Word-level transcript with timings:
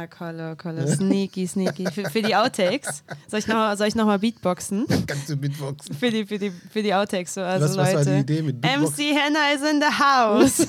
Ah, 0.00 0.06
Kollo, 0.06 0.56
Kollo. 0.56 0.86
Sneaky, 0.86 1.46
sneaky. 1.46 1.84
Für, 1.90 2.08
für 2.08 2.22
die 2.22 2.34
Outtakes. 2.34 3.02
Soll 3.26 3.40
ich 3.40 3.46
noch, 3.46 3.76
soll 3.76 3.88
ich 3.88 3.94
noch 3.94 4.06
mal 4.06 4.18
Beatboxen? 4.18 4.86
Kannst 5.06 5.28
du 5.28 5.36
Beatboxen? 5.36 5.94
Für 5.94 6.10
die, 6.10 6.24
für 6.24 6.38
die, 6.38 6.50
für 6.50 6.82
die 6.82 6.94
Outtakes. 6.94 7.34
So. 7.34 7.42
Also 7.42 7.66
was, 7.66 7.76
was 7.76 7.92
Leute, 7.92 7.96
war 7.96 8.04
die 8.14 8.20
Idee 8.20 8.40
mit 8.42 8.60
Beatbox? 8.62 8.96
MC 8.96 9.14
Henna 9.14 9.52
is 9.52 9.60
in 9.62 9.78
the 9.80 9.86
house. 10.02 10.60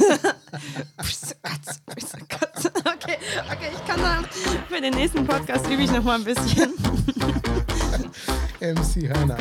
okay, 2.85 3.17
okay, 3.49 3.69
ich 3.73 3.85
kann 3.87 4.01
dann 4.01 4.25
für 4.67 4.81
den 4.81 4.93
nächsten 4.95 5.25
Podcast 5.25 5.65
übe 5.69 5.83
ich 5.83 5.91
noch 5.91 6.03
mal 6.03 6.15
ein 6.15 6.25
bisschen. 6.25 6.73
MC 8.59 9.09
Hannah. 9.15 9.37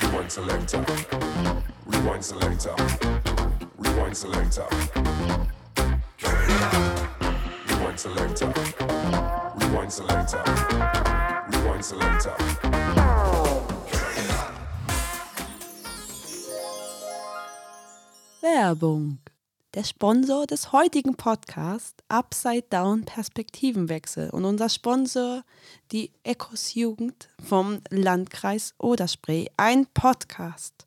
Rewind 0.00 0.32
selector. 0.32 0.82
Rewind 1.86 2.24
selector. 2.24 2.74
Rewind 3.78 4.16
selector. 4.16 4.68
Werbung. 18.42 19.18
Der 19.74 19.84
Sponsor 19.84 20.46
des 20.46 20.72
heutigen 20.72 21.16
Podcasts 21.16 21.94
Upside 22.08 22.64
Down 22.70 23.04
Perspektivenwechsel 23.04 24.30
und 24.30 24.44
unser 24.44 24.68
Sponsor 24.68 25.44
die 25.92 26.10
Ecos 26.24 26.74
Jugend 26.74 27.28
vom 27.46 27.80
Landkreis 27.90 28.74
Oderspree. 28.78 29.46
Ein 29.56 29.86
Podcast 29.86 30.86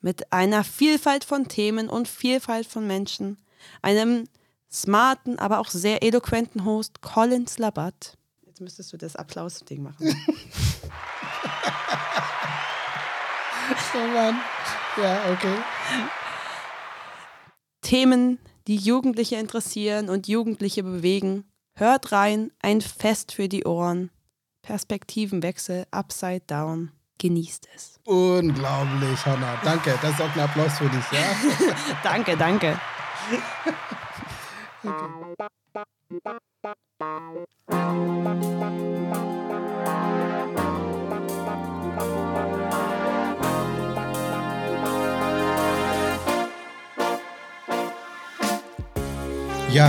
mit 0.00 0.32
einer 0.32 0.64
Vielfalt 0.64 1.24
von 1.24 1.48
Themen 1.48 1.88
und 1.88 2.08
Vielfalt 2.08 2.66
von 2.66 2.86
Menschen, 2.86 3.38
einem 3.82 4.24
smarten, 4.72 5.38
aber 5.38 5.58
auch 5.58 5.68
sehr 5.68 6.02
eloquenten 6.02 6.64
Host 6.64 7.02
Colin 7.02 7.46
Slabat. 7.46 8.16
Jetzt 8.46 8.60
müsstest 8.60 8.92
du 8.92 8.96
das 8.96 9.16
Applaus-Ding 9.16 9.82
machen. 9.82 10.14
Oh 13.94 14.06
Mann. 14.06 14.40
Ja, 14.96 15.32
okay. 15.32 15.56
Themen, 17.82 18.38
die 18.66 18.76
Jugendliche 18.76 19.36
interessieren 19.36 20.08
und 20.08 20.28
Jugendliche 20.28 20.82
bewegen. 20.82 21.44
Hört 21.76 22.12
rein, 22.12 22.50
ein 22.62 22.80
Fest 22.80 23.32
für 23.32 23.48
die 23.48 23.64
Ohren. 23.64 24.10
Perspektivenwechsel, 24.62 25.86
upside 25.90 26.42
down. 26.46 26.92
Genießt 27.18 27.68
es. 27.74 28.00
Unglaublich, 28.04 29.26
Hannah. 29.26 29.60
Danke. 29.62 29.98
Das 30.00 30.12
ist 30.12 30.22
auch 30.22 30.34
ein 30.34 30.40
Applaus 30.40 30.78
für 30.78 30.88
dich, 30.88 31.04
ja? 31.12 31.74
Danke, 32.02 32.36
danke. 32.36 32.80
Ja, 34.82 34.92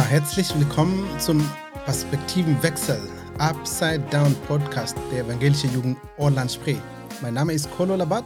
herzlich 0.02 0.54
willkommen 0.60 1.08
zum 1.20 1.50
Perspektivenwechsel 1.86 3.00
Upside 3.38 4.00
Down 4.12 4.36
Podcast 4.48 4.98
der 5.14 5.24
Evangelischen 5.24 5.74
Jugend 5.74 5.98
Orland 6.18 6.52
Spree. 6.52 6.76
Mein 7.22 7.36
Name 7.36 7.54
ist 7.54 7.72
Kolo 7.72 7.96
Labat 7.96 8.26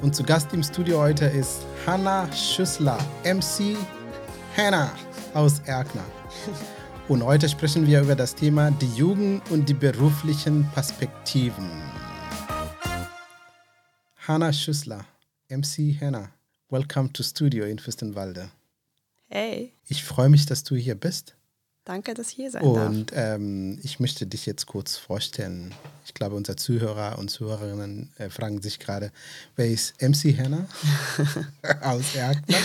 und 0.00 0.16
zu 0.16 0.22
Gast 0.22 0.50
im 0.54 0.62
Studio 0.62 1.00
heute 1.00 1.26
ist 1.26 1.66
Hanna 1.86 2.32
Schüssler, 2.32 2.96
MC 3.22 3.76
Hannah 4.56 4.90
aus 5.34 5.60
Erkner. 5.66 6.04
Und 7.08 7.22
heute 7.22 7.48
sprechen 7.48 7.86
wir 7.86 8.00
über 8.00 8.14
das 8.14 8.34
Thema 8.34 8.70
die 8.70 8.90
Jugend 8.94 9.50
und 9.50 9.68
die 9.68 9.74
beruflichen 9.74 10.66
Perspektiven. 10.72 11.68
Hanna 14.26 14.52
Schüssler, 14.52 15.04
MC 15.50 16.00
Hannah, 16.00 16.30
welcome 16.70 17.12
to 17.12 17.22
Studio 17.22 17.66
in 17.66 17.78
Fürstenwalde. 17.78 18.48
Hey, 19.28 19.72
Ich 19.88 20.04
freue 20.04 20.28
mich, 20.30 20.46
dass 20.46 20.64
du 20.64 20.76
hier 20.76 20.94
bist. 20.94 21.34
danke, 21.84 22.14
dass 22.14 22.28
ich 22.30 22.36
hier 22.36 22.50
sein 22.50 22.62
darf. 22.62 22.88
Und 22.88 23.12
ähm, 23.14 23.78
ich 23.82 24.00
möchte 24.00 24.26
dich 24.26 24.46
jetzt 24.46 24.64
kurz 24.66 24.96
vorstellen. 24.96 25.74
Ich 26.06 26.14
glaube, 26.14 26.36
unsere 26.36 26.56
Zuhörer 26.56 27.18
und 27.18 27.28
Zuhörerinnen 27.30 28.10
äh, 28.16 28.30
fragen 28.30 28.62
sich 28.62 28.78
gerade, 28.78 29.12
wer 29.56 29.68
ist 29.68 30.00
MC 30.00 30.38
Hannah 30.38 30.66
aus 31.82 32.14
Erkner? 32.14 32.56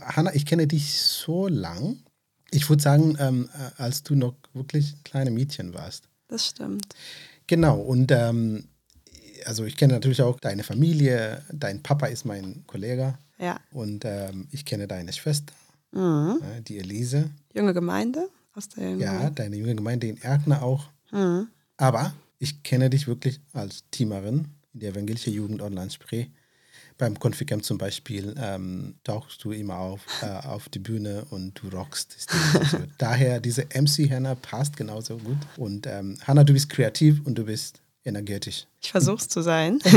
Hannah, 0.00 0.34
ich 0.34 0.46
kenne 0.46 0.66
dich 0.66 1.00
so 1.00 1.48
lang. 1.48 1.98
Ich 2.50 2.68
würde 2.68 2.82
sagen, 2.82 3.16
ähm, 3.18 3.48
äh, 3.54 3.80
als 3.82 4.02
du 4.02 4.14
noch 4.14 4.34
wirklich 4.52 4.92
ein 4.94 5.04
kleines 5.04 5.32
Mädchen 5.34 5.72
warst. 5.74 6.08
Das 6.28 6.46
stimmt. 6.48 6.86
Genau, 7.46 7.78
und 7.80 8.10
ähm, 8.12 8.64
also 9.46 9.64
ich 9.64 9.76
kenne 9.76 9.94
natürlich 9.94 10.22
auch 10.22 10.38
deine 10.40 10.62
Familie. 10.62 11.42
Dein 11.52 11.82
Papa 11.82 12.06
ist 12.06 12.24
mein 12.24 12.64
Kollege 12.66 13.18
Ja. 13.38 13.58
und 13.72 14.04
ähm, 14.04 14.48
ich 14.50 14.64
kenne 14.64 14.86
deine 14.86 15.12
Schwester, 15.12 15.52
Mhm. 15.92 16.40
äh, 16.42 16.60
die 16.62 16.78
Elise. 16.78 17.30
Junge 17.54 17.74
Gemeinde 17.74 18.28
aus 18.54 18.68
der 18.68 18.96
Ja, 18.96 19.30
deine 19.30 19.56
junge 19.56 19.74
Gemeinde 19.74 20.06
in 20.06 20.20
Erkner 20.22 20.62
auch. 20.62 20.88
Mhm. 21.10 21.48
Aber 21.76 22.14
ich 22.38 22.62
kenne 22.62 22.90
dich 22.90 23.06
wirklich 23.06 23.40
als 23.52 23.84
Teamerin 23.90 24.48
in 24.74 24.80
der 24.80 24.90
Evangelischen 24.90 25.32
Jugend 25.32 25.60
Online 25.62 25.90
Spree. 25.90 26.26
Beim 27.02 27.18
Conficamp 27.18 27.64
zum 27.64 27.78
Beispiel 27.78 28.32
ähm, 28.38 28.94
tauchst 29.02 29.42
du 29.42 29.50
immer 29.50 29.76
auf, 29.76 30.02
äh, 30.22 30.46
auf 30.46 30.68
die 30.68 30.78
Bühne 30.78 31.24
und 31.30 31.60
du 31.60 31.68
rockst. 31.68 32.16
Also 32.54 32.78
daher, 32.98 33.40
diese 33.40 33.62
MC 33.74 34.08
Hannah 34.08 34.36
passt 34.36 34.76
genauso 34.76 35.18
gut. 35.18 35.38
Und 35.56 35.88
ähm, 35.88 36.16
Hannah, 36.24 36.44
du 36.44 36.52
bist 36.52 36.68
kreativ 36.68 37.20
und 37.24 37.36
du 37.36 37.46
bist 37.46 37.82
energetisch. 38.04 38.68
Ich 38.80 38.92
versuch's 38.92 39.26
zu 39.26 39.42
sein. 39.42 39.80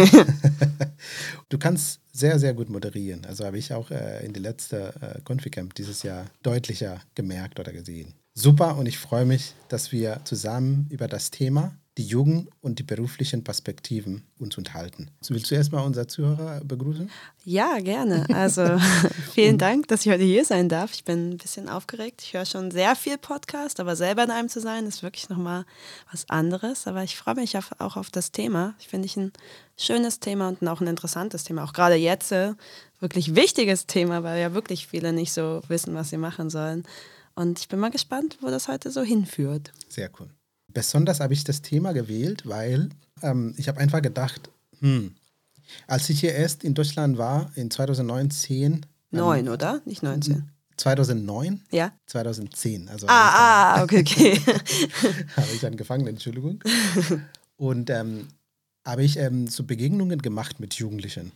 Du 1.49 1.59
kannst 1.59 1.99
sehr, 2.11 2.39
sehr 2.39 2.55
gut 2.55 2.69
moderieren. 2.69 3.23
Also 3.25 3.45
habe 3.45 3.59
ich 3.59 3.71
auch 3.71 3.91
äh, 3.91 4.25
in 4.25 4.33
der 4.33 4.41
letzten 4.41 4.77
äh, 4.77 5.21
Conficamp 5.23 5.75
dieses 5.75 6.01
Jahr 6.01 6.25
deutlicher 6.41 7.01
gemerkt 7.13 7.59
oder 7.59 7.71
gesehen. 7.71 8.15
Super 8.33 8.77
und 8.77 8.87
ich 8.87 8.97
freue 8.97 9.25
mich, 9.25 9.53
dass 9.69 9.91
wir 9.91 10.21
zusammen 10.23 10.87
über 10.89 11.07
das 11.07 11.29
Thema 11.29 11.77
die 11.97 12.05
Jugend 12.05 12.49
und 12.61 12.77
die 12.79 12.83
beruflichen 12.83 13.43
Perspektiven 13.43 14.23
uns 14.37 14.57
unterhalten. 14.57 15.11
Willst 15.29 15.49
du 15.49 15.55
erstmal 15.55 15.85
unsere 15.85 16.07
Zuhörer 16.07 16.59
begrüßen? 16.61 17.09
Ja, 17.45 17.79
gerne. 17.79 18.25
Also 18.33 18.77
vielen 19.33 19.57
Dank, 19.57 19.87
dass 19.87 20.05
ich 20.05 20.11
heute 20.11 20.23
hier 20.23 20.43
sein 20.43 20.67
darf. 20.67 20.93
Ich 20.93 21.05
bin 21.05 21.31
ein 21.31 21.37
bisschen 21.37 21.69
aufgeregt. 21.69 22.21
Ich 22.21 22.33
höre 22.33 22.45
schon 22.45 22.69
sehr 22.69 22.97
viel 22.97 23.17
Podcast, 23.17 23.79
aber 23.79 23.95
selber 23.95 24.25
in 24.25 24.31
einem 24.31 24.49
zu 24.49 24.59
sein, 24.59 24.85
ist 24.87 25.03
wirklich 25.03 25.29
nochmal 25.29 25.65
was 26.11 26.29
anderes. 26.29 26.85
Aber 26.85 27.01
ich 27.03 27.15
freue 27.15 27.35
mich 27.35 27.57
auf, 27.57 27.71
auch 27.79 27.95
auf 27.95 28.09
das 28.09 28.33
Thema. 28.33 28.75
Ich 28.79 28.89
finde 28.89 29.05
ich 29.05 29.15
ein 29.15 29.31
schönes 29.77 30.19
Thema 30.19 30.49
und 30.49 30.67
auch 30.67 30.81
ein 30.81 30.87
interessantes 30.87 31.45
Thema. 31.45 31.63
Auch 31.63 31.73
gerade 31.73 31.95
jetzt 31.95 32.33
äh, 32.33 32.55
wirklich 32.99 33.35
wichtiges 33.35 33.87
Thema, 33.87 34.21
weil 34.23 34.41
ja 34.41 34.53
wirklich 34.53 34.87
viele 34.87 35.13
nicht 35.13 35.31
so 35.31 35.61
wissen, 35.69 35.95
was 35.95 36.09
sie 36.09 36.17
machen 36.17 36.49
sollen. 36.49 36.83
Und 37.35 37.59
ich 37.59 37.69
bin 37.69 37.79
mal 37.79 37.91
gespannt, 37.91 38.37
wo 38.41 38.47
das 38.47 38.67
heute 38.67 38.91
so 38.91 39.01
hinführt. 39.01 39.71
Sehr 39.87 40.09
cool. 40.19 40.29
Besonders 40.75 41.21
habe 41.21 41.33
ich 41.33 41.45
das 41.45 41.61
Thema 41.61 41.93
gewählt, 41.93 42.43
weil 42.45 42.89
ähm, 43.21 43.55
ich 43.57 43.69
habe 43.69 43.79
einfach 43.79 44.01
gedacht, 44.01 44.49
hm, 44.81 45.15
als 45.87 46.09
ich 46.09 46.19
hier 46.19 46.33
erst 46.35 46.65
in 46.65 46.73
Deutschland 46.73 47.17
war, 47.17 47.49
in 47.55 47.71
2019, 47.71 48.85
Neun, 49.11 49.47
oder? 49.47 49.81
Nicht 49.85 50.03
19. 50.03 50.49
2009, 50.75 51.61
Ja? 51.71 51.93
2010, 52.07 52.89
also 52.89 53.07
Ah, 53.07 53.75
ah, 53.77 53.83
okay, 53.83 54.01
okay. 54.01 54.41
habe 55.37 55.47
ich 55.55 55.65
angefangen, 55.65 56.07
Entschuldigung. 56.07 56.61
Und 57.55 57.89
ähm, 57.89 58.27
habe 58.85 59.03
ich 59.05 59.15
ähm, 59.17 59.47
so 59.47 59.63
Begegnungen 59.63 60.21
gemacht 60.21 60.59
mit 60.59 60.73
Jugendlichen. 60.73 61.31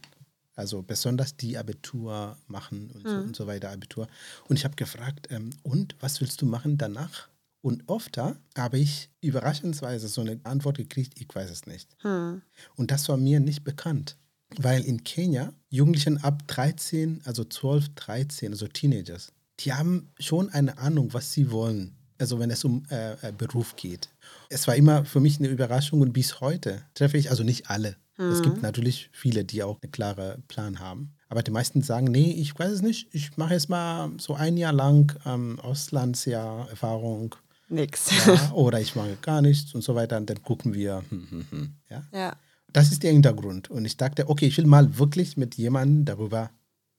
Also 0.55 0.81
besonders 0.81 1.37
die 1.37 1.57
Abitur 1.57 2.35
machen 2.47 2.91
und 2.93 3.07
so, 3.07 3.15
und 3.15 3.35
so 3.37 3.47
weiter, 3.47 3.71
Abitur. 3.71 4.09
Und 4.49 4.57
ich 4.57 4.65
habe 4.65 4.75
gefragt, 4.75 5.29
ähm, 5.31 5.51
und 5.63 5.95
was 6.01 6.19
willst 6.19 6.41
du 6.41 6.45
machen 6.45 6.77
danach? 6.77 7.29
Und 7.61 7.83
oft 7.87 8.17
habe 8.17 8.79
ich 8.79 9.09
überraschenderweise 9.21 10.07
so 10.07 10.21
eine 10.21 10.39
Antwort 10.43 10.77
gekriegt, 10.77 11.19
ich 11.19 11.27
weiß 11.33 11.49
es 11.51 11.65
nicht. 11.65 11.89
Hm. 12.01 12.41
Und 12.75 12.91
das 12.91 13.09
war 13.09 13.17
mir 13.17 13.39
nicht 13.39 13.63
bekannt. 13.63 14.17
Weil 14.57 14.83
in 14.83 15.03
Kenia 15.03 15.53
Jugendlichen 15.69 16.17
ab 16.23 16.47
13, 16.47 17.21
also 17.25 17.43
12, 17.43 17.89
13, 17.95 18.51
also 18.51 18.67
Teenagers, 18.67 19.31
die 19.59 19.73
haben 19.73 20.09
schon 20.19 20.49
eine 20.49 20.77
Ahnung, 20.77 21.13
was 21.13 21.33
sie 21.33 21.51
wollen. 21.51 21.95
Also 22.17 22.39
wenn 22.39 22.49
es 22.49 22.63
um 22.65 22.85
äh, 22.89 23.13
äh, 23.13 23.31
Beruf 23.31 23.75
geht. 23.75 24.09
Es 24.49 24.67
war 24.67 24.75
immer 24.75 25.05
für 25.05 25.19
mich 25.19 25.39
eine 25.39 25.47
Überraschung 25.47 26.01
und 26.01 26.11
bis 26.11 26.41
heute 26.41 26.81
treffe 26.93 27.17
ich, 27.17 27.29
also 27.29 27.43
nicht 27.43 27.69
alle. 27.69 27.95
Es 28.21 28.41
gibt 28.41 28.61
natürlich 28.61 29.09
viele, 29.13 29.45
die 29.45 29.63
auch 29.63 29.77
einen 29.81 29.93
klaren 29.93 30.43
Plan 30.49 30.79
haben. 30.79 31.13
Aber 31.29 31.41
die 31.41 31.51
meisten 31.51 31.81
sagen, 31.81 32.07
nee, 32.07 32.33
ich 32.33 32.57
weiß 32.57 32.69
es 32.69 32.81
nicht. 32.81 33.07
Ich 33.13 33.37
mache 33.37 33.53
jetzt 33.53 33.69
mal 33.69 34.11
so 34.17 34.33
ein 34.33 34.57
Jahr 34.57 34.73
lang 34.73 35.17
ähm, 35.25 35.57
Auslandsjahr 35.61 36.69
Erfahrung. 36.69 37.35
Nix. 37.69 38.09
Ja, 38.25 38.51
oder 38.53 38.79
ich 38.81 38.95
mache 38.95 39.15
gar 39.21 39.41
nichts 39.41 39.73
und 39.73 39.83
so 39.83 39.95
weiter. 39.95 40.17
Und 40.17 40.29
dann 40.29 40.41
gucken 40.43 40.73
wir. 40.73 41.03
Hm, 41.09 41.27
hm, 41.29 41.45
hm, 41.49 41.73
ja. 41.89 42.03
ja. 42.11 42.35
Das 42.73 42.91
ist 42.91 43.03
der 43.03 43.11
Hintergrund. 43.11 43.69
Und 43.69 43.85
ich 43.85 43.97
dachte, 43.97 44.29
okay, 44.29 44.47
ich 44.47 44.57
will 44.57 44.65
mal 44.65 44.97
wirklich 44.97 45.37
mit 45.37 45.55
jemandem 45.55 46.05
darüber 46.05 46.51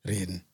reden. 0.06 0.44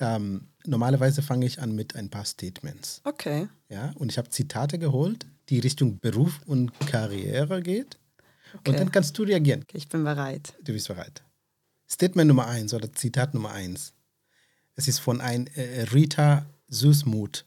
Ähm, 0.00 0.48
normalerweise 0.66 1.22
fange 1.22 1.46
ich 1.46 1.60
an 1.60 1.74
mit 1.74 1.96
ein 1.96 2.08
paar 2.10 2.24
Statements. 2.24 3.00
Okay. 3.04 3.48
Ja, 3.68 3.92
und 3.96 4.10
ich 4.10 4.18
habe 4.18 4.30
Zitate 4.30 4.78
geholt, 4.78 5.26
die 5.48 5.58
Richtung 5.60 5.98
Beruf 6.00 6.40
und 6.46 6.72
Karriere 6.86 7.62
geht. 7.62 7.98
Und 8.54 8.68
Okay. 8.68 8.78
dann 8.78 8.92
kannst 8.92 9.16
du 9.16 9.22
reagieren. 9.22 9.62
okay, 9.62 9.78
ich 9.78 9.88
bin 9.88 10.04
bereit. 10.04 10.54
Du 10.62 10.72
bist 10.72 10.88
bereit. 10.88 11.22
Statement 11.90 12.28
Nummer 12.28 12.46
eins 12.46 12.74
oder 12.74 12.92
Zitat 12.92 13.34
Nummer 13.34 13.50
eins. 13.52 13.92
Es 14.74 14.88
ist 14.88 14.98
von 14.98 15.20
ein 15.20 15.46
äh, 15.48 15.82
Rita 15.92 16.46
Süßmuth. 16.68 17.44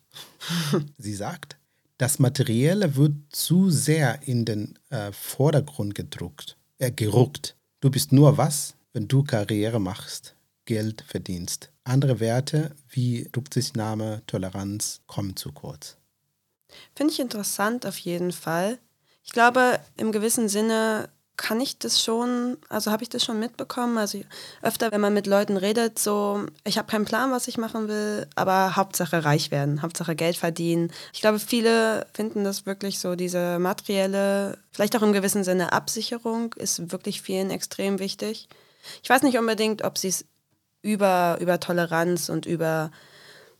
Sie 0.97 1.15
sagt, 1.15 1.57
das 1.97 2.19
Materielle 2.19 2.95
wird 2.95 3.13
zu 3.29 3.69
sehr 3.69 4.27
in 4.27 4.45
den 4.45 4.77
äh, 4.89 5.11
Vordergrund 5.11 5.95
gedruckt, 5.95 6.57
äh, 6.77 6.91
gerückt. 6.91 7.55
Du 7.79 7.89
bist 7.89 8.11
nur 8.11 8.37
was, 8.37 8.75
wenn 8.93 9.07
du 9.07 9.23
Karriere 9.23 9.79
machst, 9.79 10.35
Geld 10.65 11.03
verdienst. 11.07 11.71
Andere 11.83 12.19
Werte 12.19 12.75
wie 12.89 13.29
Rücksichtnahme, 13.35 14.23
Toleranz 14.27 15.01
kommen 15.07 15.35
zu 15.35 15.51
kurz. 15.51 15.97
Finde 16.95 17.13
ich 17.13 17.19
interessant 17.19 17.85
auf 17.85 17.97
jeden 17.99 18.31
Fall. 18.31 18.79
Ich 19.23 19.31
glaube, 19.31 19.79
im 19.97 20.11
gewissen 20.11 20.49
Sinne 20.49 21.09
kann 21.37 21.59
ich 21.59 21.77
das 21.77 22.01
schon, 22.01 22.57
also 22.69 22.91
habe 22.91 23.03
ich 23.03 23.09
das 23.09 23.23
schon 23.23 23.39
mitbekommen. 23.39 23.97
Also 23.97 24.21
öfter, 24.61 24.91
wenn 24.91 25.01
man 25.01 25.13
mit 25.13 25.27
Leuten 25.27 25.57
redet, 25.57 25.99
so, 25.99 26.45
ich 26.63 26.77
habe 26.77 26.89
keinen 26.89 27.05
Plan, 27.05 27.31
was 27.31 27.47
ich 27.47 27.57
machen 27.57 27.87
will, 27.87 28.27
aber 28.35 28.75
Hauptsache 28.75 29.25
reich 29.25 29.51
werden, 29.51 29.81
Hauptsache 29.81 30.15
Geld 30.15 30.37
verdienen. 30.37 30.91
Ich 31.13 31.21
glaube, 31.21 31.39
viele 31.39 32.07
finden 32.13 32.43
das 32.43 32.65
wirklich 32.65 32.99
so, 32.99 33.15
diese 33.15 33.59
materielle, 33.59 34.57
vielleicht 34.71 34.95
auch 34.95 35.01
im 35.01 35.13
gewissen 35.13 35.43
Sinne 35.43 35.73
Absicherung 35.73 36.53
ist 36.53 36.91
wirklich 36.91 37.21
vielen 37.21 37.49
extrem 37.49 37.99
wichtig. 37.99 38.47
Ich 39.03 39.09
weiß 39.09 39.23
nicht 39.23 39.37
unbedingt, 39.37 39.83
ob 39.83 39.97
sie 39.97 40.09
es 40.09 40.25
über, 40.81 41.37
über 41.41 41.59
Toleranz 41.59 42.29
und 42.29 42.45
über 42.45 42.91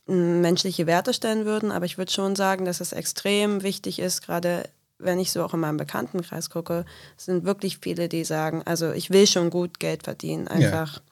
menschliche 0.06 0.86
Werte 0.86 1.12
stellen 1.12 1.44
würden, 1.44 1.72
aber 1.72 1.84
ich 1.84 1.98
würde 1.98 2.12
schon 2.12 2.36
sagen, 2.36 2.64
dass 2.64 2.80
es 2.80 2.92
extrem 2.92 3.62
wichtig 3.62 3.98
ist, 3.98 4.22
gerade 4.22 4.68
wenn 4.98 5.18
ich 5.18 5.30
so 5.30 5.44
auch 5.44 5.54
in 5.54 5.60
meinem 5.60 5.76
Bekanntenkreis 5.76 6.50
gucke, 6.50 6.84
sind 7.16 7.44
wirklich 7.44 7.78
viele, 7.78 8.08
die 8.08 8.24
sagen, 8.24 8.62
also 8.64 8.92
ich 8.92 9.10
will 9.10 9.26
schon 9.26 9.50
gut 9.50 9.78
Geld 9.78 10.04
verdienen, 10.04 10.48
einfach. 10.48 11.02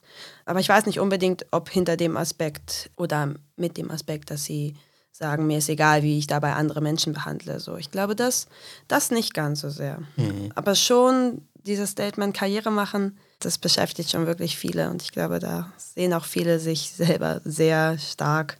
Aber 0.44 0.60
ich 0.60 0.68
weiß 0.68 0.86
nicht 0.86 1.00
unbedingt, 1.00 1.46
ob 1.50 1.68
hinter 1.68 1.96
dem 1.96 2.16
Aspekt 2.16 2.90
oder 2.96 3.34
mit 3.56 3.76
dem 3.76 3.90
Aspekt, 3.90 4.30
dass 4.30 4.44
sie 4.44 4.74
sagen, 5.12 5.46
mir 5.46 5.58
ist 5.58 5.68
egal, 5.68 6.02
wie 6.02 6.18
ich 6.18 6.26
dabei 6.26 6.54
andere 6.54 6.80
Menschen 6.80 7.12
behandle. 7.12 7.60
So, 7.60 7.76
ich 7.76 7.90
glaube, 7.90 8.16
das, 8.16 8.48
das 8.88 9.10
nicht 9.10 9.32
ganz 9.32 9.60
so 9.60 9.70
sehr. 9.70 9.98
Aber 10.54 10.74
schon 10.74 11.42
dieses 11.54 11.90
Statement 11.90 12.36
Karriere 12.36 12.70
machen, 12.70 13.18
das 13.40 13.58
beschäftigt 13.58 14.10
schon 14.10 14.26
wirklich 14.26 14.56
viele 14.56 14.90
und 14.90 15.02
ich 15.02 15.12
glaube, 15.12 15.38
da 15.38 15.72
sehen 15.76 16.12
auch 16.14 16.24
viele 16.24 16.58
sich 16.58 16.90
selber 16.90 17.40
sehr 17.44 17.98
stark. 17.98 18.58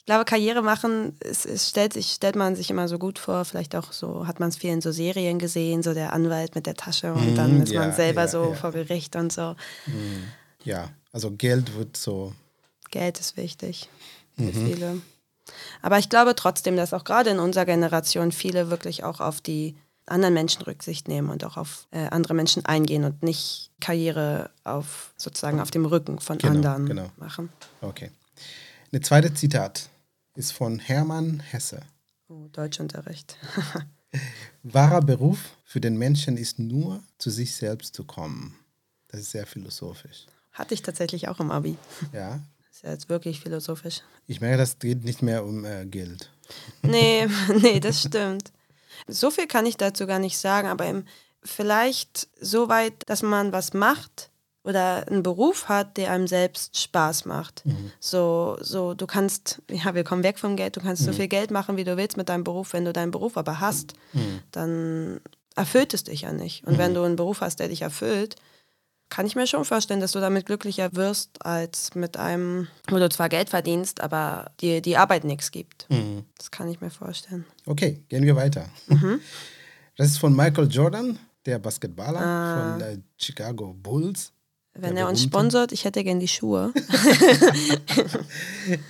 Ich 0.00 0.06
glaube, 0.06 0.24
Karriere 0.24 0.62
machen, 0.62 1.16
es, 1.20 1.44
es 1.44 1.68
stellt, 1.68 1.92
sich, 1.92 2.10
stellt 2.12 2.34
man 2.34 2.56
sich 2.56 2.70
immer 2.70 2.88
so 2.88 2.98
gut 2.98 3.18
vor. 3.18 3.44
Vielleicht 3.44 3.76
auch 3.76 3.92
so, 3.92 4.26
hat 4.26 4.40
man 4.40 4.48
es 4.48 4.56
viel 4.56 4.70
in 4.70 4.80
so 4.80 4.90
Serien 4.92 5.38
gesehen, 5.38 5.82
so 5.82 5.94
der 5.94 6.12
Anwalt 6.12 6.54
mit 6.56 6.66
der 6.66 6.74
Tasche 6.74 7.12
und 7.14 7.36
dann 7.36 7.56
Mhm, 7.58 7.62
ist 7.62 7.72
ja, 7.72 7.80
man 7.80 7.92
selber 7.92 8.22
ja, 8.22 8.28
so 8.28 8.44
ja. 8.50 8.54
vor 8.54 8.72
Gericht 8.72 9.14
und 9.14 9.32
so. 9.32 9.54
Ja, 10.64 10.90
also 11.12 11.30
Geld 11.30 11.76
wird 11.76 11.96
so. 11.96 12.32
Geld 12.90 13.20
ist 13.20 13.36
wichtig 13.36 13.88
für 14.36 14.52
viele. 14.52 15.00
Aber 15.82 15.98
ich 15.98 16.08
glaube 16.08 16.34
trotzdem, 16.34 16.76
dass 16.76 16.92
auch 16.94 17.04
gerade 17.04 17.30
in 17.30 17.38
unserer 17.38 17.66
Generation 17.66 18.32
viele 18.32 18.70
wirklich 18.70 19.04
auch 19.04 19.20
auf 19.20 19.40
die 19.40 19.76
anderen 20.06 20.34
Menschen 20.34 20.62
Rücksicht 20.62 21.06
nehmen 21.08 21.30
und 21.30 21.44
auch 21.44 21.56
auf 21.56 21.86
äh, 21.92 22.06
andere 22.08 22.34
Menschen 22.34 22.64
eingehen 22.64 23.04
und 23.04 23.22
nicht 23.22 23.70
Karriere 23.80 24.50
auf 24.64 25.12
sozusagen 25.16 25.60
auf 25.60 25.70
dem 25.70 25.84
Rücken 25.84 26.18
von 26.18 26.38
Genau, 26.38 26.54
anderen 26.54 26.86
genau. 26.86 27.10
machen. 27.16 27.48
Okay. 27.80 28.10
Eine 28.92 29.02
zweite 29.02 29.32
Zitat 29.32 29.88
ist 30.34 30.52
von 30.52 30.80
Hermann 30.80 31.38
Hesse. 31.38 31.80
Oh, 32.28 32.48
Deutschunterricht. 32.50 33.36
Wahrer 34.64 35.00
Beruf 35.00 35.38
für 35.64 35.80
den 35.80 35.96
Menschen 35.96 36.36
ist 36.36 36.58
nur, 36.58 37.00
zu 37.16 37.30
sich 37.30 37.54
selbst 37.54 37.94
zu 37.94 38.02
kommen. 38.02 38.58
Das 39.06 39.20
ist 39.20 39.30
sehr 39.30 39.46
philosophisch. 39.46 40.26
Hatte 40.50 40.74
ich 40.74 40.82
tatsächlich 40.82 41.28
auch 41.28 41.38
im 41.38 41.52
Abi. 41.52 41.76
Ja. 42.12 42.40
Ist 42.72 42.82
ja 42.82 42.90
jetzt 42.90 43.08
wirklich 43.08 43.40
philosophisch. 43.40 44.00
Ich 44.26 44.40
merke, 44.40 44.58
das 44.58 44.78
geht 44.78 45.04
nicht 45.04 45.22
mehr 45.22 45.44
um 45.44 45.64
äh, 45.64 45.86
Geld. 45.86 46.30
Nee, 46.82 47.28
nee, 47.60 47.78
das 47.78 48.02
stimmt. 48.02 48.52
So 49.06 49.30
viel 49.30 49.46
kann 49.46 49.66
ich 49.66 49.76
dazu 49.76 50.06
gar 50.08 50.18
nicht 50.18 50.36
sagen, 50.36 50.66
aber 50.66 50.86
im, 50.86 51.04
vielleicht 51.44 52.28
so 52.40 52.68
weit, 52.68 53.08
dass 53.08 53.22
man 53.22 53.52
was 53.52 53.72
macht 53.72 54.29
oder 54.62 55.06
einen 55.08 55.22
Beruf 55.22 55.68
hat, 55.68 55.96
der 55.96 56.10
einem 56.12 56.26
selbst 56.26 56.78
Spaß 56.78 57.24
macht. 57.24 57.62
So, 57.98 58.58
so, 58.60 58.94
du 58.94 59.06
kannst, 59.06 59.62
ja, 59.70 59.94
wir 59.94 60.04
kommen 60.04 60.22
weg 60.22 60.38
vom 60.38 60.56
Geld, 60.56 60.76
du 60.76 60.80
kannst 60.80 61.02
so 61.04 61.12
viel 61.12 61.28
Geld 61.28 61.50
machen, 61.50 61.76
wie 61.76 61.84
du 61.84 61.96
willst 61.96 62.16
mit 62.16 62.28
deinem 62.28 62.44
Beruf. 62.44 62.72
Wenn 62.72 62.84
du 62.84 62.92
deinen 62.92 63.10
Beruf 63.10 63.36
aber 63.36 63.60
hast, 63.60 63.94
dann 64.52 65.20
erfüllt 65.56 65.94
es 65.94 66.04
dich 66.04 66.22
ja 66.22 66.32
nicht. 66.32 66.66
Und 66.66 66.78
wenn 66.78 66.94
du 66.94 67.02
einen 67.02 67.16
Beruf 67.16 67.40
hast, 67.40 67.60
der 67.60 67.68
dich 67.68 67.82
erfüllt, 67.82 68.36
kann 69.08 69.26
ich 69.26 69.34
mir 69.34 69.46
schon 69.46 69.64
vorstellen, 69.64 69.98
dass 70.00 70.12
du 70.12 70.20
damit 70.20 70.46
glücklicher 70.46 70.94
wirst, 70.94 71.44
als 71.44 71.94
mit 71.96 72.16
einem, 72.16 72.68
wo 72.88 72.98
du 72.98 73.08
zwar 73.08 73.28
Geld 73.28 73.48
verdienst, 73.50 74.00
aber 74.00 74.52
dir 74.60 74.80
die 74.80 74.96
Arbeit 74.96 75.24
nichts 75.24 75.50
gibt. 75.50 75.86
Das 76.38 76.50
kann 76.52 76.68
ich 76.68 76.80
mir 76.80 76.90
vorstellen. 76.90 77.44
Okay, 77.66 78.04
gehen 78.08 78.24
wir 78.24 78.36
weiter. 78.36 78.68
Das 79.96 80.06
ist 80.06 80.18
von 80.18 80.34
Michael 80.34 80.68
Jordan, 80.70 81.18
der 81.44 81.58
Basketballer 81.58 82.20
von 82.78 82.80
äh, 82.80 82.98
Chicago 83.18 83.74
Bulls. 83.74 84.32
Wenn 84.74 84.94
Der 84.94 85.04
er 85.04 85.10
uns 85.10 85.22
sponsert, 85.22 85.72
ich 85.72 85.84
hätte 85.84 86.04
gern 86.04 86.20
die 86.20 86.28
Schuhe. 86.28 86.72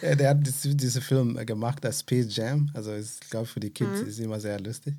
Ja, 0.03 0.15
der 0.15 0.31
hat 0.31 0.47
das, 0.47 0.61
diesen 0.63 1.01
Film 1.01 1.39
äh, 1.39 1.45
gemacht, 1.45 1.83
das 1.83 2.01
Space 2.01 2.37
Jam. 2.37 2.71
Also 2.75 2.95
ich 2.95 3.21
glaube, 3.31 3.47
für 3.47 3.61
die 3.61 3.71
Kids 3.71 4.01
ist 4.01 4.19
immer 4.19 4.39
sehr 4.41 4.61
lustig. 4.61 4.95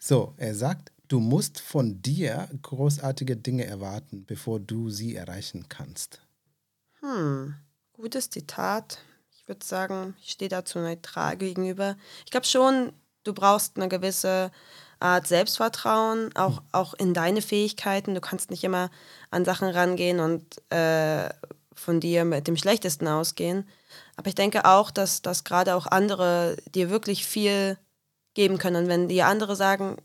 So, 0.00 0.32
er 0.38 0.54
sagt, 0.54 0.90
du 1.08 1.20
musst 1.20 1.60
von 1.60 2.00
dir 2.00 2.48
großartige 2.62 3.36
Dinge 3.36 3.66
erwarten, 3.66 4.24
bevor 4.26 4.58
du 4.58 4.88
sie 4.88 5.16
erreichen 5.16 5.66
kannst. 5.68 6.22
Hm, 7.00 7.54
gutes 7.92 8.30
Zitat. 8.30 8.98
Ich 9.36 9.46
würde 9.48 9.66
sagen, 9.66 10.14
ich 10.22 10.30
stehe 10.30 10.48
dazu 10.48 10.78
neutral 10.78 11.36
gegenüber. 11.36 11.96
Ich 12.24 12.30
glaube 12.30 12.46
schon, 12.46 12.92
du 13.24 13.34
brauchst 13.34 13.76
eine 13.76 13.88
gewisse 13.88 14.50
Art 15.00 15.26
Selbstvertrauen, 15.26 16.34
auch, 16.36 16.62
auch 16.72 16.94
in 16.94 17.14
deine 17.14 17.42
Fähigkeiten. 17.42 18.14
Du 18.14 18.20
kannst 18.20 18.50
nicht 18.50 18.64
immer 18.64 18.90
an 19.30 19.44
Sachen 19.44 19.68
rangehen 19.68 20.20
und 20.20 20.44
äh, 20.70 21.28
von 21.74 22.00
dir 22.00 22.24
mit 22.24 22.46
dem 22.46 22.56
Schlechtesten 22.56 23.08
ausgehen. 23.08 23.66
Aber 24.16 24.28
ich 24.28 24.34
denke 24.34 24.66
auch, 24.66 24.90
dass, 24.90 25.22
dass 25.22 25.44
gerade 25.44 25.74
auch 25.74 25.86
andere 25.86 26.56
dir 26.74 26.90
wirklich 26.90 27.26
viel 27.26 27.78
geben 28.34 28.58
können. 28.58 28.84
Und 28.84 28.88
wenn 28.88 29.08
dir 29.08 29.26
andere 29.26 29.56
sagen, 29.56 29.96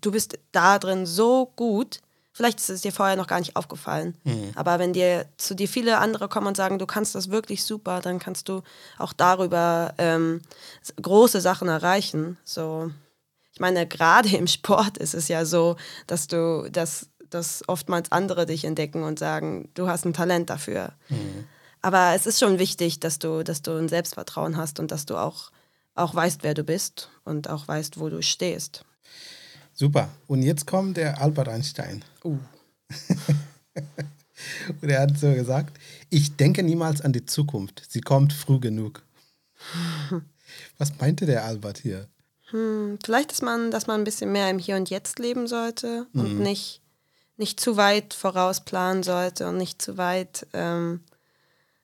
du 0.00 0.12
bist 0.12 0.38
da 0.52 0.78
drin 0.78 1.06
so 1.06 1.52
gut, 1.56 2.00
vielleicht 2.32 2.60
ist 2.60 2.70
es 2.70 2.82
dir 2.82 2.92
vorher 2.92 3.16
noch 3.16 3.26
gar 3.26 3.40
nicht 3.40 3.56
aufgefallen, 3.56 4.16
aber 4.54 4.78
wenn 4.78 4.92
dir 4.92 5.26
zu 5.38 5.54
dir 5.54 5.68
viele 5.68 5.98
andere 5.98 6.28
kommen 6.28 6.46
und 6.46 6.56
sagen, 6.56 6.78
du 6.78 6.86
kannst 6.86 7.14
das 7.14 7.30
wirklich 7.30 7.64
super, 7.64 8.00
dann 8.00 8.18
kannst 8.18 8.48
du 8.48 8.62
auch 8.98 9.12
darüber 9.12 9.94
ähm, 9.98 10.42
große 11.00 11.40
Sachen 11.40 11.68
erreichen. 11.68 12.36
So, 12.44 12.90
ich 13.56 13.60
meine, 13.60 13.86
gerade 13.86 14.36
im 14.36 14.46
Sport 14.46 14.98
ist 14.98 15.14
es 15.14 15.28
ja 15.28 15.46
so, 15.46 15.76
dass 16.06 16.26
du, 16.26 16.68
dass, 16.70 17.08
dass 17.30 17.66
oftmals 17.66 18.12
andere 18.12 18.44
dich 18.44 18.66
entdecken 18.66 19.02
und 19.02 19.18
sagen, 19.18 19.70
du 19.72 19.88
hast 19.88 20.04
ein 20.04 20.12
Talent 20.12 20.50
dafür. 20.50 20.92
Aber 21.80 22.12
es 22.14 22.26
ist 22.26 22.38
schon 22.38 22.58
wichtig, 22.58 23.00
dass 23.00 23.18
du, 23.18 23.42
dass 23.42 23.62
du 23.62 23.70
ein 23.70 23.88
Selbstvertrauen 23.88 24.58
hast 24.58 24.78
und 24.78 24.90
dass 24.90 25.06
du 25.06 25.16
auch, 25.16 25.52
auch 25.94 26.14
weißt, 26.14 26.42
wer 26.42 26.52
du 26.52 26.64
bist 26.64 27.08
und 27.24 27.48
auch 27.48 27.66
weißt, 27.66 27.98
wo 27.98 28.10
du 28.10 28.20
stehst. 28.20 28.84
Super. 29.72 30.10
Und 30.26 30.42
jetzt 30.42 30.66
kommt 30.66 30.98
der 30.98 31.22
Albert 31.22 31.48
Einstein. 31.48 32.04
Uh. 32.22 32.36
Und 34.82 34.90
er 34.90 35.00
hat 35.00 35.18
so 35.18 35.32
gesagt, 35.32 35.78
ich 36.10 36.36
denke 36.36 36.62
niemals 36.62 37.00
an 37.00 37.14
die 37.14 37.24
Zukunft. 37.24 37.86
Sie 37.88 38.02
kommt 38.02 38.34
früh 38.34 38.60
genug. 38.60 39.02
Was 40.76 40.98
meinte 40.98 41.24
der 41.24 41.46
Albert 41.46 41.78
hier? 41.78 42.06
Hm, 42.50 42.98
vielleicht, 43.04 43.30
dass 43.32 43.42
man, 43.42 43.70
dass 43.70 43.86
man 43.86 44.00
ein 44.00 44.04
bisschen 44.04 44.30
mehr 44.32 44.48
im 44.50 44.58
Hier 44.58 44.76
und 44.76 44.88
Jetzt 44.90 45.18
leben 45.18 45.46
sollte 45.46 46.06
und 46.14 46.38
nicht, 46.40 46.80
nicht 47.36 47.58
zu 47.60 47.76
weit 47.76 48.14
vorausplanen 48.14 49.02
sollte 49.02 49.48
und 49.48 49.56
nicht 49.56 49.82
zu 49.82 49.96
weit, 49.98 50.46
ähm, 50.52 51.00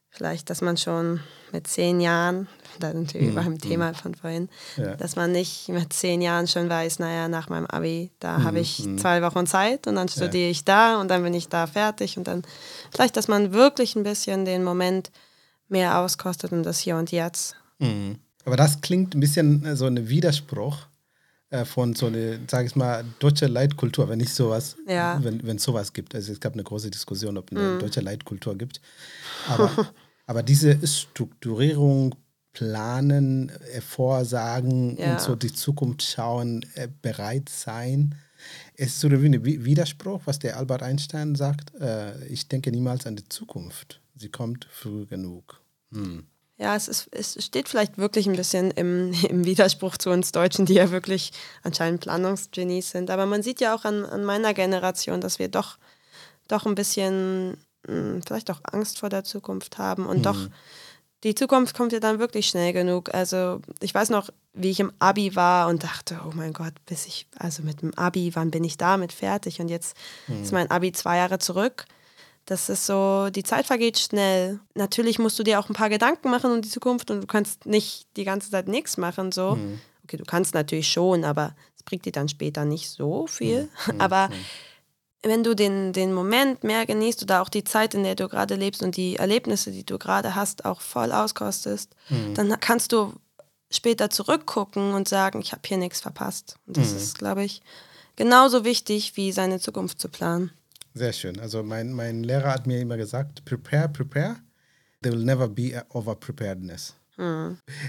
vielleicht, 0.08 0.50
dass 0.50 0.60
man 0.60 0.76
schon 0.76 1.20
mit 1.52 1.66
zehn 1.66 2.00
Jahren, 2.00 2.46
da 2.80 2.92
sind 2.92 3.12
wir 3.12 3.34
beim 3.34 3.58
Thema 3.58 3.92
von 3.92 4.14
vorhin, 4.14 4.48
Ja. 4.76 4.94
dass 4.96 5.16
man 5.16 5.32
nicht 5.32 5.68
mit 5.68 5.92
zehn 5.92 6.22
Jahren 6.22 6.46
schon 6.46 6.68
weiß, 6.68 6.98
naja, 6.98 7.28
nach 7.28 7.48
meinem 7.48 7.66
Abi, 7.66 8.10
da 8.20 8.42
habe 8.42 8.60
ich 8.60 8.82
zwei 8.98 9.20
Wochen 9.22 9.46
Zeit 9.46 9.86
und 9.86 9.96
dann 9.96 10.08
studiere 10.08 10.48
ich 10.50 10.64
da 10.64 11.00
und 11.00 11.08
dann 11.08 11.22
bin 11.22 11.34
ich 11.34 11.48
da 11.48 11.66
fertig 11.66 12.16
und 12.18 12.26
dann 12.28 12.42
vielleicht, 12.90 13.16
dass 13.16 13.26
man 13.28 13.52
wirklich 13.52 13.96
ein 13.96 14.02
bisschen 14.04 14.44
den 14.44 14.62
Moment 14.64 15.10
mehr 15.68 15.98
auskostet 15.98 16.52
und 16.52 16.62
das 16.62 16.78
Hier 16.78 16.96
und 16.96 17.10
Jetzt. 17.10 17.56
Aber 18.44 18.56
das 18.56 18.80
klingt 18.80 19.14
ein 19.14 19.20
bisschen 19.20 19.64
äh, 19.64 19.76
so 19.76 19.86
ein 19.86 20.08
Widerspruch 20.08 20.78
äh, 21.50 21.64
von 21.64 21.94
so 21.94 22.06
eine, 22.06 22.40
sag 22.50 22.66
ich 22.66 22.74
mal, 22.76 23.04
deutsche 23.18 23.46
Leitkultur, 23.46 24.08
wenn 24.08 24.18
nicht 24.18 24.34
sowas, 24.34 24.76
Ja. 24.86 25.20
wenn 25.22 25.56
es 25.56 25.62
sowas 25.62 25.92
gibt. 25.92 26.14
Also 26.14 26.32
es 26.32 26.40
gab 26.40 26.54
eine 26.54 26.64
große 26.64 26.90
Diskussion, 26.90 27.36
ob 27.38 27.50
eine 27.52 27.78
deutsche 27.78 28.00
Leitkultur 28.00 28.56
gibt. 28.56 28.80
Aber, 29.48 29.70
Aber 30.26 30.42
diese 30.42 30.78
Strukturierung, 30.86 32.14
Planen, 32.52 33.48
äh, 33.72 33.80
Vorsagen 33.80 34.96
Ja. 34.98 35.12
und 35.12 35.20
so 35.20 35.34
die 35.36 35.52
Zukunft 35.52 36.02
schauen, 36.02 36.64
äh, 36.74 36.88
bereit 37.02 37.48
sein, 37.48 38.14
ist 38.74 38.98
so 39.00 39.08
ein 39.08 39.44
Wi- 39.44 39.64
Widerspruch, 39.64 40.22
was 40.24 40.38
der 40.38 40.56
Albert 40.56 40.82
Einstein 40.82 41.36
sagt. 41.36 41.70
Ich 42.28 42.48
denke 42.48 42.72
niemals 42.72 43.06
an 43.06 43.14
die 43.14 43.28
Zukunft. 43.28 44.00
Sie 44.16 44.30
kommt 44.30 44.64
früh 44.68 45.06
genug. 45.06 45.60
Hm. 45.92 46.24
Ja, 46.62 46.76
es, 46.76 46.86
ist, 46.86 47.08
es 47.10 47.44
steht 47.44 47.68
vielleicht 47.68 47.98
wirklich 47.98 48.28
ein 48.28 48.36
bisschen 48.36 48.70
im, 48.70 49.12
im 49.28 49.44
Widerspruch 49.44 49.96
zu 49.96 50.10
uns 50.10 50.30
Deutschen, 50.30 50.64
die 50.64 50.74
ja 50.74 50.92
wirklich 50.92 51.32
anscheinend 51.64 52.02
Planungsgenies 52.02 52.92
sind. 52.92 53.10
Aber 53.10 53.26
man 53.26 53.42
sieht 53.42 53.60
ja 53.60 53.74
auch 53.74 53.84
an, 53.84 54.04
an 54.04 54.24
meiner 54.24 54.54
Generation, 54.54 55.20
dass 55.20 55.40
wir 55.40 55.48
doch, 55.48 55.76
doch 56.46 56.64
ein 56.64 56.76
bisschen 56.76 57.56
mh, 57.88 58.20
vielleicht 58.24 58.48
auch 58.52 58.60
Angst 58.62 59.00
vor 59.00 59.08
der 59.08 59.24
Zukunft 59.24 59.78
haben. 59.78 60.06
Und 60.06 60.24
doch, 60.24 60.36
die 61.24 61.34
Zukunft 61.34 61.76
kommt 61.76 61.92
ja 61.92 61.98
dann 61.98 62.20
wirklich 62.20 62.46
schnell 62.46 62.72
genug. 62.72 63.12
Also 63.12 63.60
ich 63.80 63.92
weiß 63.92 64.10
noch, 64.10 64.30
wie 64.54 64.70
ich 64.70 64.78
im 64.78 64.92
Abi 65.00 65.34
war 65.34 65.68
und 65.68 65.82
dachte, 65.82 66.20
oh 66.24 66.32
mein 66.32 66.52
Gott, 66.52 66.74
bis 66.86 67.06
ich, 67.06 67.26
also 67.36 67.64
mit 67.64 67.82
dem 67.82 67.92
Abi, 67.98 68.36
wann 68.36 68.52
bin 68.52 68.62
ich 68.62 68.76
damit 68.76 69.12
fertig? 69.12 69.60
Und 69.60 69.68
jetzt 69.68 69.96
ist 70.42 70.52
mein 70.52 70.70
Abi 70.70 70.92
zwei 70.92 71.16
Jahre 71.16 71.40
zurück. 71.40 71.86
Das 72.46 72.68
ist 72.68 72.86
so, 72.86 73.30
die 73.30 73.44
Zeit 73.44 73.66
vergeht 73.66 73.98
schnell. 73.98 74.58
Natürlich 74.74 75.18
musst 75.18 75.38
du 75.38 75.42
dir 75.44 75.60
auch 75.60 75.68
ein 75.68 75.74
paar 75.74 75.88
Gedanken 75.88 76.30
machen 76.30 76.50
um 76.50 76.60
die 76.60 76.68
Zukunft 76.68 77.10
und 77.10 77.20
du 77.20 77.26
kannst 77.26 77.66
nicht 77.66 78.06
die 78.16 78.24
ganze 78.24 78.50
Zeit 78.50 78.66
nichts 78.68 78.96
machen. 78.96 79.30
So. 79.30 79.56
Okay, 80.04 80.16
du 80.16 80.24
kannst 80.24 80.52
natürlich 80.54 80.88
schon, 80.88 81.24
aber 81.24 81.54
es 81.76 81.84
bringt 81.84 82.04
dir 82.04 82.12
dann 82.12 82.28
später 82.28 82.64
nicht 82.64 82.90
so 82.90 83.26
viel. 83.28 83.68
Aber 83.98 84.28
wenn 85.22 85.44
du 85.44 85.54
den, 85.54 85.92
den 85.92 86.12
Moment 86.12 86.64
mehr 86.64 86.84
genießt 86.84 87.22
oder 87.22 87.42
auch 87.42 87.48
die 87.48 87.62
Zeit, 87.62 87.94
in 87.94 88.02
der 88.02 88.16
du 88.16 88.28
gerade 88.28 88.56
lebst 88.56 88.82
und 88.82 88.96
die 88.96 89.16
Erlebnisse, 89.16 89.70
die 89.70 89.86
du 89.86 89.96
gerade 89.98 90.34
hast, 90.34 90.64
auch 90.64 90.80
voll 90.80 91.12
auskostest, 91.12 91.94
dann 92.34 92.58
kannst 92.58 92.90
du 92.92 93.12
später 93.70 94.10
zurückgucken 94.10 94.94
und 94.94 95.08
sagen, 95.08 95.40
ich 95.40 95.52
habe 95.52 95.62
hier 95.64 95.78
nichts 95.78 96.00
verpasst. 96.00 96.56
Und 96.66 96.76
das 96.76 96.92
ist, 96.92 97.18
glaube 97.18 97.44
ich, 97.44 97.62
genauso 98.16 98.64
wichtig, 98.64 99.16
wie 99.16 99.30
seine 99.30 99.60
Zukunft 99.60 100.00
zu 100.00 100.08
planen. 100.08 100.50
Sehr 100.94 101.12
schön. 101.12 101.40
Also 101.40 101.62
mein, 101.62 101.92
mein 101.92 102.22
Lehrer 102.22 102.52
hat 102.52 102.66
mir 102.66 102.80
immer 102.80 102.96
gesagt, 102.96 103.44
prepare, 103.44 103.88
prepare. 103.88 104.36
There 105.02 105.14
will 105.14 105.24
never 105.24 105.48
be 105.48 105.76
a 105.76 105.84
overpreparedness. 105.96 106.94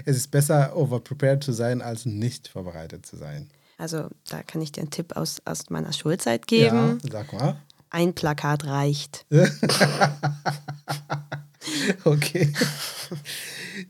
Es 0.05 0.17
ist 0.17 0.31
besser, 0.31 0.75
overprepared 0.75 1.43
zu 1.43 1.53
sein, 1.53 1.81
als 1.81 2.05
nicht 2.05 2.48
vorbereitet 2.48 3.05
zu 3.05 3.15
sein. 3.17 3.50
Also 3.77 4.10
da 4.29 4.43
kann 4.43 4.62
ich 4.62 4.72
dir 4.72 4.81
einen 4.81 4.91
Tipp 4.91 5.15
aus, 5.15 5.41
aus 5.45 5.69
meiner 5.69 5.93
Schulzeit 5.93 6.45
geben. 6.48 7.00
Ja, 7.03 7.12
sag 7.12 7.33
mal. 7.33 7.57
Ein 7.89 8.13
Plakat 8.13 8.65
reicht. 8.65 9.25
Okay. 12.03 12.51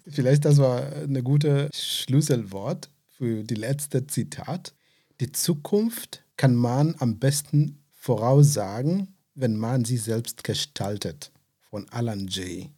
Vielleicht 0.07 0.45
das 0.45 0.57
war 0.57 0.85
eine 0.93 1.23
gute 1.23 1.69
Schlüsselwort 1.73 2.89
für 3.17 3.43
die 3.43 3.55
letzte 3.55 4.05
Zitat. 4.07 4.73
Die 5.19 5.31
Zukunft 5.31 6.23
kann 6.37 6.55
man 6.55 6.95
am 6.99 7.19
besten 7.19 7.82
voraussagen, 8.03 9.15
wenn 9.33 9.55
man 9.55 9.85
sie 9.85 9.95
selbst 9.95 10.43
gestaltet. 10.43 11.31
Von 11.69 11.87
Alan 11.89 12.27
J. 12.27 12.69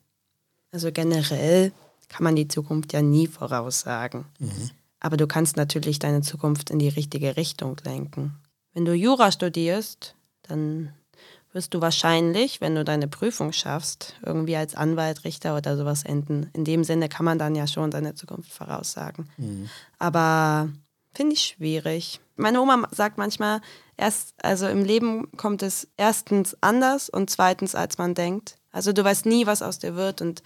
Also 0.71 0.91
generell 0.91 1.71
kann 2.09 2.23
man 2.23 2.35
die 2.35 2.47
Zukunft 2.47 2.93
ja 2.93 3.01
nie 3.01 3.25
voraussagen. 3.25 4.25
Aber 4.99 5.17
du 5.17 5.25
kannst 5.25 5.57
natürlich 5.57 5.97
deine 5.97 6.21
Zukunft 6.21 6.69
in 6.69 6.77
die 6.77 6.89
richtige 6.89 7.37
Richtung 7.37 7.75
lenken. 7.83 8.35
Wenn 8.73 8.85
du 8.85 8.93
Jura 8.93 9.31
studierst, 9.31 10.13
dann 10.43 10.93
wirst 11.53 11.73
du 11.73 11.81
wahrscheinlich, 11.81 12.61
wenn 12.61 12.75
du 12.75 12.85
deine 12.85 13.07
Prüfung 13.07 13.51
schaffst, 13.51 14.13
irgendwie 14.23 14.55
als 14.57 14.75
Anwalt, 14.75 15.23
Richter 15.23 15.57
oder 15.57 15.75
sowas 15.75 16.03
enden. 16.03 16.51
In 16.53 16.65
dem 16.65 16.83
Sinne 16.83 17.09
kann 17.09 17.25
man 17.25 17.39
dann 17.39 17.55
ja 17.55 17.65
schon 17.65 17.91
seine 17.91 18.13
Zukunft 18.13 18.53
voraussagen. 18.53 19.27
Aber 19.97 20.69
finde 21.15 21.33
ich 21.33 21.41
schwierig. 21.41 22.19
Meine 22.35 22.61
Oma 22.61 22.87
sagt 22.91 23.17
manchmal, 23.17 23.61
erst, 23.97 24.33
also 24.41 24.67
im 24.67 24.83
Leben 24.83 25.31
kommt 25.37 25.63
es 25.63 25.87
erstens 25.97 26.57
anders 26.61 27.09
und 27.09 27.29
zweitens, 27.29 27.75
als 27.75 27.97
man 27.97 28.13
denkt. 28.13 28.57
Also 28.71 28.91
du 28.91 29.03
weißt 29.03 29.25
nie, 29.25 29.45
was 29.45 29.61
aus 29.61 29.79
dir 29.79 29.95
wird. 29.95 30.21
Und 30.21 30.43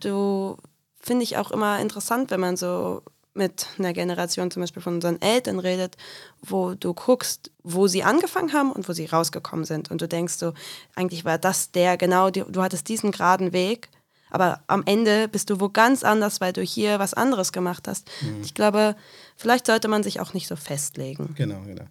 du 0.00 0.56
finde 1.00 1.22
ich 1.22 1.36
auch 1.36 1.52
immer 1.52 1.78
interessant, 1.78 2.30
wenn 2.30 2.40
man 2.40 2.56
so 2.56 3.02
mit 3.34 3.66
einer 3.78 3.92
Generation 3.92 4.50
zum 4.50 4.62
Beispiel 4.62 4.82
von 4.82 4.94
unseren 4.96 5.22
Eltern 5.22 5.60
redet, 5.60 5.96
wo 6.42 6.74
du 6.74 6.92
guckst, 6.92 7.52
wo 7.62 7.86
sie 7.86 8.02
angefangen 8.02 8.52
haben 8.52 8.72
und 8.72 8.88
wo 8.88 8.92
sie 8.92 9.06
rausgekommen 9.06 9.64
sind. 9.64 9.92
Und 9.92 10.02
du 10.02 10.08
denkst 10.08 10.34
so, 10.34 10.54
eigentlich 10.96 11.24
war 11.24 11.38
das 11.38 11.70
der 11.70 11.96
genau, 11.96 12.30
die, 12.30 12.42
du 12.48 12.62
hattest 12.62 12.88
diesen 12.88 13.12
geraden 13.12 13.52
Weg, 13.52 13.90
aber 14.30 14.60
am 14.66 14.82
Ende 14.84 15.28
bist 15.28 15.50
du 15.50 15.60
wo 15.60 15.68
ganz 15.68 16.02
anders, 16.02 16.40
weil 16.40 16.52
du 16.52 16.62
hier 16.62 16.98
was 16.98 17.14
anderes 17.14 17.52
gemacht 17.52 17.88
hast. 17.88 18.10
Ich 18.42 18.54
glaube, 18.54 18.96
vielleicht 19.38 19.66
sollte 19.66 19.88
man 19.88 20.02
sich 20.02 20.20
auch 20.20 20.34
nicht 20.34 20.46
so 20.48 20.56
festlegen. 20.56 21.34
Genau, 21.34 21.62
genau. 21.62 21.84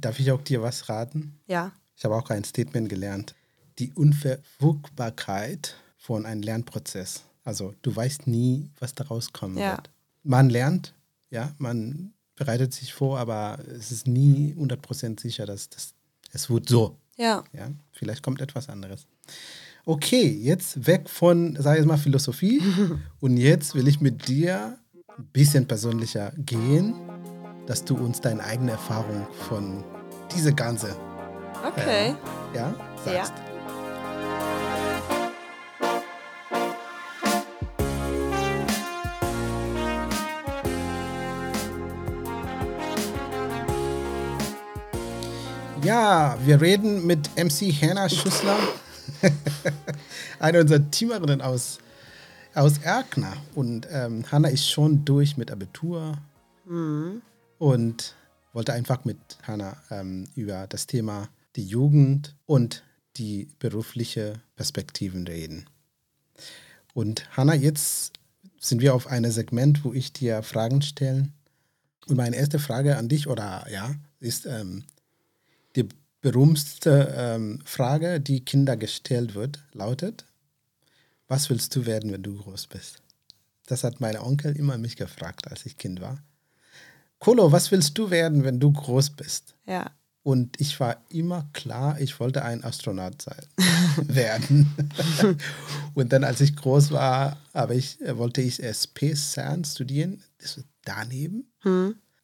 Darf 0.00 0.18
ich 0.18 0.32
auch 0.32 0.42
dir 0.42 0.60
was 0.62 0.88
raten? 0.88 1.38
Ja, 1.46 1.70
Ich 1.96 2.04
habe 2.04 2.16
auch 2.16 2.28
ein 2.30 2.42
Statement 2.44 2.88
gelernt. 2.88 3.34
Die 3.78 3.92
Unverfügbarkeit 3.94 5.76
von 5.96 6.26
einem 6.26 6.42
Lernprozess. 6.42 7.22
Also 7.44 7.74
du 7.82 7.94
weißt 7.94 8.26
nie, 8.26 8.70
was 8.78 8.94
daraus 8.94 9.32
kommen 9.32 9.56
Ja. 9.58 9.72
wird. 9.76 9.90
Man 10.22 10.50
lernt, 10.50 10.94
ja, 11.30 11.54
man 11.58 12.12
bereitet 12.36 12.72
sich 12.74 12.92
vor, 12.92 13.18
aber 13.18 13.58
es 13.78 13.90
ist 13.92 14.06
nie 14.06 14.54
100% 14.58 15.20
sicher, 15.20 15.46
dass 15.46 15.68
das, 15.70 15.94
es 16.32 16.50
wird 16.50 16.68
so. 16.68 16.96
ja. 17.16 17.44
Ja, 17.52 17.70
vielleicht 17.92 18.22
kommt 18.22 18.40
etwas 18.40 18.68
anderes. 18.68 19.06
Okay, 19.86 20.26
jetzt 20.28 20.86
weg 20.86 21.08
von, 21.08 21.56
sag 21.58 21.78
ich 21.78 21.86
mal, 21.86 21.96
Philosophie. 21.98 22.60
Und 23.20 23.36
jetzt 23.38 23.74
will 23.74 23.88
ich 23.88 24.00
mit 24.00 24.28
dir 24.28 24.78
ein 25.20 25.26
bisschen 25.32 25.66
persönlicher 25.66 26.32
gehen, 26.38 26.94
dass 27.66 27.84
du 27.84 27.94
uns 27.94 28.20
deine 28.20 28.42
eigene 28.42 28.72
Erfahrung 28.72 29.26
von 29.48 29.84
diese 30.34 30.54
ganze, 30.54 30.96
Okay. 31.62 32.14
ja, 32.54 32.74
sagst. 33.04 33.34
Ja, 45.82 46.38
wir 46.44 46.60
reden 46.60 47.06
mit 47.06 47.28
MC 47.36 47.72
Hannah 47.72 48.08
Schüssler, 48.08 48.56
eine 50.38 50.60
unserer 50.60 50.90
Teamerinnen 50.90 51.42
aus, 51.42 51.78
aus 52.54 52.78
Erkner. 52.78 53.36
Und 53.54 53.86
ähm, 53.90 54.24
Hannah 54.30 54.48
ist 54.48 54.68
schon 54.68 55.04
durch 55.04 55.36
mit 55.36 55.50
Abitur 55.50 56.18
und 57.58 58.14
wollte 58.52 58.72
einfach 58.72 59.04
mit 59.04 59.18
Hannah 59.42 59.76
ähm, 59.90 60.26
über 60.34 60.66
das 60.66 60.86
Thema 60.86 61.28
die 61.56 61.64
Jugend 61.64 62.36
und 62.46 62.82
die 63.16 63.48
berufliche 63.58 64.40
Perspektiven 64.56 65.26
reden. 65.26 65.66
Und 66.94 67.28
Hannah, 67.36 67.54
jetzt 67.54 68.14
sind 68.58 68.80
wir 68.80 68.94
auf 68.94 69.06
einem 69.06 69.30
Segment, 69.30 69.84
wo 69.84 69.92
ich 69.92 70.12
dir 70.12 70.42
Fragen 70.42 70.82
stelle. 70.82 71.28
Und 72.06 72.16
meine 72.16 72.36
erste 72.36 72.58
Frage 72.58 72.96
an 72.96 73.08
dich, 73.08 73.26
oder 73.26 73.66
ja, 73.70 73.94
ist 74.20 74.46
ähm, 74.46 74.84
die 75.76 75.88
berühmteste 76.20 77.14
ähm, 77.16 77.60
Frage, 77.64 78.20
die 78.20 78.44
Kinder 78.44 78.76
gestellt 78.76 79.34
wird, 79.34 79.64
lautet, 79.72 80.26
was 81.30 81.48
willst 81.48 81.74
du 81.76 81.86
werden, 81.86 82.10
wenn 82.12 82.24
du 82.24 82.36
groß 82.36 82.66
bist? 82.66 83.02
Das 83.66 83.84
hat 83.84 84.00
mein 84.00 84.18
Onkel 84.18 84.56
immer 84.56 84.76
mich 84.78 84.96
gefragt, 84.96 85.48
als 85.48 85.64
ich 85.64 85.76
Kind 85.78 86.00
war. 86.00 86.18
Kolo, 87.20 87.52
was 87.52 87.70
willst 87.70 87.96
du 87.96 88.10
werden, 88.10 88.42
wenn 88.42 88.58
du 88.58 88.72
groß 88.72 89.10
bist? 89.10 89.54
Ja. 89.64 89.92
Und 90.24 90.60
ich 90.60 90.78
war 90.80 90.96
immer 91.08 91.48
klar, 91.52 92.00
ich 92.00 92.18
wollte 92.18 92.44
ein 92.44 92.64
Astronaut 92.64 93.22
sein, 93.22 93.46
werden. 94.08 94.74
und 95.94 96.12
dann, 96.12 96.24
als 96.24 96.40
ich 96.40 96.56
groß 96.56 96.90
war, 96.90 97.38
ich, 97.70 98.00
äh, 98.00 98.18
wollte 98.18 98.42
ich 98.42 98.60
äh, 98.62 98.74
Space 98.74 99.30
Science 99.30 99.74
studieren. 99.74 100.22
Das 100.38 100.58
war 100.58 100.64
daneben. 100.84 101.46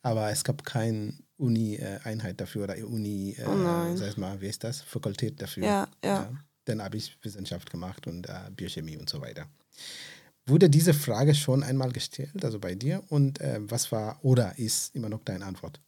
Aber 0.02 0.30
es 0.30 0.42
gab 0.42 0.64
keine 0.64 1.14
Uni-Einheit 1.36 2.40
dafür 2.40 2.64
oder 2.64 2.76
Uni, 2.86 3.36
äh, 3.38 3.44
Oh 3.46 3.54
nein. 3.54 3.96
sag 3.96 4.08
ich 4.08 4.16
mal, 4.16 4.40
wie 4.40 4.48
ist 4.48 4.64
das? 4.64 4.80
Fakultät 4.80 5.40
dafür. 5.40 5.64
Ja, 5.64 5.88
ja. 6.04 6.30
Dann 6.66 6.82
habe 6.82 6.96
ich 6.96 7.16
Wissenschaft 7.22 7.70
gemacht 7.70 8.06
und 8.06 8.28
äh, 8.28 8.50
Biochemie 8.54 8.96
und 8.96 9.08
so 9.08 9.20
weiter. 9.20 9.46
Wurde 10.46 10.70
diese 10.70 10.94
Frage 10.94 11.34
schon 11.34 11.62
einmal 11.62 11.90
gestellt, 11.90 12.44
also 12.44 12.60
bei 12.60 12.74
dir? 12.74 13.02
Und 13.08 13.40
äh, 13.40 13.58
was 13.62 13.90
war 13.90 14.18
oder 14.22 14.58
ist 14.58 14.94
immer 14.94 15.08
noch 15.08 15.24
deine 15.24 15.44
Antwort? 15.44 15.80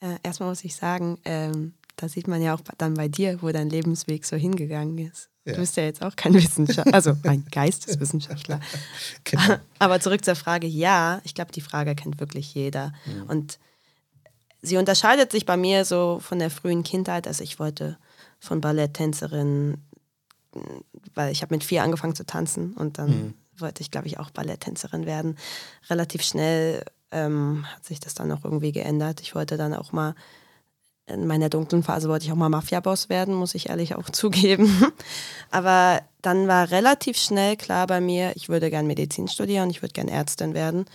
Äh, 0.00 0.16
erstmal 0.22 0.48
muss 0.48 0.64
ich 0.64 0.74
sagen, 0.74 1.18
ähm, 1.24 1.74
da 1.96 2.08
sieht 2.08 2.28
man 2.28 2.42
ja 2.42 2.54
auch 2.54 2.60
dann 2.78 2.94
bei 2.94 3.08
dir, 3.08 3.42
wo 3.42 3.50
dein 3.50 3.70
Lebensweg 3.70 4.24
so 4.24 4.36
hingegangen 4.36 4.98
ist. 4.98 5.30
Ja. 5.44 5.52
Du 5.52 5.60
bist 5.60 5.76
ja 5.76 5.84
jetzt 5.84 6.02
auch 6.02 6.16
kein 6.16 6.34
Wissenschaftler, 6.34 6.92
also 6.92 7.16
ein 7.24 7.44
Geisteswissenschaftler. 7.50 8.60
Genau. 9.24 9.56
Aber 9.78 10.00
zurück 10.00 10.24
zur 10.24 10.36
Frage, 10.36 10.66
ja, 10.66 11.20
ich 11.24 11.34
glaube, 11.34 11.52
die 11.52 11.60
Frage 11.60 11.94
kennt 11.94 12.20
wirklich 12.20 12.54
jeder. 12.54 12.92
Und 13.28 13.58
sie 14.62 14.76
unterscheidet 14.76 15.32
sich 15.32 15.46
bei 15.46 15.56
mir 15.56 15.84
so 15.84 16.18
von 16.20 16.38
der 16.38 16.50
frühen 16.50 16.82
Kindheit. 16.82 17.26
Also 17.26 17.44
ich 17.44 17.58
wollte 17.58 17.98
von 18.46 18.60
Balletttänzerin 18.60 19.78
weil 21.14 21.32
ich 21.32 21.42
habe 21.42 21.54
mit 21.54 21.64
vier 21.64 21.82
angefangen 21.82 22.14
zu 22.14 22.26
tanzen 22.26 22.72
und 22.74 22.98
dann 22.98 23.34
wollte 23.58 23.82
ich, 23.82 23.90
glaube 23.90 24.06
ich, 24.06 24.18
auch 24.18 24.30
Balletttänzerin 24.30 25.06
werden. 25.06 25.36
Relativ 25.88 26.22
schnell 26.22 26.84
ähm, 27.10 27.64
hat 27.74 27.84
sich 27.84 28.00
das 28.00 28.14
dann 28.14 28.30
auch 28.32 28.44
irgendwie 28.44 28.72
geändert. 28.72 29.20
Ich 29.20 29.34
wollte 29.34 29.56
dann 29.56 29.74
auch 29.74 29.92
mal 29.92 30.14
in 31.08 31.26
meiner 31.26 31.48
dunklen 31.48 31.84
Phase 31.84 32.08
wollte 32.08 32.26
ich 32.26 32.32
auch 32.32 32.36
mal 32.36 32.48
Mafia-Boss 32.48 33.08
werden, 33.08 33.32
muss 33.32 33.54
ich 33.54 33.68
ehrlich 33.68 33.94
auch 33.94 34.10
zugeben. 34.10 34.92
Aber 35.50 36.02
dann 36.20 36.48
war 36.48 36.70
relativ 36.70 37.16
schnell 37.16 37.56
klar 37.56 37.86
bei 37.86 38.00
mir, 38.00 38.32
ich 38.34 38.48
würde 38.48 38.70
gern 38.70 38.88
Medizin 38.88 39.28
studieren, 39.28 39.70
ich 39.70 39.82
würde 39.82 39.92
gern 39.92 40.08
Ärztin 40.08 40.52
werden. 40.52 40.86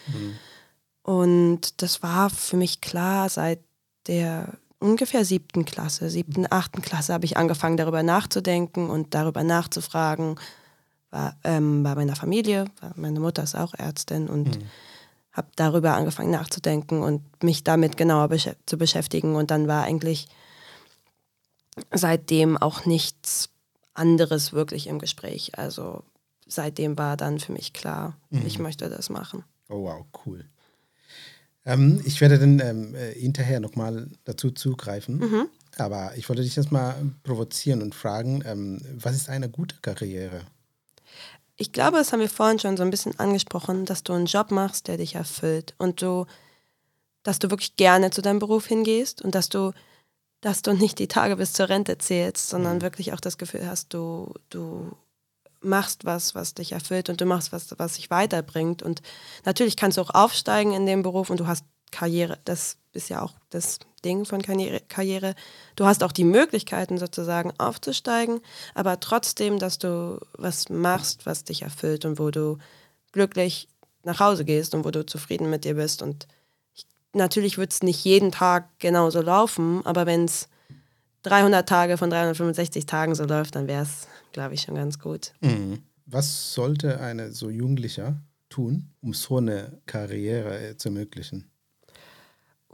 Und 1.04 1.82
das 1.82 2.04
war 2.04 2.30
für 2.30 2.58
mich 2.58 2.82
klar 2.82 3.30
seit 3.30 3.60
der 4.08 4.54
ungefähr 4.82 5.24
siebten 5.24 5.64
Klasse, 5.66 6.10
siebten, 6.10 6.46
achten 6.50 6.82
Klasse 6.82 7.14
habe 7.14 7.26
ich 7.26 7.38
angefangen 7.38 7.78
darüber 7.78 8.04
nachzudenken 8.04 8.90
und 8.90 9.14
darüber 9.14 9.44
nachzufragen. 9.44 10.36
War 11.12 11.38
ähm, 11.44 11.84
bei 11.84 11.96
meiner 11.96 12.16
Familie, 12.16 12.66
meine 12.96 13.20
Mutter 13.20 13.44
ist 13.44 13.56
auch 13.56 13.74
Ärztin 13.74 14.28
und 14.28 14.60
habe 15.34 15.48
darüber 15.56 15.94
angefangen 15.94 16.32
nachzudenken 16.32 17.02
und 17.02 17.22
mich 17.44 17.64
damit 17.64 17.96
genauer 17.96 18.28
beschä 18.28 18.56
zu 18.66 18.78
beschäftigen. 18.78 19.36
Und 19.36 19.52
dann 19.52 19.68
war 19.68 19.84
eigentlich 19.84 20.28
seitdem 21.92 22.58
auch 22.58 22.86
nichts 22.86 23.50
anderes 23.94 24.52
wirklich 24.52 24.88
im 24.88 25.00
Gespräch. 25.00 25.58
Also 25.58 26.04
seitdem 26.48 26.98
war 26.98 27.18
dann 27.18 27.40
für 27.40 27.54
mich 27.54 27.74
klar, 27.74 28.18
ich 28.30 28.60
möchte 28.60 28.90
das 28.90 29.10
machen. 29.10 29.44
Oh 29.70 29.84
wow, 29.84 30.06
cool. 30.26 30.46
Ähm, 31.66 32.02
ich 32.06 32.22
werde 32.22 32.40
dann 32.40 32.60
ähm, 32.60 32.96
äh, 32.96 33.14
hinterher 33.14 33.60
nochmal 33.60 34.08
dazu 34.24 34.52
zugreifen. 34.52 35.20
Aber 35.78 36.14
ich 36.18 36.28
wollte 36.28 36.42
dich 36.42 36.56
jetzt 36.56 36.72
mal 36.72 36.96
provozieren 37.24 37.82
und 37.82 37.96
fragen, 37.96 38.44
ähm, 38.46 38.82
was 38.96 39.16
ist 39.16 39.30
eine 39.30 39.50
gute 39.50 39.78
Karriere? 39.82 40.42
Ich 41.58 41.72
glaube, 41.72 41.98
das 41.98 42.12
haben 42.12 42.20
wir 42.20 42.30
vorhin 42.30 42.60
schon 42.60 42.76
so 42.76 42.84
ein 42.84 42.90
bisschen 42.90 43.20
angesprochen, 43.20 43.86
dass 43.86 44.04
du 44.04 44.14
einen 44.14 44.26
Job 44.26 44.52
machst, 44.52 44.88
der 44.88 44.98
dich 44.98 45.16
erfüllt 45.16 45.76
und 45.78 46.02
du, 46.02 46.26
dass 47.24 47.40
du 47.40 47.52
wirklich 47.52 47.76
gerne 47.76 48.10
zu 48.10 48.22
deinem 48.22 48.40
Beruf 48.40 48.66
hingehst 48.66 49.22
und 49.22 49.36
dass 49.36 49.50
du, 49.50 49.72
dass 50.42 50.64
du 50.64 50.74
nicht 50.74 50.98
die 50.98 51.08
Tage 51.08 51.36
bis 51.36 51.54
zur 51.54 51.70
Rente 51.70 51.98
zählst, 52.00 52.50
sondern 52.50 52.82
wirklich 52.82 53.14
auch 53.14 53.20
das 53.20 53.38
Gefühl 53.38 53.68
hast, 53.68 53.94
du, 53.94 54.34
du 54.50 54.92
machst 55.62 56.06
was, 56.06 56.36
was 56.36 56.54
dich 56.54 56.72
erfüllt 56.72 57.10
und 57.10 57.22
du 57.22 57.26
machst 57.26 57.52
was, 57.52 57.68
was 57.78 57.94
dich 57.94 58.10
weiterbringt. 58.10 58.82
Und 58.82 59.02
natürlich 59.46 59.78
kannst 59.78 59.98
du 59.98 60.02
auch 60.02 60.14
aufsteigen 60.14 60.74
in 60.74 60.86
dem 60.86 61.04
Beruf 61.04 61.30
und 61.30 61.40
du 61.40 61.48
hast 61.48 61.66
Karriere, 61.92 62.40
das 62.46 62.78
ist 62.94 63.10
ja 63.10 63.22
auch 63.22 63.34
das 63.50 63.80
Ding 64.04 64.26
von 64.26 64.42
Karriere. 64.42 65.36
Du 65.76 65.86
hast 65.86 66.04
auch 66.04 66.12
die 66.12 66.24
Möglichkeiten 66.24 66.98
sozusagen 66.98 67.54
aufzusteigen, 67.60 68.42
aber 68.74 69.00
trotzdem, 69.00 69.60
dass 69.60 69.78
du 69.78 70.20
was 70.34 70.70
machst, 70.70 71.26
was 71.26 71.44
dich 71.44 71.62
erfüllt 71.62 72.06
und 72.06 72.18
wo 72.18 72.32
du 72.32 72.58
glücklich 73.12 73.68
nach 74.04 74.20
Hause 74.20 74.46
gehst 74.46 74.74
und 74.74 74.86
wo 74.86 74.92
du 74.92 75.06
zufrieden 75.06 75.50
mit 75.50 75.66
dir 75.66 75.76
bist. 75.76 76.02
Und 76.02 76.28
ich, 76.74 76.86
natürlich 77.14 77.58
wird 77.58 77.72
es 77.72 77.84
nicht 77.84 78.04
jeden 78.04 78.32
Tag 78.32 78.68
genauso 78.80 79.22
laufen, 79.22 79.86
aber 79.86 80.06
wenn 80.06 80.26
es 80.26 80.48
300 81.24 81.68
Tage 81.68 81.98
von 81.98 82.10
365 82.10 82.86
Tagen 82.86 83.14
so 83.14 83.26
läuft, 83.26 83.56
dann 83.56 83.68
wäre 83.68 83.84
es, 83.84 84.08
glaube 84.34 84.54
ich, 84.54 84.62
schon 84.62 84.76
ganz 84.76 85.00
gut. 85.00 85.34
Was 86.06 86.54
sollte 86.54 87.00
eine 87.00 87.32
so 87.32 87.50
Jugendlicher 87.50 88.16
tun, 88.50 88.90
um 89.02 89.14
so 89.14 89.38
eine 89.38 89.80
Karriere 89.86 90.70
äh, 90.70 90.78
zu 90.78 90.90
ermöglichen? 90.90 91.50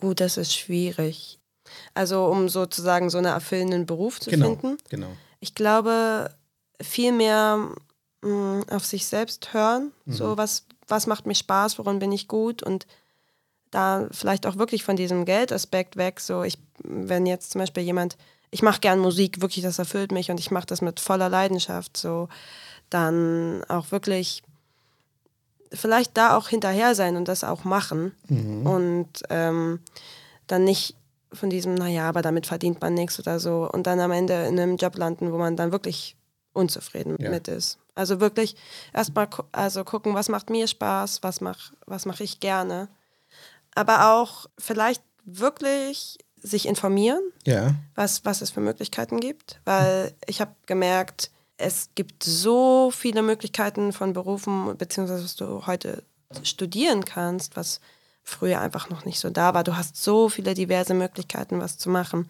Uh, 0.01 0.13
das 0.13 0.37
ist 0.37 0.53
schwierig. 0.55 1.39
Also 1.93 2.25
um 2.25 2.49
sozusagen 2.49 3.09
so 3.09 3.17
einen 3.17 3.27
erfüllenden 3.27 3.85
Beruf 3.85 4.19
zu 4.19 4.29
Genau, 4.29 4.55
finden. 4.55 4.77
genau. 4.89 5.11
Ich 5.39 5.53
glaube, 5.53 6.33
viel 6.81 7.11
mehr 7.11 7.69
mh, 8.21 8.63
auf 8.69 8.85
sich 8.85 9.05
selbst 9.05 9.53
hören. 9.53 9.91
So, 10.05 10.37
was, 10.37 10.65
was 10.87 11.07
macht 11.07 11.25
mir 11.25 11.35
Spaß, 11.35 11.77
worin 11.77 11.99
bin 11.99 12.11
ich 12.11 12.27
gut 12.27 12.63
und 12.63 12.87
da 13.69 14.07
vielleicht 14.11 14.45
auch 14.47 14.55
wirklich 14.55 14.83
von 14.85 14.95
diesem 14.95 15.25
Geldaspekt 15.25 15.97
weg. 15.97 16.21
So, 16.21 16.43
ich, 16.43 16.57
wenn 16.83 17.25
jetzt 17.25 17.51
zum 17.51 17.59
Beispiel 17.59 17.83
jemand, 17.83 18.17
ich 18.51 18.61
mache 18.61 18.79
gern 18.79 18.99
Musik, 18.99 19.41
wirklich, 19.41 19.63
das 19.63 19.79
erfüllt 19.79 20.11
mich 20.11 20.31
und 20.31 20.39
ich 20.39 20.51
mache 20.51 20.65
das 20.65 20.81
mit 20.81 20.99
voller 20.99 21.29
Leidenschaft, 21.29 21.97
so, 21.97 22.29
dann 22.89 23.63
auch 23.67 23.91
wirklich 23.91 24.43
vielleicht 25.73 26.15
da 26.17 26.37
auch 26.37 26.47
hinterher 26.47 26.95
sein 26.95 27.17
und 27.17 27.27
das 27.27 27.43
auch 27.43 27.63
machen 27.65 28.13
und 28.65 29.09
ähm, 29.29 29.79
dann 30.47 30.63
nicht 30.63 30.95
von 31.33 31.49
diesem, 31.49 31.75
naja, 31.75 32.07
aber 32.07 32.21
damit 32.21 32.47
verdient 32.47 32.79
man 32.81 32.93
nichts 32.93 33.19
oder 33.19 33.39
so 33.39 33.69
und 33.69 33.85
dann 33.85 33.99
am 33.99 34.11
Ende 34.11 34.45
in 34.45 34.57
einem 34.59 34.77
Job 34.77 34.97
landen, 34.97 35.31
wo 35.33 35.37
man 35.37 35.57
dann 35.57 35.73
wirklich 35.73 36.15
unzufrieden 36.53 37.17
Ja. 37.19 37.29
mit 37.29 37.49
ist. 37.49 37.77
Also 37.95 38.19
wirklich 38.19 38.55
erstmal 38.93 39.27
gu 39.27 39.43
also 39.51 39.83
gucken, 39.83 40.13
was 40.13 40.29
macht 40.29 40.49
mir 40.49 40.67
Spaß, 40.67 41.21
was 41.21 41.41
mache 41.41 41.73
was 41.85 42.05
mach 42.05 42.21
ich 42.21 42.39
gerne. 42.39 42.87
Aber 43.75 44.13
auch 44.15 44.45
vielleicht 44.57 45.03
wirklich 45.25 46.17
sich 46.41 46.67
informieren, 46.67 47.21
Ja, 47.45 47.75
was, 47.95 48.25
was 48.25 48.41
es 48.41 48.51
für 48.51 48.61
Möglichkeiten 48.61 49.19
gibt, 49.19 49.59
weil 49.65 50.13
ich 50.25 50.41
habe 50.41 50.51
gemerkt, 50.65 51.31
es 51.57 51.89
gibt 51.95 52.23
so 52.23 52.91
viele 52.91 53.23
Möglichkeiten 53.23 53.91
von 53.91 54.13
Berufen, 54.13 54.77
beziehungsweise 54.77 55.23
was 55.23 55.35
du 55.35 55.65
heute 55.65 56.03
studieren 56.43 57.03
kannst, 57.05 57.55
was 57.55 57.79
früher 58.23 58.61
einfach 58.61 58.89
noch 58.89 59.05
nicht 59.05 59.19
so 59.19 59.29
da 59.29 59.53
war. 59.53 59.63
Du 59.63 59.77
hast 59.77 60.01
so 60.01 60.29
viele 60.29 60.53
diverse 60.53 60.93
Möglichkeiten, 60.93 61.59
was 61.59 61.77
zu 61.77 61.89
machen. 61.89 62.27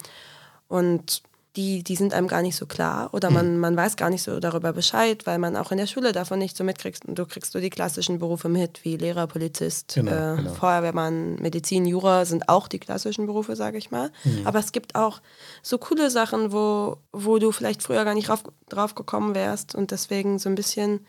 Und 0.68 1.22
die, 1.58 1.82
die 1.82 1.96
sind 1.96 2.14
einem 2.14 2.28
gar 2.28 2.40
nicht 2.40 2.54
so 2.54 2.66
klar 2.66 3.12
oder 3.12 3.30
man, 3.30 3.58
man 3.58 3.76
weiß 3.76 3.96
gar 3.96 4.10
nicht 4.10 4.22
so 4.22 4.38
darüber 4.38 4.72
Bescheid, 4.72 5.26
weil 5.26 5.40
man 5.40 5.56
auch 5.56 5.72
in 5.72 5.78
der 5.78 5.88
Schule 5.88 6.12
davon 6.12 6.38
nicht 6.38 6.56
so 6.56 6.62
mitkriegst. 6.62 7.04
Und 7.04 7.18
du 7.18 7.26
kriegst 7.26 7.50
so 7.50 7.58
die 7.58 7.68
klassischen 7.68 8.20
Berufe 8.20 8.48
mit, 8.48 8.84
wie 8.84 8.96
Lehrer, 8.96 9.26
Polizist, 9.26 9.94
Genau, 9.96 10.12
äh, 10.12 10.36
genau. 10.36 10.54
Feuerwehrmann, 10.54 11.34
Medizin, 11.42 11.84
Jura 11.84 12.24
sind 12.26 12.48
auch 12.48 12.68
die 12.68 12.78
klassischen 12.78 13.26
Berufe, 13.26 13.56
sage 13.56 13.76
ich 13.76 13.90
mal. 13.90 14.12
Aber 14.44 14.60
es 14.60 14.70
gibt 14.70 14.94
auch 14.94 15.20
so 15.60 15.78
coole 15.78 16.10
Sachen, 16.10 16.52
wo, 16.52 16.98
wo 17.12 17.40
du 17.40 17.50
vielleicht 17.50 17.82
früher 17.82 18.04
gar 18.04 18.14
nicht 18.14 18.28
drauf, 18.28 18.44
drauf 18.68 18.94
gekommen 18.94 19.34
wärst 19.34 19.74
und 19.74 19.90
deswegen 19.90 20.38
so 20.38 20.48
ein 20.48 20.54
bisschen 20.54 21.06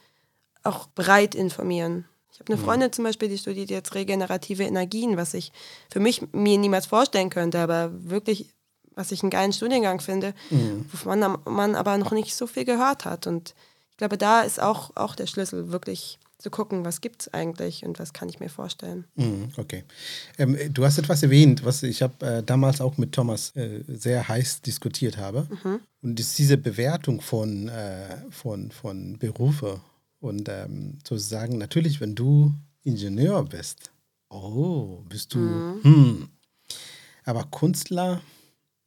auch 0.64 0.88
breit 0.96 1.36
informieren. 1.36 2.06
Ich 2.34 2.40
habe 2.40 2.54
eine 2.54 2.62
Freundin 2.62 2.92
zum 2.92 3.04
Beispiel, 3.04 3.30
die 3.30 3.38
studiert 3.38 3.70
jetzt 3.70 3.94
regenerative 3.94 4.64
Energien, 4.64 5.16
was 5.16 5.36
ich 5.36 5.52
für 5.92 6.00
mich 6.00 6.24
mir 6.32 6.58
niemals 6.58 6.88
vorstellen 6.88 7.30
könnte, 7.30 7.60
aber 7.60 7.92
wirklich, 7.94 8.56
was 9.00 9.14
ich 9.14 9.24
einen 9.24 9.30
geilen 9.30 9.54
Studiengang 9.54 10.02
finde, 10.02 10.34
wovon 10.92 11.20
man, 11.20 11.38
man 11.46 11.76
aber 11.76 11.98
noch 11.98 12.12
nicht 12.12 12.36
so 12.36 12.48
viel 12.48 12.66
gehört 12.66 13.06
hat. 13.06 13.28
Und 13.28 13.56
ich 13.92 13.98
glaube, 13.98 14.18
da 14.18 14.42
ist 14.42 14.62
auch, 14.62 14.92
auch 14.96 15.16
der 15.16 15.26
Schlüssel, 15.26 15.72
wirklich 15.72 16.20
zu 16.38 16.50
gucken, 16.50 16.84
was 16.84 17.00
gibt 17.00 17.22
es 17.22 17.34
eigentlich 17.34 17.86
und 17.86 17.98
was 17.98 18.12
kann 18.14 18.30
ich 18.30 18.40
mir 18.40 18.50
vorstellen. 18.50 19.06
Mhm, 19.16 19.50
Okay. 19.58 19.84
Ähm, 20.38 20.58
du 20.74 20.86
hast 20.86 20.98
etwas 20.98 21.24
erwähnt, 21.24 21.64
was 21.64 21.84
ich 21.84 22.02
habe 22.02 22.26
äh, 22.26 22.44
damals 22.44 22.82
auch 22.82 22.98
mit 22.98 23.14
Thomas 23.14 23.56
äh, 23.56 23.84
sehr 23.88 24.28
heiß 24.28 24.62
diskutiert 24.62 25.18
habe. 25.18 25.48
Und 26.02 26.20
das 26.20 26.28
ist 26.28 26.40
diese 26.40 26.58
Bewertung 26.58 27.22
von, 27.22 27.70
äh, 27.70 28.18
von, 28.32 28.72
von 28.72 29.18
Berufe. 29.18 29.80
Und 30.20 30.50
ähm, 30.50 31.00
sozusagen, 31.08 31.58
natürlich, 31.58 32.02
wenn 32.02 32.16
du 32.16 32.54
Ingenieur 32.84 33.44
bist, 33.44 33.92
oh, 34.30 35.02
bist 35.08 35.34
du, 35.34 35.40
hm. 35.84 36.30
aber 37.26 37.46
Künstler, 37.46 38.22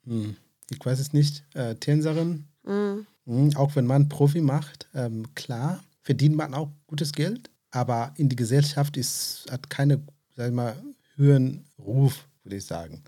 hm, 0.04 0.36
ich 0.70 0.84
weiß 0.84 0.98
es 0.98 1.12
nicht, 1.12 1.44
äh, 1.54 1.74
Tänzerin, 1.76 2.44
hm, 2.64 3.06
auch 3.56 3.76
wenn 3.76 3.86
man 3.86 4.08
Profi 4.08 4.40
macht, 4.40 4.88
ähm, 4.94 5.26
klar, 5.34 5.82
verdient 6.02 6.36
man 6.36 6.54
auch 6.54 6.70
gutes 6.86 7.12
Geld, 7.12 7.50
aber 7.70 8.12
in 8.16 8.28
die 8.28 8.36
Gesellschaft 8.36 8.96
ist, 8.96 9.46
hat 9.50 9.70
keine, 9.70 10.02
sag 10.36 10.48
ich 10.48 10.54
mal, 10.54 10.76
höheren 11.16 11.64
Ruf, 11.78 12.26
würde 12.42 12.56
ich 12.56 12.64
sagen. 12.64 13.02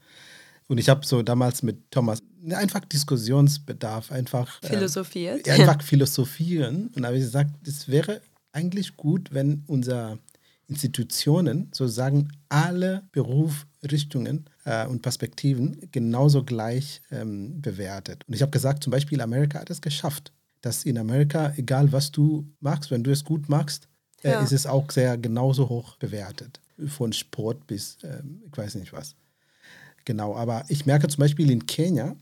Und 0.67 0.79
ich 0.79 0.89
habe 0.89 1.05
so 1.07 1.23
damals 1.23 1.63
mit 1.63 1.91
Thomas 1.91 2.23
einfach 2.51 2.81
Diskussionsbedarf, 2.81 4.13
einfach 4.13 4.61
ähm, 4.63 4.71
Philosophiert. 4.71 5.47
ja, 5.47 5.55
einfach 5.55 5.83
philosophieren. 5.83 6.91
Und 6.95 7.03
da 7.03 7.09
habe 7.09 7.19
ich 7.19 7.25
gesagt, 7.25 7.51
es 7.67 7.89
wäre 7.89 8.21
eigentlich 8.53 8.97
gut, 8.97 9.33
wenn 9.33 9.65
unsere 9.67 10.19
Institutionen 10.67 11.69
sozusagen 11.73 12.33
alle 12.49 13.03
Berufsrichtungen 13.13 14.45
äh, 14.65 14.87
und 14.87 15.03
Perspektiven 15.03 15.89
genauso 15.93 16.45
gleich 16.45 17.03
ähm, 17.11 17.61
bewertet. 17.61 18.25
Und 18.27 18.35
ich 18.35 18.43
habe 18.43 18.51
gesagt, 18.51 18.83
zum 18.85 18.91
Beispiel 18.91 19.21
Amerika 19.21 19.61
hat 19.61 19.71
es 19.71 19.81
geschafft, 19.81 20.33
dass 20.61 20.85
in 20.85 20.97
Amerika, 20.99 21.53
egal 21.57 21.93
was 21.93 22.11
du 22.11 22.47
machst, 22.61 22.91
wenn 22.91 23.05
du 23.05 23.11
es 23.11 23.25
gut 23.25 23.49
machst, 23.49 23.89
äh, 24.23 24.31
Ja. 24.33 24.41
ist 24.43 24.53
es 24.53 24.67
auch 24.67 24.91
sehr 24.91 25.19
genauso 25.19 25.69
hoch 25.69 25.97
bewertet. 25.99 26.61
Von 26.87 27.13
Sport 27.13 27.67
bis, 27.67 27.99
ähm, 28.03 28.43
ich 28.51 28.57
weiß 28.57 28.75
nicht 28.77 28.93
was. 28.93 29.15
Genau, 30.07 30.35
aber 30.35 30.65
ich 30.69 30.85
merke 30.87 31.09
zum 31.09 31.21
Beispiel 31.21 31.51
in 31.51 31.67
Kenia 31.67 32.17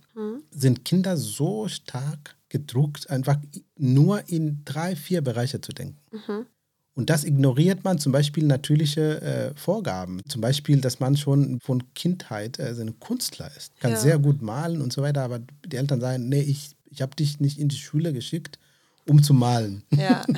sind 0.51 0.85
Kinder 0.85 1.17
so 1.17 1.67
stark 1.69 2.37
gedruckt, 2.49 3.09
einfach 3.11 3.39
nur 3.77 4.29
in 4.29 4.61
drei, 4.65 4.95
vier 4.95 5.21
Bereiche 5.23 5.61
zu 5.61 5.73
denken. 5.73 5.99
Und 6.95 7.09
das 7.09 7.25
ignoriert 7.25 7.85
man 7.85 7.99
zum 7.99 8.13
Beispiel 8.13 8.45
natürliche 8.45 9.21
äh, 9.23 9.55
Vorgaben. 9.59 10.21
Zum 10.29 10.41
Beispiel, 10.43 10.81
dass 10.81 11.01
man 11.01 11.17
schon 11.17 11.59
von 11.61 11.83
Kindheit 11.95 12.59
äh, 12.59 12.75
ein 12.79 13.01
Künstler 13.01 13.51
ist. 13.57 13.79
Kann 13.81 13.93
Ja. 13.93 13.97
sehr 13.97 14.19
gut 14.19 14.43
malen 14.43 14.83
und 14.83 14.93
so 14.93 15.01
weiter, 15.03 15.23
aber 15.23 15.41
die 15.67 15.77
Eltern 15.77 16.01
sagen, 16.01 16.29
nee, 16.29 16.43
ich, 16.43 16.77
ich 16.91 17.01
habe 17.01 17.17
dich 17.17 17.41
nicht 17.41 17.59
in 17.59 17.69
die 17.69 17.77
Schule 17.77 18.13
geschickt, 18.13 18.59
um 19.09 19.23
zu 19.23 19.33
malen. 19.35 19.83
Ja. 19.97 20.25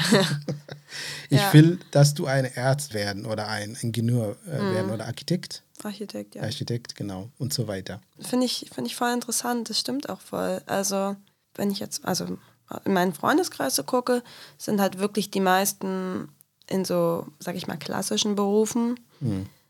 Ich 1.28 1.40
Ja. 1.40 1.52
will, 1.52 1.78
dass 1.90 2.14
du 2.14 2.26
ein 2.26 2.48
Arzt 2.56 2.94
werden 2.94 3.26
oder 3.26 3.48
ein 3.48 3.76
Ingenieur 3.80 4.36
äh, 4.46 4.62
Mhm. 4.62 4.70
werden 4.70 4.90
oder 4.92 5.06
Architekt. 5.06 5.62
Architekt, 5.82 6.36
ja. 6.36 6.42
Architekt, 6.42 6.94
genau. 6.94 7.30
Und 7.38 7.52
so 7.52 7.66
weiter. 7.66 8.00
Finde 8.20 8.46
ich, 8.46 8.70
finde 8.72 8.88
ich 8.88 8.94
voll 8.96 9.12
interessant, 9.12 9.68
das 9.70 9.80
stimmt 9.80 10.08
auch 10.08 10.20
voll. 10.20 10.62
Also, 10.66 11.16
wenn 11.56 11.70
ich 11.72 11.80
jetzt, 11.80 12.04
also 12.04 12.38
in 12.84 12.92
meinen 12.92 13.12
Freundeskreis 13.12 13.74
so 13.74 13.82
gucke, 13.82 14.22
sind 14.56 14.80
halt 14.80 14.98
wirklich 14.98 15.30
die 15.30 15.40
meisten 15.40 16.28
in 16.70 16.84
so, 16.84 17.26
sag 17.38 17.56
ich 17.56 17.66
mal, 17.66 17.76
klassischen 17.76 18.34
Berufen 18.34 18.98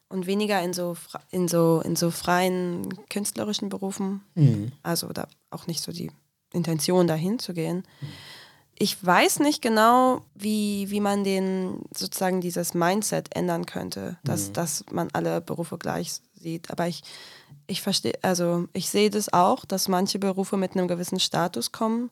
und 0.08 0.26
weniger 0.26 0.62
in 0.62 0.72
so, 0.72 0.96
in 1.30 1.48
so, 1.48 1.80
in 1.84 1.96
so 1.96 2.10
freien 2.10 2.88
künstlerischen 3.08 3.68
Berufen. 3.68 4.22
Also 4.82 5.08
da 5.08 5.26
auch 5.50 5.66
nicht 5.66 5.82
so 5.82 5.92
die 5.92 6.10
Intention, 6.52 7.06
dahin 7.06 7.38
zu 7.38 7.52
gehen. 7.52 7.82
Ich 8.76 9.04
weiß 9.04 9.40
nicht 9.40 9.62
genau, 9.62 10.22
wie, 10.34 10.90
wie 10.90 11.00
man 11.00 11.22
den 11.24 11.80
sozusagen 11.96 12.40
dieses 12.40 12.74
Mindset 12.74 13.34
ändern 13.36 13.66
könnte, 13.66 14.18
dass, 14.24 14.52
dass 14.52 14.84
man 14.90 15.08
alle 15.12 15.40
Berufe 15.40 15.78
gleich 15.78 16.20
sieht. 16.34 16.70
Aber 16.70 16.86
ich, 16.88 17.02
ich 17.68 17.82
verstehe, 17.82 18.14
also 18.22 18.66
ich 18.72 18.88
sehe 18.88 19.10
das 19.10 19.32
auch, 19.32 19.64
dass 19.64 19.88
manche 19.88 20.18
Berufe 20.18 20.56
mit 20.56 20.72
einem 20.76 20.88
gewissen 20.88 21.20
Status 21.20 21.70
kommen, 21.72 22.10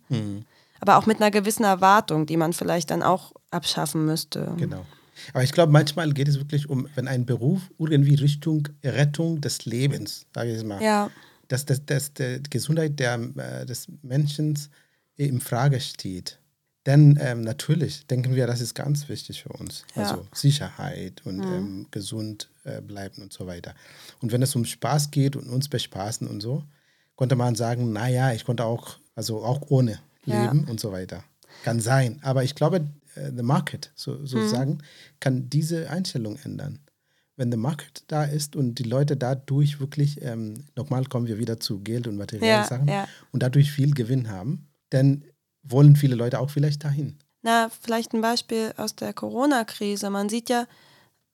aber 0.82 0.98
auch 0.98 1.06
mit 1.06 1.20
einer 1.20 1.30
gewissen 1.30 1.62
Erwartung, 1.62 2.26
die 2.26 2.36
man 2.36 2.52
vielleicht 2.52 2.90
dann 2.90 3.04
auch 3.04 3.32
abschaffen 3.52 4.04
müsste. 4.04 4.52
Genau. 4.56 4.84
Aber 5.32 5.44
ich 5.44 5.52
glaube, 5.52 5.70
manchmal 5.70 6.12
geht 6.12 6.26
es 6.26 6.38
wirklich 6.38 6.68
um, 6.68 6.88
wenn 6.96 7.06
ein 7.06 7.24
Beruf 7.24 7.70
irgendwie 7.78 8.16
Richtung 8.16 8.68
Rettung 8.84 9.40
des 9.40 9.64
Lebens, 9.64 10.26
sage 10.34 10.56
ich 10.56 10.64
mal, 10.64 10.82
Ja, 10.82 11.08
dass, 11.46 11.66
dass, 11.66 11.84
dass 11.84 12.12
die 12.14 12.42
Gesundheit 12.50 12.98
der, 12.98 13.14
äh, 13.14 13.64
des 13.64 13.86
Menschen 14.02 14.58
in 15.16 15.40
Frage 15.40 15.78
steht, 15.80 16.40
dann 16.82 17.16
ähm, 17.20 17.42
natürlich 17.42 18.06
denken 18.08 18.34
wir, 18.34 18.48
das 18.48 18.60
ist 18.60 18.74
ganz 18.74 19.08
wichtig 19.08 19.44
für 19.44 19.50
uns. 19.50 19.84
Ja. 19.94 20.02
Also 20.02 20.26
Sicherheit 20.32 21.22
und 21.24 21.42
ähm, 21.42 21.86
gesund 21.92 22.50
äh, 22.64 22.80
bleiben 22.80 23.22
und 23.22 23.32
so 23.32 23.46
weiter. 23.46 23.76
Und 24.20 24.32
wenn 24.32 24.42
es 24.42 24.56
um 24.56 24.64
Spaß 24.64 25.12
geht 25.12 25.36
und 25.36 25.48
uns 25.48 25.68
bespaßen 25.68 26.26
und 26.26 26.40
so, 26.40 26.64
konnte 27.14 27.36
man 27.36 27.54
sagen, 27.54 27.92
naja, 27.92 28.32
ich 28.32 28.44
konnte 28.44 28.64
auch, 28.64 28.96
also 29.14 29.44
auch 29.44 29.60
ohne 29.68 30.00
Ja. 30.26 30.44
leben 30.44 30.64
und 30.68 30.80
so 30.80 30.92
weiter. 30.92 31.24
Kann 31.64 31.80
sein. 31.80 32.18
Aber 32.22 32.44
ich 32.44 32.54
glaube, 32.54 32.88
äh, 33.14 33.30
the 33.36 33.42
market 33.42 33.92
so, 33.94 34.24
sozusagen 34.24 34.78
kann 35.20 35.48
diese 35.50 35.90
Einstellung 35.90 36.38
ändern. 36.44 36.78
Wenn 37.36 37.50
der 37.50 37.58
Market 37.58 38.04
da 38.08 38.24
ist 38.24 38.56
und 38.56 38.74
die 38.78 38.82
Leute 38.84 39.16
dadurch 39.16 39.80
wirklich, 39.80 40.20
ähm, 40.22 40.64
nochmal 40.76 41.04
kommen 41.06 41.26
wir 41.26 41.38
wieder 41.38 41.58
zu 41.58 41.80
Geld 41.80 42.06
und 42.06 42.16
materiellen 42.16 42.60
Ja, 42.62 42.64
Sachen, 42.64 42.88
ja. 42.88 43.08
und 43.32 43.42
dadurch 43.42 43.72
viel 43.72 43.92
Gewinn 43.94 44.28
haben, 44.28 44.68
dann 44.90 45.24
wollen 45.62 45.96
viele 45.96 46.14
Leute 46.14 46.38
auch 46.40 46.50
vielleicht 46.50 46.84
dahin. 46.84 47.18
Na, 47.40 47.70
vielleicht 47.80 48.12
ein 48.12 48.20
Beispiel 48.20 48.72
aus 48.76 48.94
der 48.94 49.12
Corona-Krise. 49.14 50.10
Man 50.10 50.28
sieht 50.28 50.48
ja, 50.50 50.66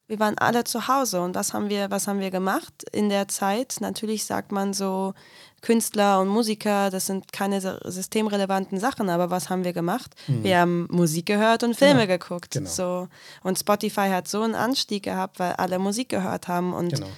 wir 0.09 0.19
waren 0.19 0.37
alle 0.39 0.65
zu 0.65 0.89
Hause 0.89 1.21
und 1.21 1.35
was 1.35 1.53
haben 1.55 1.69
wir, 1.69 1.91
was 1.91 2.09
haben 2.09 2.19
wir 2.21 2.31
gemacht 2.31 2.83
in 2.93 3.09
der 3.11 3.29
Zeit? 3.29 3.77
Natürlich 3.81 4.25
sagt 4.25 4.51
man 4.53 4.73
so, 4.73 5.15
Künstler 5.61 6.21
und 6.21 6.29
Musiker, 6.29 6.89
das 6.91 7.07
sind 7.07 7.33
keine 7.33 7.61
systemrelevanten 7.85 8.79
Sachen, 8.81 9.11
aber 9.11 9.31
was 9.31 9.51
haben 9.51 9.65
wir 9.65 9.73
gemacht? 9.73 10.15
Wir 10.27 10.61
haben 10.61 10.87
Musik 10.91 11.27
gehört 11.27 11.63
und 11.63 11.75
Filme 11.77 12.07
Genau, 12.07 12.19
geguckt. 12.19 12.53
genau. 12.53 12.71
So. 12.71 13.09
Und 13.43 13.59
Spotify 13.59 14.09
hat 14.09 14.29
so 14.29 14.43
einen 14.43 14.55
Anstieg 14.55 15.03
gehabt, 15.03 15.39
weil 15.41 15.53
alle 15.55 15.79
Musik 15.79 16.09
gehört 16.09 16.49
haben 16.49 16.73
und 16.73 16.95
Genau. 16.95 17.09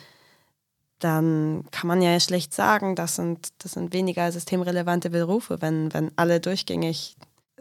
dann 0.99 1.65
kann 1.71 1.89
man 1.89 2.03
ja 2.03 2.19
schlecht 2.21 2.53
sagen, 2.55 2.95
das 2.95 3.17
sind, 3.17 3.49
das 3.59 3.73
sind 3.73 3.93
weniger 3.93 4.31
systemrelevante 4.33 5.11
Berufe, 5.11 5.61
wenn, 5.63 5.93
wenn 5.95 6.11
alle 6.17 6.41
durchgängig 6.41 7.17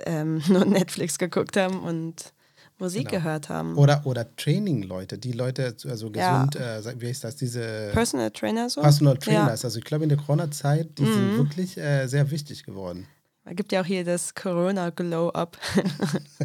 ähm, 0.06 0.42
nur 0.48 0.66
Netflix 0.66 1.18
geguckt 1.18 1.56
haben 1.58 1.80
und 1.82 2.34
Musik 2.80 3.10
Genau. 3.10 3.22
gehört 3.24 3.50
haben. 3.50 3.78
Oder, 3.78 4.02
oder 4.06 4.36
Training-Leute, 4.36 5.18
die 5.18 5.34
Leute, 5.34 5.76
also 5.88 6.10
Ja. 6.14 6.46
gesund, 6.46 6.56
äh, 6.56 7.02
wie 7.02 7.08
heißt 7.10 7.24
das, 7.24 7.36
diese 7.36 7.90
Personal 7.94 8.32
Trainer 8.32 8.70
so? 8.70 8.82
Personal 8.82 9.16
Ja. 9.16 9.20
Trainers. 9.20 9.66
Also 9.66 9.80
ich 9.80 9.86
glaube, 9.86 10.04
in 10.04 10.10
der 10.10 10.18
Corona-Zeit, 10.18 10.98
die 10.98 11.04
Mhm. 11.04 11.14
sind 11.14 11.38
wirklich 11.38 11.78
äh, 11.78 12.08
sehr 12.08 12.32
wichtig 12.32 12.64
geworden. 12.64 13.08
Es 13.46 13.56
gibt 13.56 13.72
ja 13.72 13.82
auch 13.82 13.86
hier 13.86 14.04
das 14.06 14.34
Corona 14.36 14.90
Glow 14.92 15.30
Up. 15.30 15.58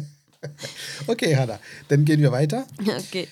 Okay, 1.07 1.35
Hannah, 1.35 1.59
dann 1.87 2.05
gehen 2.05 2.19
wir 2.21 2.31
weiter. 2.31 2.65
okay. 2.79 3.27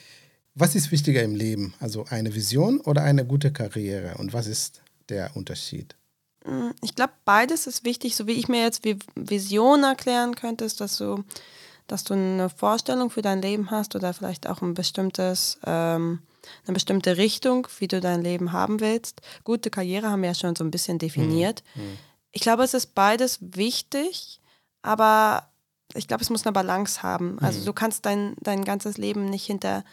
Was 0.56 0.74
ist 0.76 0.92
wichtiger 0.92 1.22
im 1.24 1.36
Leben? 1.36 1.74
Also 1.80 2.06
eine 2.10 2.34
Vision 2.34 2.80
oder 2.82 3.04
eine 3.04 3.26
gute 3.26 3.52
Karriere? 3.52 4.16
Und 4.18 4.34
was 4.34 4.48
ist 4.48 4.82
der 5.10 5.36
Unterschied? 5.36 5.96
Mm, 6.46 6.70
Ich 6.82 6.96
glaube, 6.96 7.14
beides 7.26 7.68
ist 7.68 7.86
wichtig. 7.86 8.16
So 8.16 8.26
wie 8.28 8.32
ich 8.34 8.48
mir 8.48 8.62
jetzt 8.64 8.84
wie 8.84 8.98
Vision 9.16 9.84
erklären 9.84 10.36
könnte, 10.36 10.66
ist, 10.66 10.82
dass 10.82 10.98
du, 10.98 11.24
dass 11.94 12.04
du 12.04 12.16
eine 12.16 12.50
Vorstellung 12.50 13.12
für 13.12 13.22
dein 13.22 13.40
Leben 13.40 13.70
hast 13.70 13.96
oder 13.96 14.16
vielleicht 14.16 14.50
auch 14.50 14.64
ein 14.64 14.74
bestimmtes, 14.74 15.60
ähm, 15.64 16.24
eine 16.66 16.74
bestimmte 16.74 17.18
Richtung, 17.18 17.68
wie 17.78 17.88
du 17.88 18.02
dein 18.02 18.24
Leben 18.24 18.52
haben 18.52 18.80
willst. 18.80 19.22
Gute 19.44 19.70
Karriere 19.70 20.10
haben 20.10 20.24
wir 20.24 20.30
ja 20.30 20.34
schon 20.34 20.56
so 20.56 20.64
ein 20.64 20.72
bisschen 20.72 20.98
definiert. 20.98 21.64
Ich 22.32 22.42
glaube, 22.42 22.64
es 22.64 22.74
ist 22.74 22.96
beides 22.96 23.38
wichtig, 23.42 24.42
aber 24.82 25.50
ich 25.94 26.08
glaube, 26.08 26.24
es 26.24 26.32
muss 26.32 26.48
eine 26.48 26.54
Balance 26.54 27.04
haben. 27.04 27.38
Also 27.42 27.64
du 27.64 27.74
kannst 27.74 28.08
dein, 28.08 28.34
dein 28.40 28.66
ganzes 28.66 28.98
Leben 28.98 29.26
nicht 29.26 29.46
hinter, 29.46 29.84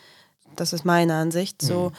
das 0.56 0.72
ist 0.72 0.86
meine 0.86 1.16
Ansicht, 1.16 1.60
so, 1.60 1.92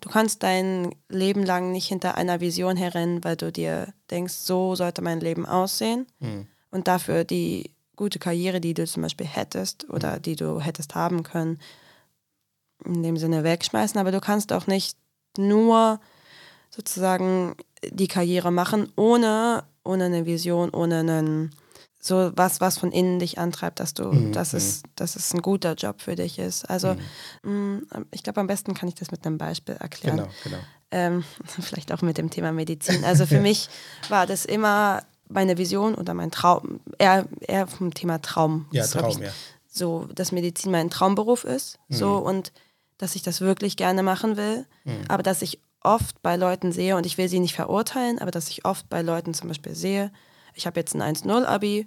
du 0.00 0.08
kannst 0.08 0.44
dein 0.44 0.94
Leben 1.08 1.42
lang 1.44 1.72
nicht 1.72 1.88
hinter 1.88 2.14
einer 2.14 2.38
Vision 2.38 2.76
herrennen, 2.76 3.24
weil 3.24 3.34
du 3.34 3.50
dir 3.50 3.92
denkst, 4.08 4.34
so 4.34 4.76
sollte 4.76 5.02
mein 5.02 5.18
Leben 5.18 5.46
aussehen 5.46 6.06
und 6.70 6.86
dafür 6.86 7.24
die 7.24 7.72
gute 7.98 8.18
Karriere, 8.18 8.60
die 8.60 8.72
du 8.72 8.86
zum 8.86 9.02
Beispiel 9.02 9.26
hättest 9.26 9.90
oder 9.90 10.18
die 10.18 10.36
du 10.36 10.60
hättest 10.60 10.94
haben 10.94 11.24
können, 11.24 11.58
in 12.84 13.02
dem 13.02 13.16
Sinne 13.18 13.44
wegschmeißen. 13.44 14.00
Aber 14.00 14.12
du 14.12 14.20
kannst 14.20 14.52
auch 14.52 14.66
nicht 14.66 14.96
nur 15.36 16.00
sozusagen 16.70 17.56
die 17.84 18.08
Karriere 18.08 18.50
machen, 18.50 18.90
ohne, 18.96 19.64
ohne 19.84 20.04
eine 20.04 20.26
Vision, 20.26 20.70
ohne 20.70 21.00
einen, 21.00 21.50
so 22.00 22.30
was, 22.36 22.60
was 22.60 22.78
von 22.78 22.92
innen 22.92 23.18
dich 23.18 23.38
antreibt, 23.38 23.80
dass 23.80 23.94
du, 23.94 24.30
dass, 24.30 24.54
es, 24.54 24.82
dass 24.94 25.16
es 25.16 25.34
ein 25.34 25.42
guter 25.42 25.74
Job 25.74 26.00
für 26.00 26.14
dich 26.14 26.38
ist. 26.38 26.70
Also 26.70 26.96
mh, 27.42 27.80
ich 28.12 28.22
glaube, 28.22 28.40
am 28.40 28.46
besten 28.46 28.74
kann 28.74 28.88
ich 28.88 28.94
das 28.94 29.10
mit 29.10 29.26
einem 29.26 29.38
Beispiel 29.38 29.74
erklären. 29.74 30.18
Genau, 30.18 30.28
genau. 30.44 30.58
Ähm, 30.90 31.24
vielleicht 31.60 31.92
auch 31.92 32.02
mit 32.02 32.16
dem 32.16 32.30
Thema 32.30 32.52
Medizin. 32.52 33.04
Also 33.04 33.26
für 33.26 33.40
mich 33.40 33.68
war 34.08 34.26
das 34.26 34.44
immer 34.44 35.02
meine 35.28 35.58
Vision 35.58 35.94
oder 35.94 36.14
mein 36.14 36.30
Traum, 36.30 36.80
eher, 36.98 37.26
eher 37.40 37.66
vom 37.66 37.94
Thema 37.94 38.20
Traum. 38.20 38.66
Ja, 38.72 38.82
Das, 38.82 38.90
Traum, 38.92 39.10
ich, 39.10 39.18
ja. 39.18 39.30
So, 39.70 40.06
dass 40.14 40.32
Medizin 40.32 40.72
mein 40.72 40.90
Traumberuf 40.90 41.44
ist. 41.44 41.78
So 41.88 42.16
und 42.16 42.52
dass 42.96 43.14
ich 43.14 43.22
das 43.22 43.40
wirklich 43.40 43.76
gerne 43.76 44.02
machen 44.02 44.36
will. 44.36 44.66
Aber 45.08 45.22
dass 45.22 45.42
ich 45.42 45.60
oft 45.80 46.20
bei 46.22 46.36
Leuten 46.36 46.72
sehe, 46.72 46.96
und 46.96 47.06
ich 47.06 47.18
will 47.18 47.28
sie 47.28 47.38
nicht 47.38 47.54
verurteilen, 47.54 48.18
aber 48.18 48.30
dass 48.30 48.48
ich 48.48 48.64
oft 48.64 48.88
bei 48.88 49.02
Leuten 49.02 49.34
zum 49.34 49.48
Beispiel 49.48 49.74
sehe, 49.74 50.10
ich 50.54 50.66
habe 50.66 50.80
jetzt 50.80 50.94
ein 50.94 51.02
1-0-Abi, 51.02 51.86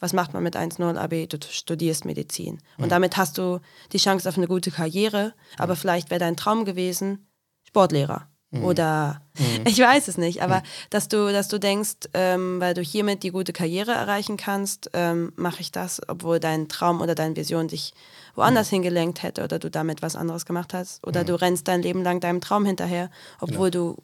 was 0.00 0.12
macht 0.12 0.32
man 0.32 0.42
mit 0.42 0.56
1-0-Abi? 0.56 1.28
Du 1.28 1.38
studierst 1.48 2.04
Medizin. 2.04 2.58
Und 2.78 2.90
damit 2.90 3.16
hast 3.16 3.38
du 3.38 3.60
die 3.92 3.98
Chance 3.98 4.28
auf 4.28 4.36
eine 4.36 4.48
gute 4.48 4.70
Karriere, 4.70 5.34
aber 5.56 5.76
vielleicht 5.76 6.10
wäre 6.10 6.20
dein 6.20 6.36
Traum 6.36 6.64
gewesen, 6.64 7.28
Sportlehrer. 7.62 8.28
Oder 8.50 9.20
ich 9.66 9.78
weiß 9.78 10.08
es 10.08 10.16
nicht, 10.16 10.42
aber 10.42 10.62
dass 10.90 11.08
du, 11.08 11.30
dass 11.30 11.48
du 11.48 11.58
denkst, 11.58 12.08
ähm, 12.14 12.60
weil 12.60 12.72
du 12.74 12.80
hiermit 12.80 13.22
die 13.22 13.30
gute 13.30 13.52
Karriere 13.52 13.92
erreichen 13.92 14.36
kannst, 14.38 14.90
ähm, 14.94 15.32
mache 15.36 15.60
ich 15.60 15.70
das, 15.70 16.00
obwohl 16.08 16.40
dein 16.40 16.68
Traum 16.68 17.02
oder 17.02 17.14
deine 17.14 17.36
Vision 17.36 17.68
dich 17.68 17.92
woanders 18.34 18.70
hingelenkt 18.70 19.22
hätte 19.22 19.44
oder 19.44 19.58
du 19.58 19.70
damit 19.70 20.00
was 20.00 20.16
anderes 20.16 20.46
gemacht 20.46 20.72
hast. 20.72 21.06
Oder 21.06 21.24
du 21.24 21.34
rennst 21.34 21.68
dein 21.68 21.82
Leben 21.82 22.02
lang 22.02 22.20
deinem 22.20 22.40
Traum 22.40 22.64
hinterher, 22.64 23.10
obwohl 23.40 23.70
du 23.70 23.96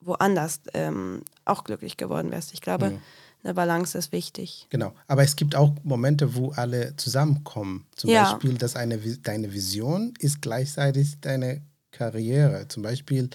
woanders 0.00 0.60
ähm, 0.74 1.22
auch 1.44 1.64
glücklich 1.64 1.96
geworden 1.96 2.30
wärst. 2.30 2.52
Ich 2.52 2.60
glaube, 2.60 3.00
eine 3.42 3.54
Balance 3.54 3.96
ist 3.98 4.12
wichtig. 4.12 4.66
Genau. 4.70 4.92
Aber 5.06 5.22
es 5.22 5.36
gibt 5.36 5.54
auch 5.54 5.72
Momente, 5.82 6.34
wo 6.34 6.50
alle 6.52 6.94
zusammenkommen. 6.96 7.86
Zum 7.96 8.10
Ja. 8.10 8.30
Beispiel, 8.30 8.54
dass 8.54 8.76
eine, 8.76 8.98
deine 8.98 9.52
Vision 9.52 10.14
ist 10.18 10.42
gleichzeitig 10.42 11.20
deine 11.20 11.62
Karriere. 11.94 12.66
Zum 12.68 12.82
Beispiel, 12.82 13.30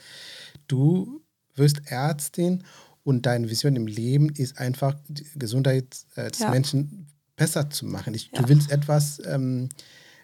du 0.67 1.21
wirst 1.55 1.81
Ärztin 1.85 2.63
und 3.03 3.25
deine 3.25 3.49
Vision 3.49 3.75
im 3.75 3.87
Leben 3.87 4.29
ist 4.29 4.57
einfach, 4.57 4.95
die 5.07 5.25
Gesundheit 5.35 5.85
äh, 6.15 6.29
des 6.29 6.39
Ja. 6.39 6.49
Menschen 6.51 7.07
besser 7.35 7.69
zu 7.69 7.85
machen. 7.85 8.13
Ich, 8.13 8.29
Ja. 8.33 8.41
Du 8.41 8.49
willst 8.49 8.69
etwas 8.71 9.21
ähm, 9.25 9.69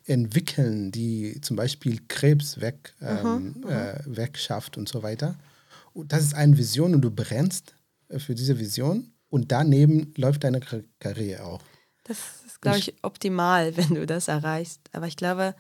entwickeln, 0.05 0.91
die 0.91 1.39
zum 1.41 1.55
Beispiel 1.55 1.99
Krebs 2.07 2.59
weg, 2.61 2.93
Mhm, 2.99 3.07
ähm, 3.07 3.55
äh, 3.67 3.99
wegschafft 4.05 4.77
und 4.77 4.87
so 4.89 5.01
weiter. 5.03 5.35
Und 5.93 6.11
das 6.11 6.23
ist 6.23 6.33
eine 6.35 6.57
Vision 6.57 6.93
und 6.93 7.01
du 7.01 7.09
brennst 7.11 7.73
äh, 8.09 8.19
für 8.19 8.35
diese 8.35 8.59
Vision 8.59 9.11
und 9.29 9.51
daneben 9.51 10.13
läuft 10.17 10.43
deine 10.43 10.59
Kar- 10.59 10.83
Karriere 10.99 11.43
auch. 11.45 11.61
Das 12.03 12.17
ist, 12.45 12.61
glaube 12.61 12.77
ich, 12.77 12.93
optimal, 13.01 13.75
wenn 13.77 13.95
du 13.95 14.05
das 14.05 14.27
erreichst. 14.27 14.81
Aber 14.91 15.07
ich 15.07 15.15
glaube, 15.17 15.55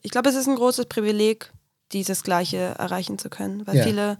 ich 0.00 0.10
glaube, 0.10 0.30
es 0.30 0.36
ist 0.36 0.48
ein 0.48 0.56
großes 0.56 0.86
Privileg, 0.86 1.52
dieses 1.92 2.22
Gleiche 2.22 2.56
erreichen 2.78 3.18
zu 3.18 3.30
können. 3.30 3.66
Weil 3.66 3.76
Ja. 3.76 3.84
viele 3.84 4.18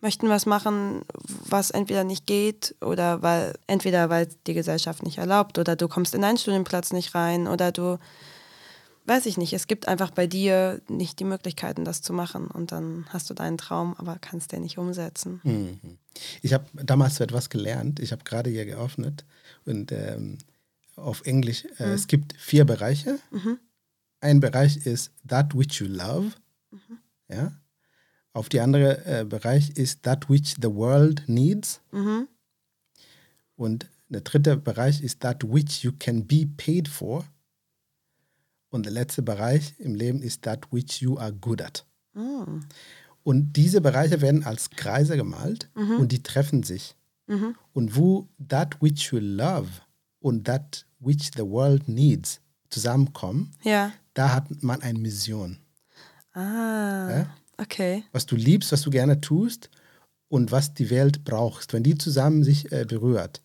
möchten 0.00 0.28
was 0.28 0.44
machen, 0.44 1.02
was 1.48 1.70
entweder 1.70 2.04
nicht 2.04 2.26
geht 2.26 2.74
oder 2.80 3.22
weil 3.22 3.54
entweder 3.66 4.10
weil 4.10 4.28
die 4.46 4.54
Gesellschaft 4.54 5.02
nicht 5.02 5.18
erlaubt 5.18 5.58
oder 5.58 5.76
du 5.76 5.88
kommst 5.88 6.14
in 6.14 6.22
deinen 6.22 6.36
Studienplatz 6.36 6.92
nicht 6.92 7.14
rein 7.14 7.48
oder 7.48 7.72
du 7.72 7.98
weiß 9.06 9.26
ich 9.26 9.36
nicht, 9.36 9.52
es 9.52 9.66
gibt 9.66 9.86
einfach 9.86 10.10
bei 10.10 10.26
dir 10.26 10.80
nicht 10.88 11.20
die 11.20 11.24
Möglichkeiten, 11.24 11.84
das 11.84 12.00
zu 12.00 12.12
machen 12.12 12.46
und 12.46 12.72
dann 12.72 13.06
hast 13.10 13.28
du 13.28 13.34
deinen 13.34 13.58
Traum, 13.58 13.94
aber 13.98 14.16
kannst 14.18 14.52
den 14.52 14.62
nicht 14.62 14.78
umsetzen. 14.78 15.40
Mhm. 15.44 15.98
Ich 16.42 16.52
habe 16.52 16.66
damals 16.72 17.20
etwas 17.20 17.50
gelernt. 17.50 18.00
Ich 18.00 18.12
habe 18.12 18.24
gerade 18.24 18.50
hier 18.50 18.64
geöffnet 18.64 19.24
und 19.66 19.92
ähm, 19.92 20.38
auf 20.96 21.22
Englisch, 21.26 21.66
äh, 21.78 21.92
es 21.92 22.06
gibt 22.06 22.34
vier 22.38 22.64
Bereiche. 22.64 23.18
Ein 24.20 24.40
Bereich 24.40 24.86
ist 24.86 25.12
that 25.28 25.56
which 25.56 25.80
you 25.80 25.86
love. 25.86 26.30
Ja. 27.28 27.52
Auf 28.32 28.48
die 28.48 28.60
andere 28.60 29.04
äh, 29.06 29.24
Bereich 29.24 29.70
ist 29.70 30.02
that 30.02 30.28
which 30.28 30.56
the 30.60 30.68
world 30.74 31.22
needs. 31.28 31.80
Und 33.56 33.86
der 34.08 34.20
dritte 34.22 34.56
Bereich 34.56 35.02
ist 35.02 35.20
that 35.20 35.44
which 35.44 35.82
you 35.84 35.92
can 35.98 36.26
be 36.26 36.46
paid 36.56 36.88
for. 36.88 37.24
Und 38.70 38.86
der 38.86 38.92
letzte 38.92 39.22
Bereich 39.22 39.74
im 39.78 39.94
Leben 39.94 40.20
ist 40.20 40.42
that 40.42 40.72
which 40.72 41.00
you 41.00 41.16
are 41.16 41.32
good 41.32 41.62
at. 41.62 41.86
Und 43.22 43.52
diese 43.54 43.80
Bereiche 43.80 44.20
werden 44.20 44.44
als 44.44 44.70
Kreise 44.70 45.16
gemalt 45.16 45.70
und 45.74 46.10
die 46.12 46.22
treffen 46.22 46.62
sich. 46.64 46.96
Und 47.72 47.96
wo 47.96 48.28
that 48.48 48.80
which 48.82 49.12
you 49.12 49.18
love 49.20 49.68
und 50.18 50.44
that 50.46 50.86
which 50.98 51.30
the 51.36 51.42
world 51.46 51.88
needs 51.88 52.40
zusammenkommen, 52.70 53.52
Ja. 53.62 53.92
da 54.14 54.34
hat 54.34 54.62
man 54.62 54.82
eine 54.82 54.98
Mission. 54.98 55.58
Ah. 56.34 57.10
Ja? 57.10 57.36
Okay. 57.56 58.04
Was 58.12 58.26
du 58.26 58.36
liebst, 58.36 58.72
was 58.72 58.82
du 58.82 58.90
gerne 58.90 59.20
tust 59.20 59.70
und 60.28 60.52
was 60.52 60.74
die 60.74 60.90
Welt 60.90 61.24
braucht. 61.24 61.72
Wenn 61.72 61.82
die 61.82 61.96
zusammen 61.96 62.44
sich 62.44 62.70
äh, 62.72 62.84
berührt, 62.84 63.40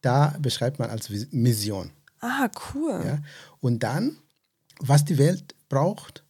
da 0.00 0.36
beschreibt 0.38 0.78
man 0.78 0.90
als 0.90 1.08
Mission. 1.30 1.90
Ah, 2.20 2.48
cool. 2.74 3.02
Ja? 3.04 3.18
Und 3.60 3.82
dann, 3.82 4.16
was 4.78 5.04
die 5.04 5.18
Welt 5.18 5.54
braucht, 5.68 6.24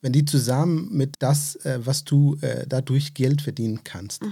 wenn 0.00 0.12
die 0.12 0.24
zusammen 0.24 0.88
mit 0.90 1.16
das, 1.18 1.56
äh, 1.56 1.80
was 1.84 2.04
du 2.04 2.36
äh, 2.40 2.66
dadurch 2.66 3.12
Geld 3.12 3.42
verdienen 3.42 3.84
kannst, 3.84 4.22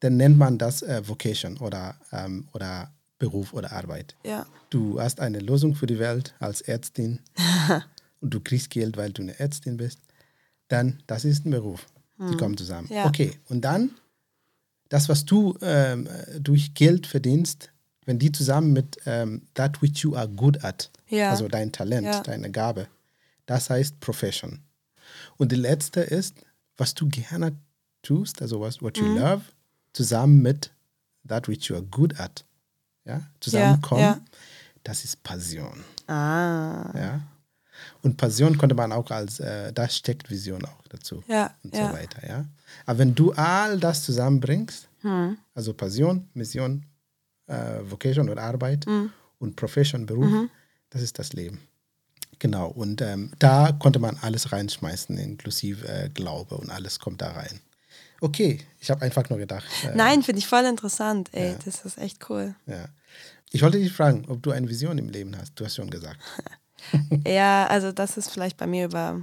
dann 0.00 0.16
nennt 0.16 0.36
man 0.36 0.58
das 0.58 0.82
äh, 0.82 1.06
Vocation 1.06 1.56
oder, 1.58 1.94
ähm, 2.10 2.48
oder 2.52 2.92
Beruf 3.18 3.52
oder 3.54 3.70
Arbeit. 3.70 4.16
Ja. 4.24 4.44
Du 4.70 5.00
hast 5.00 5.20
eine 5.20 5.38
Lösung 5.38 5.76
für 5.76 5.86
die 5.86 6.00
Welt 6.00 6.34
als 6.40 6.62
Ärztin 6.62 7.20
und 8.20 8.34
du 8.34 8.40
kriegst 8.40 8.70
Geld, 8.70 8.96
weil 8.96 9.12
du 9.12 9.22
eine 9.22 9.38
Ärztin 9.38 9.76
bist, 9.76 10.00
dann 10.72 11.02
das 11.06 11.24
ist 11.24 11.44
ein 11.46 11.50
Beruf. 11.50 11.86
Die 12.30 12.36
kommen 12.36 12.56
zusammen. 12.56 12.86
Ja. 12.90 13.06
Okay, 13.06 13.32
und 13.48 13.62
dann 13.62 13.90
das, 14.88 15.08
was 15.08 15.24
du 15.24 15.56
ähm, 15.60 16.08
durch 16.38 16.72
Geld 16.74 17.06
verdienst, 17.06 17.70
wenn 18.04 18.18
die 18.20 18.30
zusammen 18.30 18.72
mit 18.72 18.96
ähm, 19.06 19.42
that 19.54 19.82
which 19.82 19.98
you 20.04 20.14
are 20.14 20.28
good 20.28 20.62
at, 20.64 20.90
Ja. 21.08 21.30
also 21.30 21.48
dein 21.48 21.72
Talent, 21.72 22.06
Ja. 22.06 22.20
deine 22.22 22.50
Gabe, 22.50 22.86
das 23.46 23.70
heißt 23.70 23.98
Profession. 24.00 24.60
Und 25.36 25.50
die 25.50 25.56
letzte 25.56 26.00
ist, 26.00 26.36
was 26.76 26.94
du 26.94 27.08
gerne 27.08 27.56
tust, 28.02 28.40
also 28.40 28.60
was 28.60 28.80
what 28.82 28.98
you 28.98 29.06
Mhm. 29.06 29.16
love, 29.18 29.42
zusammen 29.92 30.42
mit 30.42 30.70
that 31.26 31.48
which 31.48 31.64
you 31.70 31.74
are 31.76 31.84
good 31.84 32.20
at, 32.20 32.44
ja, 33.04 33.22
zusammenkommen, 33.40 34.20
das 34.84 35.04
ist 35.04 35.22
Passion. 35.24 35.82
Ah. 36.06 36.92
Ja. 36.94 37.20
Und 38.02 38.16
Passion 38.16 38.58
konnte 38.58 38.74
man 38.74 38.90
auch 38.92 39.10
als, 39.10 39.38
äh, 39.40 39.72
da 39.72 39.88
steckt 39.88 40.28
Vision 40.30 40.64
auch 40.64 40.86
dazu. 40.88 41.22
Ja, 41.28 41.54
Und 41.62 41.74
ja. 41.74 41.88
so 41.88 41.94
weiter, 41.94 42.26
ja. 42.28 42.44
Aber 42.86 42.98
wenn 42.98 43.14
du 43.14 43.32
all 43.32 43.78
das 43.78 44.02
zusammenbringst, 44.04 44.88
Hm. 45.02 45.36
also 45.54 45.72
Passion, 45.74 46.28
Mission, 46.34 46.84
äh, 47.46 47.78
Vocation 47.82 48.28
oder 48.28 48.42
Arbeit 48.42 48.86
Hm. 48.86 49.10
und 49.38 49.56
Profession, 49.56 50.06
Beruf, 50.06 50.26
Mhm. 50.30 50.50
das 50.90 51.02
ist 51.02 51.18
das 51.18 51.32
Leben. 51.32 51.60
Genau, 52.38 52.68
und 52.68 53.00
ähm, 53.02 53.30
da 53.38 53.70
konnte 53.72 54.00
man 54.00 54.16
alles 54.20 54.50
reinschmeißen, 54.50 55.16
inklusive 55.16 55.86
äh, 55.86 56.08
Glaube 56.08 56.56
und 56.56 56.70
alles 56.70 56.98
kommt 56.98 57.20
da 57.22 57.30
rein. 57.32 57.60
Okay, 58.20 58.58
ich 58.80 58.90
habe 58.90 59.02
einfach 59.02 59.28
nur 59.30 59.38
gedacht. 59.38 59.66
Äh, 59.84 59.94
Nein, 59.96 60.22
finde 60.24 60.38
ich 60.40 60.46
voll 60.48 60.64
interessant. 60.64 61.28
Ey, 61.32 61.56
das 61.64 61.84
ist 61.84 61.98
echt 61.98 62.28
cool. 62.30 62.54
Ja. 62.66 62.86
Ich 63.52 63.62
wollte 63.62 63.78
dich 63.78 63.92
fragen, 63.92 64.24
ob 64.28 64.42
du 64.42 64.50
eine 64.50 64.68
Vision 64.68 64.96
im 64.98 65.08
Leben 65.08 65.36
hast. 65.36 65.52
Du 65.56 65.64
hast 65.64 65.76
schon 65.76 65.90
gesagt. 65.90 66.18
Ja, 67.26 67.66
also 67.68 67.92
das 67.92 68.16
ist 68.16 68.30
vielleicht 68.30 68.56
bei 68.56 68.66
mir 68.66 68.86
über, 68.86 69.20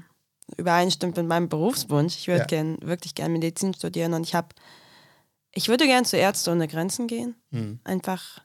übereinstimmt 0.57 1.17
mit 1.17 1.27
meinem 1.27 1.49
Berufswunsch. 1.49 2.15
Ich 2.15 2.27
würde 2.27 2.41
Ja. 2.41 2.45
gern, 2.45 2.77
wirklich 2.81 3.15
gern 3.15 3.33
Medizin 3.33 3.73
studieren 3.73 4.13
und 4.13 4.23
ich 4.23 4.35
habe, 4.35 4.49
ich 5.51 5.67
würde 5.67 5.85
gern 5.85 6.05
zu 6.05 6.17
Ärzte 6.17 6.51
ohne 6.51 6.67
Grenzen 6.67 7.07
gehen. 7.07 7.35
Hm. 7.51 7.79
Einfach, 7.83 8.39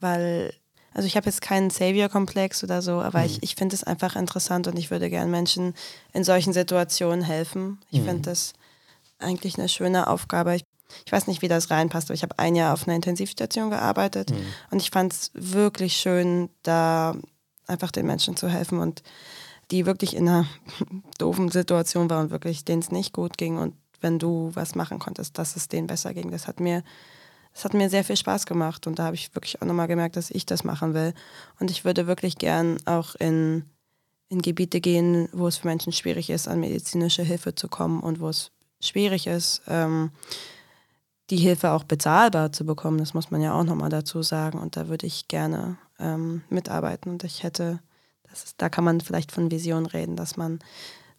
weil, 0.00 0.52
also 0.92 1.06
ich 1.06 1.16
habe 1.16 1.26
jetzt 1.26 1.40
keinen 1.40 1.70
Savior-Komplex 1.70 2.64
oder 2.64 2.82
so, 2.82 3.00
aber 3.00 3.24
ich, 3.24 3.42
ich 3.42 3.54
finde 3.54 3.74
es 3.76 3.84
einfach 3.84 4.16
interessant 4.16 4.66
und 4.66 4.78
ich 4.78 4.90
würde 4.90 5.08
gern 5.10 5.30
Menschen 5.30 5.74
in 6.12 6.24
solchen 6.24 6.52
Situationen 6.52 7.22
helfen. 7.24 7.78
Ich 7.90 8.00
finde 8.02 8.22
das 8.22 8.54
eigentlich 9.18 9.58
eine 9.58 9.68
schöne 9.68 10.08
Aufgabe. 10.08 10.56
Ich, 10.56 10.64
ich 11.06 11.12
weiß 11.12 11.26
nicht, 11.28 11.42
wie 11.42 11.48
das 11.48 11.70
reinpasst, 11.70 12.08
aber 12.08 12.14
ich 12.14 12.22
habe 12.22 12.38
ein 12.38 12.56
Jahr 12.56 12.72
auf 12.74 12.86
einer 12.86 12.96
Intensivstation 12.96 13.70
gearbeitet 13.70 14.32
und 14.70 14.80
ich 14.82 14.90
fand 14.90 15.12
es 15.12 15.30
wirklich 15.34 15.96
schön, 15.96 16.50
da 16.62 17.16
einfach 17.66 17.90
den 17.90 18.06
Menschen 18.06 18.36
zu 18.36 18.48
helfen 18.48 18.78
und 18.78 19.02
die 19.70 19.86
wirklich 19.86 20.14
in 20.14 20.28
einer 20.28 20.46
doofen 21.18 21.50
Situation 21.50 22.10
waren 22.10 22.30
wirklich 22.30 22.64
denen 22.64 22.82
es 22.82 22.90
nicht 22.90 23.12
gut 23.12 23.38
ging 23.38 23.58
und 23.58 23.74
wenn 24.04 24.18
du 24.18 24.50
was 24.54 24.76
machen 24.76 25.00
konntest, 25.00 25.38
dass 25.38 25.56
es 25.56 25.66
denen 25.66 25.88
besser 25.88 26.14
ging. 26.14 26.30
Das 26.30 26.46
hat 26.46 26.60
mir, 26.60 26.84
das 27.52 27.64
hat 27.64 27.74
mir 27.74 27.88
sehr 27.88 28.04
viel 28.04 28.16
Spaß 28.16 28.46
gemacht 28.46 28.86
und 28.86 28.98
da 28.98 29.04
habe 29.04 29.16
ich 29.16 29.34
wirklich 29.34 29.60
auch 29.60 29.66
nochmal 29.66 29.88
gemerkt, 29.88 30.16
dass 30.16 30.30
ich 30.30 30.46
das 30.46 30.62
machen 30.62 30.94
will. 30.94 31.14
Und 31.58 31.70
ich 31.70 31.84
würde 31.84 32.06
wirklich 32.06 32.36
gern 32.36 32.78
auch 32.84 33.14
in, 33.16 33.64
in 34.28 34.42
Gebiete 34.42 34.80
gehen, 34.80 35.28
wo 35.32 35.48
es 35.48 35.56
für 35.56 35.66
Menschen 35.66 35.92
schwierig 35.92 36.30
ist, 36.30 36.46
an 36.46 36.60
medizinische 36.60 37.22
Hilfe 37.22 37.54
zu 37.54 37.68
kommen 37.68 38.00
und 38.00 38.20
wo 38.20 38.28
es 38.28 38.52
schwierig 38.80 39.26
ist, 39.26 39.62
ähm, 39.66 40.10
die 41.30 41.38
Hilfe 41.38 41.72
auch 41.72 41.84
bezahlbar 41.84 42.52
zu 42.52 42.66
bekommen. 42.66 42.98
Das 42.98 43.14
muss 43.14 43.30
man 43.30 43.40
ja 43.40 43.58
auch 43.58 43.64
nochmal 43.64 43.88
dazu 43.88 44.22
sagen. 44.22 44.58
Und 44.58 44.76
da 44.76 44.88
würde 44.88 45.06
ich 45.06 45.28
gerne 45.28 45.78
ähm, 45.98 46.42
mitarbeiten. 46.48 47.12
Und 47.12 47.24
ich 47.24 47.42
hätte, 47.42 47.80
das 48.28 48.44
ist, 48.44 48.54
da 48.62 48.68
kann 48.68 48.84
man 48.84 49.00
vielleicht 49.00 49.32
von 49.32 49.50
Vision 49.50 49.86
reden, 49.86 50.16
dass 50.16 50.36
man 50.36 50.58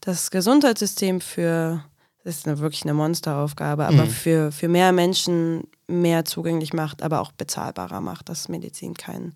das 0.02 0.32
Gesundheitssystem 0.32 1.22
für, 1.22 1.84
das 2.24 2.38
ist 2.38 2.48
eine, 2.48 2.60
wirklich 2.60 2.84
eine 2.84 2.94
Monsteraufgabe, 2.94 3.86
aber 3.86 4.06
für, 4.08 4.52
für 4.52 4.68
mehr 4.68 4.92
Menschen 4.92 5.68
mehr 5.88 6.26
zugänglich 6.26 6.74
macht, 6.74 7.02
aber 7.04 7.22
auch 7.22 7.32
bezahlbarer 7.32 8.02
macht, 8.02 8.30
dass 8.30 8.50
Medizin 8.50 8.94
kein 8.96 9.34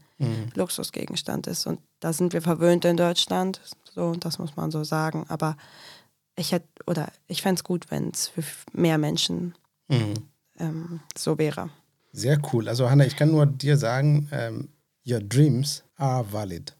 Luxusgegenstand 0.55 1.47
ist. 1.47 1.65
Und 1.65 1.79
da 2.01 2.11
sind 2.11 2.33
wir 2.33 2.41
verwöhnt 2.41 2.83
in 2.85 2.97
Deutschland, 2.97 3.61
so, 3.95 4.13
das 4.13 4.37
muss 4.37 4.55
man 4.57 4.69
so 4.69 4.83
sagen. 4.83 5.25
Aber 5.29 5.55
ich 6.35 6.51
hätte, 6.51 6.67
oder 6.85 7.09
ich 7.27 7.41
fände 7.41 7.59
es 7.59 7.63
gut, 7.63 7.89
wenn 7.89 8.09
es 8.09 8.27
für 8.27 8.43
mehr 8.73 8.97
Menschen 8.97 9.55
Mhm. 9.89 10.13
ähm, 10.59 10.99
so 11.17 11.37
wäre. 11.37 11.69
Sehr 12.11 12.39
cool. 12.53 12.67
Also 12.69 12.89
Hanna, 12.89 13.05
ich 13.05 13.15
kann 13.15 13.31
nur 13.31 13.45
dir 13.45 13.75
sagen, 13.77 14.29
ähm, 14.31 14.69
your 15.09 15.19
dreams 15.21 15.83
are 15.97 16.25
valid. 16.31 16.75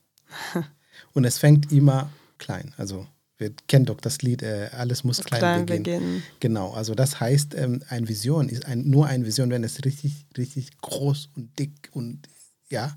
Und 1.14 1.26
es 1.26 1.38
fängt 1.38 1.72
immer 1.72 2.10
klein. 2.38 2.74
Also 2.78 3.08
wir 3.38 3.52
kennen 3.68 3.86
doch 3.86 4.02
das 4.02 4.22
Lied, 4.22 4.44
äh, 4.44 4.70
alles 4.74 5.04
muss 5.04 5.24
klein, 5.24 5.40
Klein 5.40 5.66
beginnen. 5.66 5.84
beginnen. 5.84 6.24
Genau, 6.42 6.72
also 6.74 6.94
das 6.94 7.20
heißt, 7.22 7.56
ähm, 7.56 7.82
eine 7.90 8.08
Vision 8.08 8.50
ist 8.50 8.66
ein, 8.66 8.90
nur 8.90 9.08
eine 9.08 9.26
Vision, 9.26 9.50
wenn 9.50 9.64
es 9.64 9.84
richtig, 9.86 10.26
richtig 10.38 10.78
groß 10.82 11.30
und 11.36 11.58
dick 11.58 11.90
und 11.94 12.28
ja, 12.70 12.96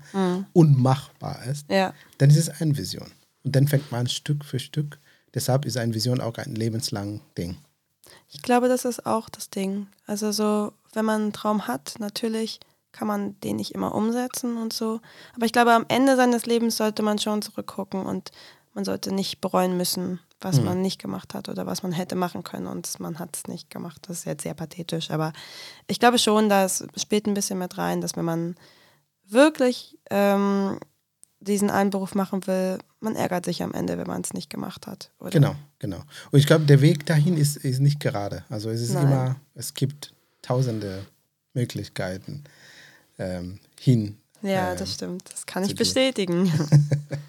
unmachbar 0.53 1.43
ist. 1.45 1.65
Ja, 1.69 1.93
Dann 2.19 2.29
ist 2.29 2.37
es 2.37 2.49
eine 2.61 2.77
Vision. 2.77 3.09
Und 3.43 3.55
dann 3.55 3.67
fängt 3.67 3.91
man 3.91 4.07
Stück 4.07 4.45
für 4.45 4.59
Stück. 4.59 4.99
Deshalb 5.33 5.65
ist 5.65 5.77
eine 5.77 5.93
Vision 5.95 6.21
auch 6.21 6.37
ein 6.37 6.53
lebenslanges 6.55 7.21
Ding. 7.37 7.57
ich 8.29 8.41
glaube, 8.43 8.67
das 8.67 8.85
ist 8.85 9.05
auch 9.05 9.29
das 9.29 9.49
Ding. 9.49 9.87
Also 10.05 10.31
so, 10.31 10.73
wenn 10.93 11.05
man 11.05 11.21
einen 11.23 11.33
Traum 11.33 11.67
hat, 11.67 11.95
natürlich 11.99 12.59
kann 12.93 13.07
man 13.07 13.39
den 13.41 13.57
nicht 13.57 13.73
immer 13.75 13.93
umsetzen 13.93 14.55
und 14.55 14.71
so. 14.71 15.01
Aber 15.35 15.45
ich 15.45 15.51
glaube, 15.51 15.73
am 15.73 15.85
Ende 15.89 16.15
seines 16.15 16.45
Lebens 16.45 16.77
sollte 16.77 17.03
man 17.03 17.19
schon 17.19 17.41
zurückgucken 17.41 18.05
und 18.05 18.31
man 18.73 18.85
sollte 18.85 19.13
nicht 19.13 19.41
bereuen 19.41 19.75
müssen, 19.77 20.19
was 20.39 20.59
man 20.61 20.81
nicht 20.81 21.01
gemacht 21.01 21.33
hat 21.33 21.47
oder 21.47 21.65
was 21.65 21.83
man 21.83 21.91
hätte 21.91 22.15
machen 22.15 22.43
können 22.43 22.67
und 22.67 22.99
man 22.99 23.19
hat 23.19 23.35
es 23.35 23.47
nicht 23.47 23.69
gemacht. 23.69 24.05
Das 24.07 24.19
ist 24.19 24.25
jetzt 24.25 24.43
sehr 24.43 24.53
pathetisch, 24.53 25.11
aber 25.11 25.31
ich 25.87 25.99
glaube 25.99 26.19
schon, 26.19 26.49
das 26.49 26.85
spielt 26.97 27.27
ein 27.27 27.33
bisschen 27.33 27.59
mit 27.59 27.77
rein, 27.77 28.01
dass 28.01 28.15
wenn 28.15 28.25
man 28.25 28.55
wirklich 29.25 29.97
ähm, 30.09 30.79
diesen 31.39 31.69
einen 31.69 31.89
Beruf 31.91 32.15
machen 32.15 32.45
will, 32.47 32.79
man 32.99 33.15
ärgert 33.15 33.45
sich 33.45 33.63
am 33.63 33.73
Ende, 33.73 33.97
wenn 33.97 34.07
man 34.07 34.21
es 34.21 34.33
nicht 34.33 34.49
gemacht 34.49 34.87
hat. 34.87 35.11
Oder? 35.19 35.29
Genau, 35.29 35.55
genau. 35.79 36.01
Und 36.31 36.39
ich 36.39 36.47
glaube, 36.47 36.65
der 36.65 36.81
Weg 36.81 37.05
dahin 37.05 37.37
ist, 37.37 37.57
ist 37.57 37.79
nicht 37.79 37.99
gerade. 37.99 38.43
Also 38.49 38.69
es 38.69 38.81
ist 38.81 38.93
Nein. 38.93 39.07
immer, 39.07 39.35
es 39.53 39.73
gibt 39.73 40.13
tausende 40.41 41.05
Möglichkeiten 41.53 42.43
ähm, 43.17 43.59
hin. 43.79 44.17
Ja, 44.41 44.71
ähm, 44.71 44.77
das 44.77 44.93
stimmt. 44.93 45.23
Das 45.31 45.45
kann 45.45 45.63
ich 45.63 45.75
bestätigen. 45.75 46.51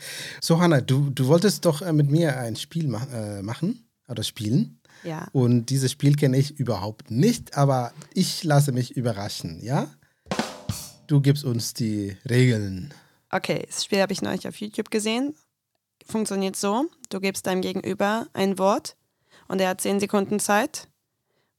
So, 0.41 0.61
Hanna, 0.61 0.81
du, 0.81 1.11
du 1.11 1.27
wolltest 1.27 1.65
doch 1.65 1.81
äh, 1.81 1.93
mit 1.93 2.11
mir 2.11 2.39
ein 2.39 2.57
Spiel 2.57 2.89
ma 2.89 3.07
äh, 3.15 3.43
machen 3.43 3.89
oder 4.09 4.23
spielen. 4.23 4.81
Ja. 5.03 5.29
Und 5.33 5.67
dieses 5.67 5.93
Spiel 5.93 6.17
kenne 6.17 6.37
ich 6.37 6.59
überhaupt 6.59 7.11
nicht, 7.11 7.57
aber 7.57 7.93
ich 8.13 8.45
lasse 8.45 8.73
mich 8.73 8.97
überraschen, 8.97 9.63
ja? 9.63 9.89
Du 11.07 11.21
gibst 11.21 11.45
uns 11.45 11.75
die 11.75 12.17
Regeln. 12.29 12.93
Okay, 13.31 13.65
das 13.67 13.85
Spiel 13.85 14.01
habe 14.01 14.13
ich 14.13 14.23
neulich 14.23 14.49
auf 14.49 14.57
YouTube 14.57 14.91
gesehen. 14.91 15.35
Funktioniert 16.07 16.57
so: 16.57 16.87
Du 17.11 17.21
gibst 17.21 17.47
deinem 17.47 17.61
Gegenüber 17.61 18.27
ein 18.33 18.59
Wort 18.59 18.97
und 19.49 19.61
er 19.61 19.71
hat 19.71 19.81
10 19.81 20.01
Sekunden 20.01 20.41
Zeit, 20.41 20.89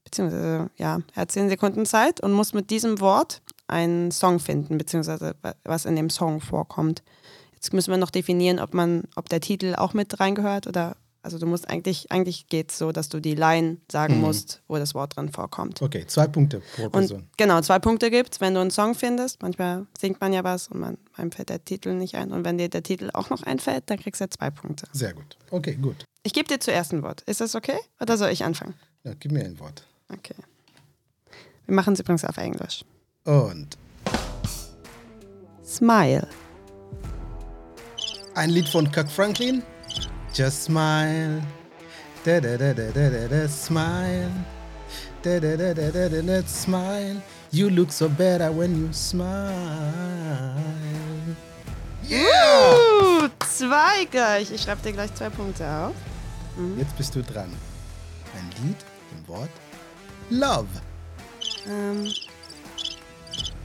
beziehungsweise, 0.04 0.70
ja, 0.78 1.02
er 1.14 1.22
hat 1.22 1.32
10 1.32 1.50
Sekunden 1.50 1.86
Zeit 1.86 2.22
und 2.22 2.34
muss 2.34 2.54
mit 2.54 2.70
diesem 2.72 3.00
Wort 3.00 3.42
einen 3.68 4.12
Song 4.12 4.40
finden, 4.40 4.78
beziehungsweise 4.78 5.36
wa- 5.42 5.56
was 5.64 5.86
in 5.86 5.96
dem 5.96 6.10
Song 6.10 6.42
vorkommt. 6.42 7.04
Jetzt 7.54 7.74
müssen 7.74 7.92
wir 7.92 7.98
noch 7.98 8.12
definieren, 8.12 8.60
ob 8.60 8.74
man, 8.74 9.04
ob 9.16 9.28
der 9.30 9.42
Titel 9.42 9.74
auch 9.76 9.94
mit 9.94 10.20
reingehört 10.20 10.68
oder, 10.68 10.96
also 11.24 11.40
du 11.40 11.48
musst 11.48 11.68
eigentlich, 11.68 12.12
eigentlich 12.12 12.48
geht 12.48 12.70
es 12.72 12.78
so, 12.78 12.92
dass 12.92 13.10
du 13.10 13.20
die 13.20 13.34
Line 13.34 13.78
sagen 13.92 14.22
musst, 14.22 14.62
wo 14.68 14.78
das 14.78 14.94
Wort 14.94 15.16
drin 15.18 15.32
vorkommt. 15.32 15.82
Okay, 15.82 16.06
zwei 16.06 16.28
Punkte 16.28 16.62
pro 16.76 16.84
Und 16.84 16.92
Person. 16.92 17.28
genau, 17.38 17.60
zwei 17.62 17.80
Punkte 17.80 18.12
gibt's, 18.12 18.40
wenn 18.40 18.54
du 18.54 18.60
einen 18.60 18.70
Song 18.70 18.94
findest. 18.94 19.42
Manchmal 19.42 19.88
singt 20.00 20.22
man 20.22 20.32
ja 20.34 20.44
was 20.44 20.68
und 20.68 20.80
man, 20.80 20.98
einem 21.16 21.32
fällt 21.32 21.50
der 21.50 21.66
Titel 21.66 21.94
nicht 21.96 22.14
ein. 22.14 22.32
Und 22.32 22.46
wenn 22.46 22.60
dir 22.60 22.70
der 22.70 22.84
Titel 22.84 23.10
auch 23.14 23.32
noch 23.32 23.42
einfällt, 23.42 23.90
dann 23.90 23.98
kriegst 23.98 24.22
du 24.22 24.30
zwei 24.30 24.52
Punkte. 24.52 24.88
Sehr 24.92 25.16
gut. 25.16 25.38
Okay, 25.50 25.74
gut. 25.76 26.06
Ich 26.22 26.34
gebe 26.34 26.48
dir 26.48 26.60
zuerst 26.60 26.94
ein 26.94 27.02
Wort. 27.02 27.22
Ist 27.22 27.42
das 27.42 27.56
okay? 27.56 27.80
Oder 28.00 28.18
soll 28.18 28.30
ich 28.30 28.44
anfangen? 28.44 28.76
Ja, 29.04 29.14
gib 29.20 29.32
mir 29.32 29.44
ein 29.44 29.60
Wort. 29.60 29.88
Okay. 30.14 30.36
Wir 31.66 31.74
machen 31.74 31.94
es 31.94 32.00
übrigens 32.00 32.24
auf 32.26 32.38
Englisch. 32.38 32.86
Und 33.26 33.78
Smile. 35.66 36.28
ein 38.36 38.50
Lied 38.52 38.70
von 38.70 38.90
Kirk 38.92 39.10
Franklin. 39.10 39.64
Just 40.34 40.66
smile. 40.66 41.42
Da, 42.24 42.40
da, 42.40 42.56
da, 42.56 42.74
da, 42.74 42.92
da, 42.92 43.10
da, 43.10 43.28
da, 43.28 43.48
smile. 43.48 44.30
Da, 45.24 45.40
da, 45.40 45.58
da, 45.58 45.74
da, 45.74 45.90
da, 45.90 46.10
da, 46.10 46.22
da, 46.22 46.48
smile. 46.48 47.22
You 47.52 47.70
look 47.70 47.92
so 47.92 48.08
better 48.10 48.52
when 48.52 48.80
you 48.80 48.94
smile. 48.94 49.54
Yeah! 52.08 52.76
Uh, 53.24 53.30
zwei 53.48 54.06
gleich. 54.12 54.52
Ich 54.52 54.62
schreibe 54.62 54.82
dir 54.84 54.94
gleich 54.94 55.14
zwei 55.16 55.30
Punkte 55.30 55.68
auf. 55.68 55.96
Jetzt 56.78 56.96
bist 56.96 57.16
du 57.16 57.24
dran. 57.24 57.50
Ein 58.36 58.64
Lied 58.64 58.78
im 59.12 59.28
Wort 59.28 59.50
Love. 60.30 60.68
Ähm, 61.68 62.12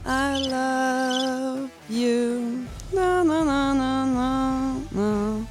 I 0.05 0.39
love 0.49 1.69
you. 1.89 2.65
No, 2.93 3.23
no, 3.23 3.43
no, 3.43 3.73
no, 3.73 4.05
no, 4.05 4.81
no. 4.91 5.45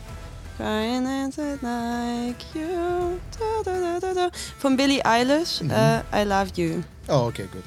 Crying 0.56 1.06
inside 1.06 1.62
like 1.62 2.44
you. 2.54 3.18
Da, 3.38 3.62
da, 3.64 3.98
da, 4.00 4.12
da. 4.14 4.30
Von 4.58 4.76
Billie 4.76 5.02
Eilish, 5.04 5.62
äh, 5.62 6.00
I 6.12 6.24
love 6.24 6.50
you. 6.56 6.82
Oh, 7.08 7.26
okay, 7.28 7.46
gut. 7.50 7.64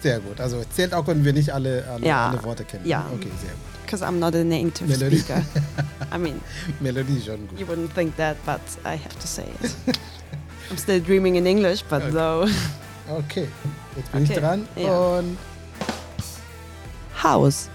Sehr 0.00 0.18
gut. 0.20 0.40
Also 0.40 0.62
zählt 0.70 0.92
auch, 0.94 1.06
wenn 1.06 1.24
wir 1.24 1.32
nicht 1.32 1.52
alle, 1.52 1.84
alle, 1.90 2.06
Ja. 2.06 2.30
alle 2.30 2.42
Worte 2.42 2.64
kennen. 2.64 2.86
Ja. 2.86 3.06
Okay, 3.14 3.30
sehr 3.40 3.50
gut. 3.50 3.82
Because 3.84 4.02
I'm 4.04 4.18
not 4.18 4.34
a 4.34 4.42
native 4.44 4.86
Melody. 4.88 5.18
speaker. 5.18 5.42
I 6.12 6.18
mean, 6.18 6.40
Melodie 6.80 7.20
schon 7.24 7.46
gut. 7.48 7.58
you 7.60 7.66
wouldn't 7.66 7.92
think 7.94 8.16
that, 8.16 8.36
but 8.44 8.60
I 8.84 8.96
have 8.96 9.14
to 9.20 9.26
say 9.26 9.44
it. 9.62 9.74
I'm 10.70 10.76
still 10.78 11.00
dreaming 11.00 11.36
in 11.36 11.46
English, 11.46 11.82
but 11.88 12.02
Okay. 12.02 12.12
no. 12.12 12.46
Okay, 13.10 13.48
jetzt 13.96 14.12
bin 14.12 14.24
ich 14.24 14.30
Okay, 14.30 14.40
dran. 14.40 14.68
ja. 14.76 14.90
Und 15.18 15.36
House. 17.22 17.68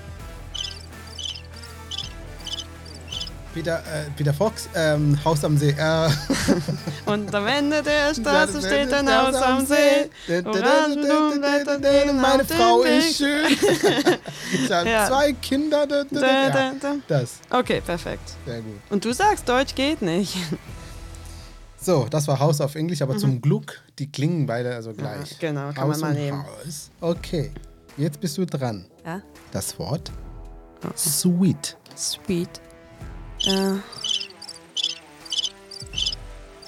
Peter, 3.53 3.79
äh, 3.79 4.09
Peter 4.15 4.33
Fox, 4.35 4.69
ähm, 4.75 5.17
Haus 5.25 5.43
am 5.43 5.57
See. 5.57 5.71
Äh, 5.71 6.09
Und 7.07 7.33
am 7.33 7.47
Ende 7.47 7.81
der 7.81 8.13
Straße 8.13 8.59
steht 8.61 8.93
ein 8.93 9.09
Haus 9.09 9.33
am 9.35 9.65
See. 9.65 10.09
Meine 12.13 12.45
Frau 12.45 12.83
ist 12.83 13.17
schön. 13.17 13.47
Ich 14.53 14.71
habe 14.71 14.87
Ja. 14.87 15.07
zwei 15.07 15.33
Kinder. 15.33 15.87
Da, 15.87 16.03
da, 16.03 16.07
Da, 16.11 16.19
da, 16.19 16.49
da, 16.49 16.59
ja, 16.59 16.73
da. 16.79 16.95
das, 17.07 17.39
Okay, 17.49 17.81
perfekt. 17.81 18.31
sehr 18.45 18.61
gut. 18.61 18.79
Und 18.91 19.03
du 19.03 19.11
sagst, 19.11 19.49
Deutsch 19.49 19.73
geht 19.75 20.01
nicht. 20.03 20.37
So, 21.81 22.05
das 22.09 22.27
war 22.27 22.39
Haus 22.39 22.61
auf 22.61 22.75
Englisch, 22.75 23.01
aber 23.01 23.17
zum 23.17 23.41
Glück, 23.41 23.81
die 23.97 24.11
klingen 24.11 24.45
beide 24.45 24.75
also 24.75 24.93
gleich. 24.93 25.31
Mhm. 25.31 25.35
genau, 25.39 25.71
kann 25.73 25.77
Haus 25.89 25.99
man 25.99 26.13
mal 26.13 26.19
nehmen. 26.19 26.43
Haus. 26.45 26.91
Okay, 27.01 27.51
jetzt 27.97 28.19
bist 28.19 28.37
du 28.37 28.45
dran. 28.45 28.85
Ja? 29.05 29.21
Das 29.51 29.77
Wort 29.79 30.11
Oh. 30.83 30.89
Sweet. 30.95 31.75
Sweet. 31.95 32.61
Uh, 33.47 33.79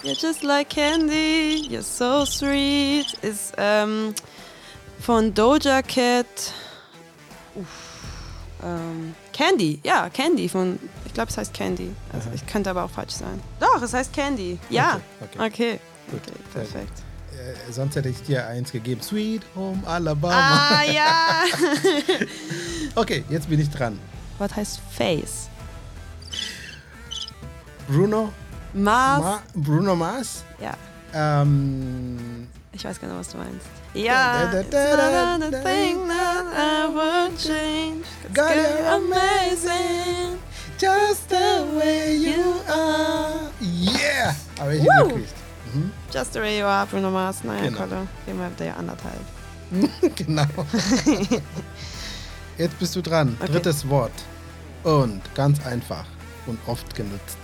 you're 0.04 0.16
just 0.16 0.44
like 0.44 0.70
candy, 0.70 1.68
you're 1.70 1.84
so 1.84 2.26
sweet. 2.26 3.06
Ist 3.22 3.54
ähm, 3.58 4.14
von 5.00 5.34
Doja 5.34 5.82
Cat. 5.82 6.26
Uff, 7.56 7.68
ähm, 8.64 9.14
Candy, 9.34 9.80
ja, 9.84 10.10
Candy 10.10 10.50
von, 10.50 10.80
ich 11.06 11.14
glaube, 11.14 11.30
es 11.30 11.38
heißt 11.38 11.54
Candy. 11.54 11.92
Also, 12.12 12.30
ich 12.34 12.46
könnte 12.46 12.70
aber 12.70 12.84
auch 12.84 12.90
falsch 12.90 13.14
sein. 13.14 13.42
Doch, 13.60 13.82
es 13.82 13.94
heißt 13.94 14.12
Candy. 14.14 14.60
Ja. 14.70 15.00
Okay, 15.22 15.36
okay. 15.36 15.46
Okay. 15.48 15.80
Okay, 16.12 16.40
perfekt. 16.54 17.04
Äh, 17.40 17.72
sonst 17.72 17.96
hätte 17.96 18.10
ich 18.10 18.22
dir 18.24 18.46
eins 18.48 18.72
gegeben. 18.72 19.02
Sweet 19.02 19.44
Home 19.56 19.82
Alabama. 19.86 20.36
Ah, 20.36 20.84
ja. 20.94 21.44
Okay, 22.96 23.24
jetzt 23.30 23.50
bin 23.50 23.60
ich 23.60 23.70
dran. 23.70 23.98
Was 24.38 24.56
heißt 24.56 24.80
Face? 24.92 25.50
Bruno, 27.88 28.32
Mars. 28.74 29.22
Ma 29.22 29.42
Bruno 29.56 29.96
Mars. 29.96 30.44
ja. 30.60 30.74
Ähm, 31.14 32.48
Ich 32.72 32.84
weiß 32.86 33.00
genau, 33.00 33.16
was 33.16 33.30
du 33.30 33.38
meinst. 33.38 33.66
Ja, 33.94 34.52
da, 34.52 34.62
da, 34.62 34.96
da, 34.96 35.38
da, 35.50 35.60
thing 35.62 36.08
that 36.08 36.46
I 36.56 36.88
would 36.94 37.38
change. 37.40 38.06
God, 38.34 38.56
you're 38.56 38.96
amazing. 38.96 40.38
just 40.78 41.30
the 41.30 41.66
way 41.78 42.16
you 42.16 42.56
are. 42.68 43.50
Yeah! 43.60 44.36
Aber 44.60 44.74
ich 44.74 44.84
hingekriegt. 44.84 45.39
Just 46.12 46.34
the 46.34 46.40
way 46.40 46.58
you 46.60 46.66
are, 46.66 46.86
Bruno 46.88 47.12
Mars. 47.12 47.44
Naja, 47.44 47.64
Genau. 47.66 47.78
Kolle. 47.78 48.08
Gehen 48.26 48.38
wir 48.40 48.50
dir 48.58 48.76
anderthalb. 48.76 49.20
genau. 50.16 50.46
Jetzt 52.58 52.80
bist 52.80 52.96
du 52.96 53.02
dran. 53.02 53.38
Okay. 53.40 53.52
Drittes 53.52 53.88
Wort. 53.88 54.12
Und 54.84 55.22
ganz 55.36 55.64
einfach 55.66 56.06
und 56.48 56.58
oft 56.68 56.96
genutzt. 56.96 57.38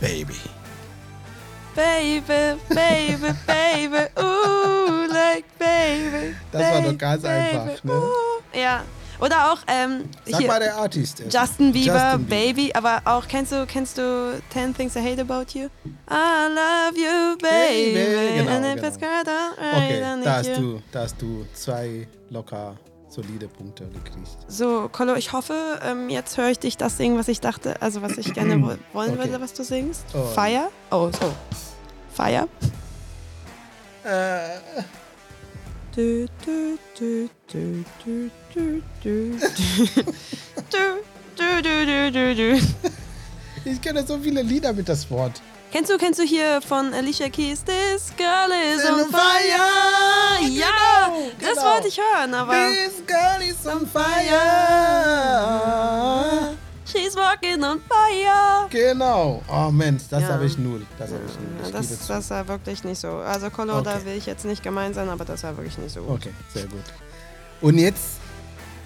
Baby. 0.00 0.36
Baby, 1.74 2.58
baby, 2.68 3.32
baby, 3.46 4.06
ooh, 4.20 5.06
like 5.10 5.46
baby. 5.58 6.34
Das 6.52 6.62
war 6.62 6.72
baby, 6.72 6.88
doch 6.92 6.98
ganz 6.98 7.22
baby, 7.22 7.56
einfach, 7.58 7.84
ne? 7.84 7.92
Ooh. 7.92 8.58
Ja. 8.58 8.82
Oder 9.20 9.52
auch, 9.52 9.58
ähm, 9.68 10.04
Sag 10.24 10.38
hier, 10.40 10.48
mal 10.48 10.58
der 10.60 10.76
Artist. 10.76 11.20
erst. 11.20 11.32
Justin 11.34 11.72
Bieber, 11.72 11.94
Justin 11.94 12.24
Bieber. 12.24 12.36
Baby, 12.36 12.72
aber 12.74 13.02
auch, 13.04 13.28
kennst 13.28 13.52
du, 13.52 13.66
kennst 13.66 13.98
du 13.98 14.40
10 14.50 14.74
Things 14.74 14.96
I 14.96 15.00
Hate 15.00 15.20
About 15.22 15.46
You? 15.56 15.66
I 16.10 16.48
love 16.48 16.96
you, 16.96 17.36
baby. 17.38 17.94
Baby, 17.94 18.38
genau, 18.38 18.50
And 18.52 18.80
genau. 18.80 19.52
Okay, 19.76 20.00
da 20.24 20.32
hast, 20.36 20.56
du, 20.56 20.82
da 20.90 21.00
hast 21.02 21.20
du 21.22 21.46
zwei 21.54 22.08
locker 22.30 22.76
solide 23.08 23.46
Punkte 23.46 23.84
gekriegt. 23.84 24.38
So, 24.48 24.88
Colo, 24.90 25.14
ich 25.14 25.32
hoffe, 25.32 25.78
ähm, 25.84 26.08
jetzt 26.08 26.36
höre 26.38 26.48
ich 26.48 26.58
dich 26.58 26.76
das 26.78 26.96
singen, 26.96 27.18
was 27.18 27.28
ich 27.28 27.40
dachte, 27.40 27.80
also 27.82 28.00
was 28.02 28.16
ich 28.18 28.32
gerne 28.32 28.60
wo- 28.62 28.74
wollen 28.94 29.10
Okay. 29.18 29.28
würde, 29.28 29.40
was 29.40 29.52
du 29.52 29.62
singst. 29.64 30.04
Oh. 30.14 30.24
Fire? 30.34 30.68
Oh, 30.90 31.10
so. 31.12 31.32
Fire? 32.14 32.48
Äh, 34.04 34.58
Du, 35.94 36.26
du, 36.46 36.78
du, 36.98 37.28
du, 37.52 37.84
du, 38.02 38.30
du, 38.54 38.54
du, 38.54 38.82
du. 39.02 39.38
Du, 40.72 40.78
du, 41.36 41.62
du, 41.62 41.86
du, 41.86 42.10
du, 42.12 42.34
du. 42.34 42.60
ich 43.64 43.80
kenne 43.80 44.06
so 44.06 44.18
viele 44.18 44.40
Lieder 44.42 44.72
mit 44.72 44.88
das 44.88 45.10
Wort. 45.10 45.40
Kennst 45.70 45.90
du, 45.90 45.98
kennst 45.98 46.18
du 46.18 46.24
hier 46.24 46.60
von 46.62 46.94
Alicia 46.94 47.28
Keys? 47.28 47.62
This 47.64 48.12
girl 48.16 48.50
is 48.52 48.84
on 48.90 49.10
fire! 49.10 50.40
Ja, 50.48 50.66
Genau, 51.08 51.30
das 51.40 51.48
genau. 51.56 51.62
wollte 51.74 51.88
ich 51.88 51.98
hören, 51.98 52.34
aber 52.34 52.54
This 52.68 53.02
girl 53.06 53.42
is 53.42 53.66
on 53.66 53.86
fire. 53.86 54.42
She's 56.92 57.16
walking 57.16 57.62
on 57.64 57.80
fire. 57.88 58.68
Genau. 58.70 59.42
Oh 59.48 59.70
Mensch, 59.70 60.02
das 60.10 60.22
Ja. 60.22 60.28
habe 60.28 60.44
ich 60.46 60.58
null. 60.58 60.84
Das 60.98 61.10
habe 61.10 61.20
ich 61.26 61.34
null. 61.34 61.66
Ich 61.66 61.72
das, 61.72 62.06
das 62.06 62.30
war 62.30 62.46
wirklich 62.48 62.84
nicht 62.84 63.00
so. 63.00 63.08
Also 63.18 63.50
Colo, 63.50 63.80
da 63.80 63.94
Okay. 63.96 64.04
will 64.06 64.16
ich 64.16 64.26
jetzt 64.26 64.44
nicht 64.44 64.62
gemein 64.62 64.92
sein, 64.94 65.08
aber 65.08 65.24
das 65.24 65.42
war 65.42 65.56
wirklich 65.56 65.78
nicht 65.78 65.92
so 65.92 66.02
gut. 66.02 66.20
Okay, 66.20 66.32
sehr 66.52 66.66
gut. 66.66 66.84
Und 67.60 67.78
jetzt 67.78 68.18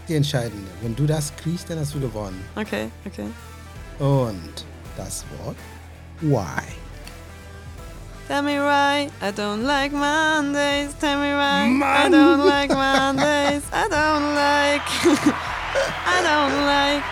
die 0.09 0.15
entscheidende. 0.15 0.71
Wenn 0.83 0.95
du 0.95 1.07
das 1.07 1.33
kriegst, 1.37 1.69
dann 1.69 1.81
hast 1.81 1.95
du 1.95 2.01
gewonnen. 2.01 2.43
Okay, 2.55 2.89
okay. 3.07 3.27
Und 3.99 4.65
das 4.97 5.25
Wort 5.45 5.57
Why. 6.21 6.63
Tell 8.29 8.43
me 8.43 8.59
why 8.61 9.09
I 9.23 9.31
don't 9.31 9.63
like 9.63 9.93
Mondays. 9.93 10.91
Tell 11.01 11.17
me 11.19 11.33
why 11.37 11.67
I 11.67 11.69
Mann. 11.71 12.13
don't 12.13 12.45
like 12.45 12.71
Mondays. 12.71 13.63
I 13.73 13.89
don't 13.89 14.35
like. 14.35 14.83
I 16.07 16.23
don't 16.25 16.67
like. 16.67 17.05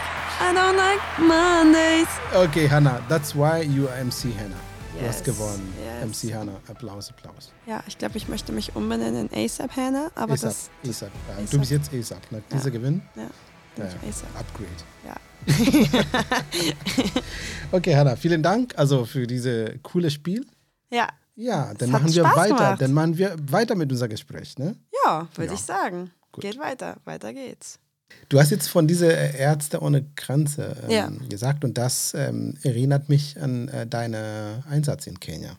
I 0.46 0.52
don't 0.52 0.76
like 0.76 1.00
Mondays. 1.18 2.08
Okay, 2.34 2.68
Hannah, 2.68 3.00
that's 3.08 3.34
why 3.34 3.62
you 3.62 3.88
are 3.88 3.96
MC 3.98 4.30
Hannah. 4.32 4.60
Du 4.92 5.00
hast 5.06 5.26
Yes, 5.26 5.36
gewonnen. 5.36 5.72
yes. 5.82 6.04
MC 6.04 6.32
Hannah, 6.34 6.60
Applaus, 6.68 7.10
Applaus. 7.10 7.50
Ja, 7.66 7.82
ich 7.86 7.96
glaube, 7.98 8.16
ich 8.18 8.28
möchte 8.28 8.52
mich 8.52 8.76
umbenennen 8.76 9.28
in 9.30 9.44
ASAP 9.44 9.74
Hannah, 9.76 10.10
aber 10.14 10.34
ASAP, 10.34 10.50
das. 10.50 10.70
ASAP. 10.88 11.10
Ja, 11.28 11.34
ASAP. 11.36 11.50
Du 11.50 11.58
bist 11.58 11.70
jetzt 11.70 11.90
ASAP. 11.94 12.22
Ja. 12.30 12.38
dieser 12.52 12.70
Gewinn, 12.70 13.02
Ja, 13.16 13.22
ja, 13.78 13.84
ASAP. 14.08 14.28
Upgrade. 14.38 14.84
Ja. 15.06 15.14
Okay, 17.72 17.96
Hannah, 17.96 18.16
vielen 18.16 18.42
Dank 18.42 18.72
also 18.76 19.04
für 19.04 19.26
dieses 19.26 19.70
coole 19.82 20.10
Spiel. 20.10 20.46
Ja, 20.90 21.08
Ja, 21.36 21.72
dann 21.74 21.90
machen 21.90 22.06
wir 22.14 22.24
Spaß 22.24 22.36
weiter. 22.36 22.54
gemacht. 22.56 22.80
Dann 22.82 22.92
machen 22.92 23.18
wir 23.18 23.34
weiter 23.50 23.74
mit 23.74 23.90
unserem 23.90 24.10
Gespräch. 24.10 24.56
Ne? 24.58 24.76
ja 25.04 25.26
würde 25.34 25.48
Ja. 25.52 25.54
ich 25.54 25.60
sagen. 25.64 26.10
Gut. 26.30 26.42
Geht 26.42 26.58
weiter, 26.58 26.96
weiter 27.04 27.32
geht's. 27.32 27.78
Du 28.28 28.38
hast 28.40 28.50
jetzt 28.50 28.68
von 28.68 28.86
dieser 28.88 29.16
äh, 29.16 29.36
Ärzte 29.38 29.80
ohne 29.80 30.04
Grenze 30.16 30.76
ähm, 30.84 30.90
Ja. 30.90 31.10
gesagt 31.28 31.64
und 31.64 31.78
das 31.78 32.14
ähm, 32.14 32.56
erinnert 32.62 33.08
mich 33.08 33.40
an 33.40 33.68
äh, 33.68 33.86
deinen 33.86 34.64
Einsatz 34.64 35.06
in 35.06 35.20
Kenia. 35.20 35.58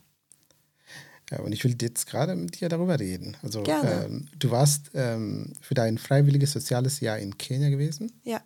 Ja, 1.32 1.40
und 1.40 1.52
ich 1.54 1.64
will 1.64 1.76
jetzt 1.82 2.06
gerade 2.06 2.36
mit 2.36 2.60
dir 2.60 2.70
darüber 2.70 3.00
reden. 3.00 3.36
Also 3.42 3.64
Gerne. 3.64 4.06
ähm, 4.06 4.28
du 4.38 4.52
warst 4.52 4.92
ähm, 4.94 5.54
für 5.60 5.74
dein 5.74 5.98
freiwilliges 5.98 6.52
soziales 6.52 7.00
Jahr 7.00 7.18
in 7.18 7.38
Kenia 7.38 7.70
gewesen 7.70 8.12
Ja, 8.24 8.42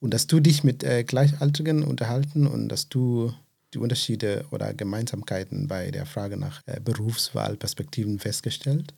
und 0.00 0.14
dass 0.14 0.26
du 0.26 0.40
dich 0.40 0.64
mit 0.64 0.82
äh, 0.84 1.04
Gleichaltrigen 1.04 1.82
unterhalten 1.82 2.46
und 2.46 2.68
dass 2.68 2.88
du 2.88 3.32
die 3.74 3.78
Unterschiede 3.78 4.44
oder 4.50 4.74
Gemeinsamkeiten 4.74 5.68
bei 5.68 5.90
der 5.90 6.06
Frage 6.06 6.36
nach 6.36 6.62
äh, 6.66 6.80
Berufswahlperspektiven 6.80 8.18
festgestellt. 8.18 8.94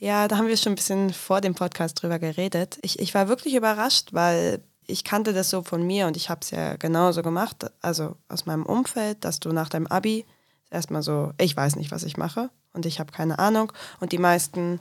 Ja, 0.00 0.28
da 0.28 0.36
haben 0.36 0.46
wir 0.46 0.56
schon 0.56 0.72
ein 0.72 0.76
bisschen 0.76 1.12
vor 1.12 1.40
dem 1.40 1.54
Podcast 1.54 2.00
drüber 2.00 2.18
geredet. 2.18 2.78
Ich, 2.82 3.00
ich 3.00 3.14
war 3.14 3.28
wirklich 3.28 3.54
überrascht, 3.54 4.10
weil 4.12 4.62
ich 4.86 5.02
kannte 5.04 5.32
das 5.32 5.50
so 5.50 5.62
von 5.62 5.84
mir 5.84 6.06
und 6.06 6.16
ich 6.16 6.30
habe 6.30 6.40
es 6.42 6.50
ja 6.50 6.76
genauso 6.76 7.22
gemacht, 7.22 7.70
also 7.82 8.16
aus 8.28 8.46
meinem 8.46 8.64
Umfeld, 8.64 9.24
dass 9.24 9.40
du 9.40 9.52
nach 9.52 9.68
deinem 9.68 9.88
Abi 9.88 10.24
erstmal 10.70 11.02
so, 11.02 11.32
ich 11.38 11.56
weiß 11.56 11.76
nicht, 11.76 11.90
was 11.90 12.04
ich 12.04 12.16
mache 12.16 12.50
und 12.72 12.86
ich 12.86 13.00
habe 13.00 13.12
keine 13.12 13.38
Ahnung 13.38 13.72
und 14.00 14.12
die 14.12 14.18
meisten 14.18 14.80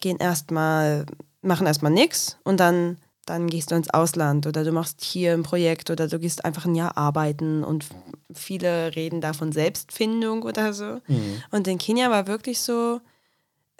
gehen 0.00 0.18
erstmal, 0.18 1.06
machen 1.40 1.66
erstmal 1.66 1.92
nichts 1.92 2.36
und 2.42 2.58
dann, 2.58 2.98
dann 3.24 3.46
gehst 3.46 3.70
du 3.70 3.76
ins 3.76 3.90
Ausland 3.90 4.46
oder 4.46 4.64
du 4.64 4.72
machst 4.72 5.02
hier 5.02 5.32
ein 5.32 5.44
Projekt 5.44 5.88
oder 5.90 6.08
du 6.08 6.18
gehst 6.18 6.44
einfach 6.44 6.66
ein 6.66 6.74
Jahr 6.74 6.98
arbeiten 6.98 7.62
und 7.64 7.86
viele 8.34 8.94
reden 8.96 9.20
da 9.20 9.32
von 9.32 9.52
Selbstfindung 9.52 10.42
oder 10.42 10.72
so. 10.74 11.00
Und 11.52 11.68
in 11.68 11.78
Kenia 11.78 12.10
war 12.10 12.26
wirklich 12.26 12.60
so, 12.60 13.00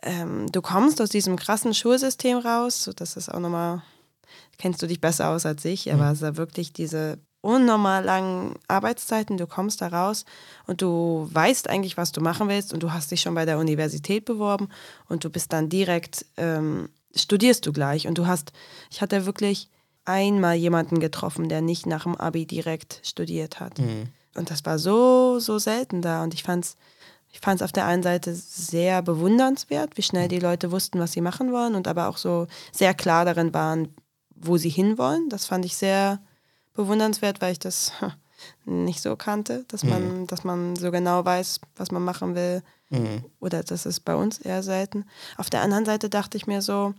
ähm, 0.03 0.51
du 0.51 0.61
kommst 0.63 1.01
aus 1.01 1.09
diesem 1.09 1.37
krassen 1.37 1.75
Schulsystem 1.75 2.39
raus, 2.39 2.85
so 2.85 2.93
das 2.93 3.17
ist 3.17 3.29
auch 3.29 3.41
nochmal, 3.41 3.83
kennst 4.59 4.83
du 4.83 4.87
dich 4.87 5.01
besser 5.01 5.29
aus 5.31 5.47
als 5.47 5.65
ich, 5.65 5.93
aber 5.93 6.11
es 6.11 6.19
ist 6.19 6.23
ja 6.23 6.37
wirklich 6.37 6.73
diese 6.73 7.19
unnormal 7.41 8.05
langen 8.05 8.55
Arbeitszeiten, 8.69 9.37
du 9.37 9.47
kommst 9.47 9.81
da 9.81 9.89
raus 9.89 10.25
und 10.67 10.81
du 10.81 11.29
weißt 11.33 11.69
eigentlich, 11.69 11.97
was 11.97 12.13
du 12.13 12.21
machen 12.21 12.49
willst 12.49 12.73
und 12.73 12.83
du 12.83 12.93
hast 12.93 13.11
dich 13.11 13.21
schon 13.21 13.35
bei 13.35 13.45
der 13.45 13.59
Universität 13.59 14.25
beworben 14.25 14.69
und 15.09 15.25
du 15.25 15.31
bist 15.31 15.53
dann 15.53 15.69
direkt, 15.69 16.25
ähm, 16.37 16.89
studierst 17.15 17.67
du 17.67 17.73
gleich. 17.73 18.07
Und 18.07 18.17
du 18.17 18.27
hast, 18.27 18.53
ich 18.91 19.03
hatte 19.03 19.27
wirklich 19.27 19.69
einmal 20.05 20.55
jemanden 20.55 21.01
getroffen, 21.01 21.49
der 21.49 21.61
nicht 21.61 21.87
nach 21.87 22.05
dem 22.05 22.17
Abi 22.17 22.47
direkt 22.47 23.01
studiert 23.03 23.61
hat. 23.61 23.79
Und 24.35 24.51
das 24.51 24.65
war 24.65 24.79
so, 24.79 25.39
so 25.41 25.59
selten 25.59 26.01
da 26.01 26.23
und 26.23 26.35
ich 26.35 26.43
fand's 26.43 26.77
ich 27.33 27.41
fand 27.41 27.61
es 27.61 27.65
auf 27.65 27.73
der 27.73 27.87
einen 27.87 28.03
Seite 28.03 28.35
sehr 28.35 29.03
bewundernswert, 29.03 29.97
wie 29.97 30.03
schnell 30.03 30.29
die 30.29 30.39
Leute 30.39 30.71
wussten, 30.71 31.01
was 31.01 31.13
sie 31.13 31.23
machen 31.23 31.51
wollen 31.51 31.75
und 31.75 31.89
aber 31.89 32.09
auch 32.09 32.19
so 32.19 32.47
sehr 32.73 32.93
klar 32.95 33.25
darin 33.25 33.53
waren, 33.55 33.89
wo 34.37 34.59
sie 34.59 34.69
hinwollen. 34.69 35.29
Das 35.31 35.47
fand 35.47 35.65
ich 35.65 35.77
sehr 35.77 36.21
bewundernswert, 36.75 37.41
weil 37.41 37.53
ich 37.53 37.59
das 37.59 37.93
nicht 38.67 39.01
so 39.01 39.17
kannte, 39.17 39.65
dass 39.69 39.83
man, 39.83 40.27
dass 40.27 40.45
man 40.45 40.77
so 40.77 40.91
genau 40.91 41.25
weiß, 41.25 41.61
was 41.77 41.91
man 41.91 42.05
machen 42.05 42.35
will. 42.35 42.63
Oder 43.41 43.63
das 43.63 43.87
ist 43.87 44.01
bei 44.01 44.15
uns 44.15 44.39
eher 44.39 44.63
selten. 44.63 45.07
Auf 45.39 45.49
der 45.49 45.63
anderen 45.63 45.87
Seite 45.87 46.11
dachte 46.11 46.37
ich 46.37 46.47
mir 46.47 46.61
so, 46.61 46.93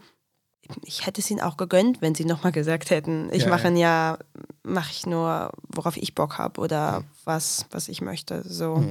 ich 0.81 1.05
hätte 1.05 1.21
es 1.21 1.29
ihnen 1.29 1.41
auch 1.41 1.57
gegönnt, 1.57 2.01
wenn 2.01 2.15
sie 2.15 2.25
nochmal 2.25 2.51
gesagt 2.51 2.89
hätten, 2.89 3.29
ich 3.31 3.43
Ja, 3.43 3.49
mache 3.49 3.63
ja. 3.63 3.67
ein 3.67 3.77
Jahr, 3.77 4.19
mache 4.63 4.89
ich 4.91 5.05
nur, 5.05 5.51
worauf 5.67 5.95
ich 5.97 6.15
Bock 6.15 6.39
habe 6.39 6.59
oder 6.59 7.03
was, 7.25 7.67
was 7.69 7.89
ich 7.89 8.01
möchte. 8.01 8.41
So. 8.47 8.83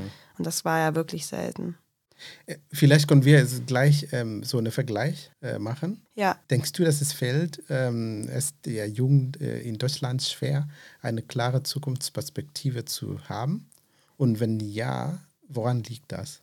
Und 0.43 0.47
das 0.47 0.65
war 0.65 0.81
ja 0.81 0.97
wirklich 0.97 1.25
selten. 1.25 1.79
Äh, 2.47 2.57
Vielleicht 2.73 3.07
können 3.07 3.25
wir 3.25 3.39
jetzt 3.39 3.65
gleich 3.69 4.09
ähm, 4.11 4.43
so 4.43 4.59
einen 4.59 4.73
Vergleich 4.73 5.31
äh, 5.41 5.61
machen. 5.61 6.05
Ja, 6.17 6.37
Denkst 6.51 6.73
du, 6.73 6.83
dass 6.83 7.01
es 7.01 7.13
fällt, 7.13 7.63
ähm, 7.69 8.29
es 8.29 8.55
der 8.65 8.89
Jugend 8.89 9.41
äh, 9.41 9.61
in 9.61 9.79
Deutschland 9.79 10.21
schwer, 10.21 10.67
eine 11.01 11.23
klare 11.23 11.63
Zukunftsperspektive 11.63 12.85
zu 12.87 13.21
haben? 13.29 13.71
Und 14.17 14.41
wenn 14.41 14.59
ja, 14.59 15.21
woran 15.47 15.85
liegt 15.85 16.11
das? 16.11 16.41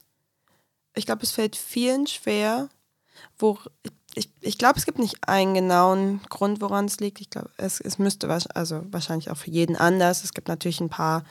ich 0.96 1.06
glaube, 1.06 1.24
es 1.24 1.32
fällt 1.32 1.58
vielen 1.58 2.08
schwer, 2.08 2.70
wo 3.38 3.60
ich, 4.16 4.30
ich 4.42 4.58
glaube, 4.58 4.78
es 4.80 4.86
gibt 4.86 5.00
nicht 5.00 5.18
einen 5.28 5.54
genauen 5.54 6.22
Grund, 6.30 6.62
woran 6.62 6.86
es 6.86 7.00
liegt. 7.00 7.22
Ich 7.22 7.30
glaube, 7.30 7.50
es, 7.58 7.80
es 7.80 8.00
müsste 8.00 8.28
wahrsch- 8.28 8.50
also 8.54 8.82
wahrscheinlich 8.92 9.30
auch 9.30 9.38
für 9.38 9.52
jeden 9.52 9.76
anders. 9.76 10.24
Es 10.24 10.34
gibt 10.34 10.48
natürlich 10.48 10.82
ein 10.82 10.90
paar, 10.90 11.24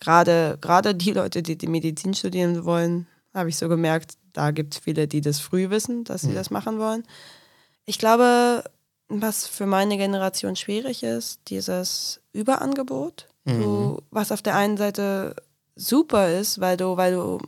gerade 0.00 0.58
gerade 0.60 0.94
die 0.94 1.12
Leute, 1.12 1.42
die 1.42 1.56
die 1.56 1.66
Medizin 1.66 2.14
studieren 2.14 2.64
wollen, 2.64 3.06
habe 3.34 3.48
ich 3.48 3.56
so 3.56 3.68
gemerkt, 3.68 4.14
da 4.32 4.50
gibt 4.50 4.74
es 4.74 4.80
viele, 4.80 5.06
die 5.08 5.20
das 5.20 5.40
früh 5.40 5.68
wissen, 5.70 6.04
dass 6.04 6.22
sie 6.22 6.28
das 6.34 6.50
machen 6.50 6.78
wollen. 6.78 7.04
Ich 7.84 7.98
glaube, 7.98 8.64
was 9.08 9.46
für 9.46 9.66
meine 9.66 9.96
Generation 9.98 10.56
schwierig 10.56 11.02
ist, 11.02 11.40
dieses 11.48 12.20
Überangebot, 12.32 13.26
du, 13.44 13.98
was 14.10 14.32
auf 14.32 14.40
der 14.40 14.54
einen 14.56 14.76
Seite 14.76 15.34
super 15.74 16.32
ist, 16.32 16.60
weil 16.60 16.76
du, 16.76 16.96
weil 16.96 17.12
du 17.14 17.38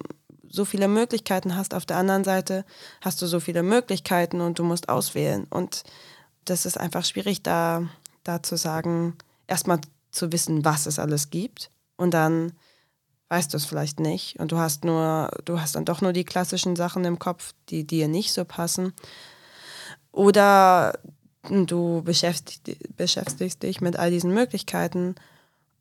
so 0.50 0.64
viele 0.64 0.88
Möglichkeiten 0.88 1.56
hast, 1.56 1.74
auf 1.74 1.86
der 1.86 1.96
anderen 1.96 2.24
Seite 2.24 2.64
hast 3.00 3.20
du 3.22 3.26
so 3.26 3.40
viele 3.40 3.62
Möglichkeiten 3.62 4.40
und 4.40 4.58
du 4.58 4.64
musst 4.64 4.88
auswählen. 4.88 5.46
Und 5.50 5.84
das 6.44 6.66
ist 6.66 6.78
einfach 6.78 7.04
schwierig, 7.04 7.42
da, 7.42 7.88
da 8.22 8.42
zu 8.42 8.56
sagen, 8.56 9.16
erstmal 9.46 9.80
zu 10.10 10.32
wissen, 10.32 10.64
was 10.64 10.86
es 10.86 10.98
alles 10.98 11.30
gibt. 11.30 11.70
Und 11.96 12.12
dann 12.12 12.52
weißt 13.28 13.52
du 13.52 13.56
es 13.56 13.64
vielleicht 13.64 14.00
nicht. 14.00 14.38
Und 14.38 14.52
du 14.52 14.58
hast 14.58 14.84
nur, 14.84 15.30
du 15.44 15.60
hast 15.60 15.74
dann 15.74 15.84
doch 15.84 16.00
nur 16.00 16.12
die 16.12 16.24
klassischen 16.24 16.76
Sachen 16.76 17.04
im 17.04 17.18
Kopf, 17.18 17.54
die 17.68 17.86
dir 17.86 18.08
nicht 18.08 18.32
so 18.32 18.44
passen. 18.44 18.92
Oder 20.12 20.98
du 21.42 22.02
beschäftigst, 22.02 22.96
beschäftigst 22.96 23.62
dich 23.62 23.80
mit 23.80 23.96
all 23.96 24.10
diesen 24.10 24.32
Möglichkeiten 24.32 25.14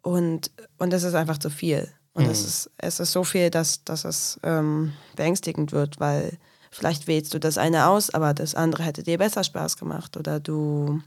und, 0.02 0.52
und 0.78 0.94
es 0.94 1.04
ist 1.04 1.14
einfach 1.14 1.38
zu 1.38 1.50
viel. 1.50 1.90
Und 2.14 2.28
es, 2.28 2.46
ist, 2.46 2.72
es 2.78 3.00
ist 3.00 3.12
so 3.12 3.24
viel, 3.24 3.50
dass, 3.50 3.84
dass 3.84 4.06
es 4.06 4.40
ähm, 4.44 4.94
beängstigend 5.16 5.72
wird, 5.72 6.00
weil 6.00 6.38
vielleicht 6.70 7.08
wählst 7.08 7.34
du 7.34 7.40
das 7.40 7.58
eine 7.58 7.88
aus, 7.88 8.12
aber 8.12 8.34
das 8.36 8.54
andere 8.54 8.84
hätte 8.84 9.02
dir 9.02 9.18
besser 9.18 9.44
Spaß 9.44 9.78
gemacht. 9.78 10.16
Oder 10.16 10.40
du 10.40 11.02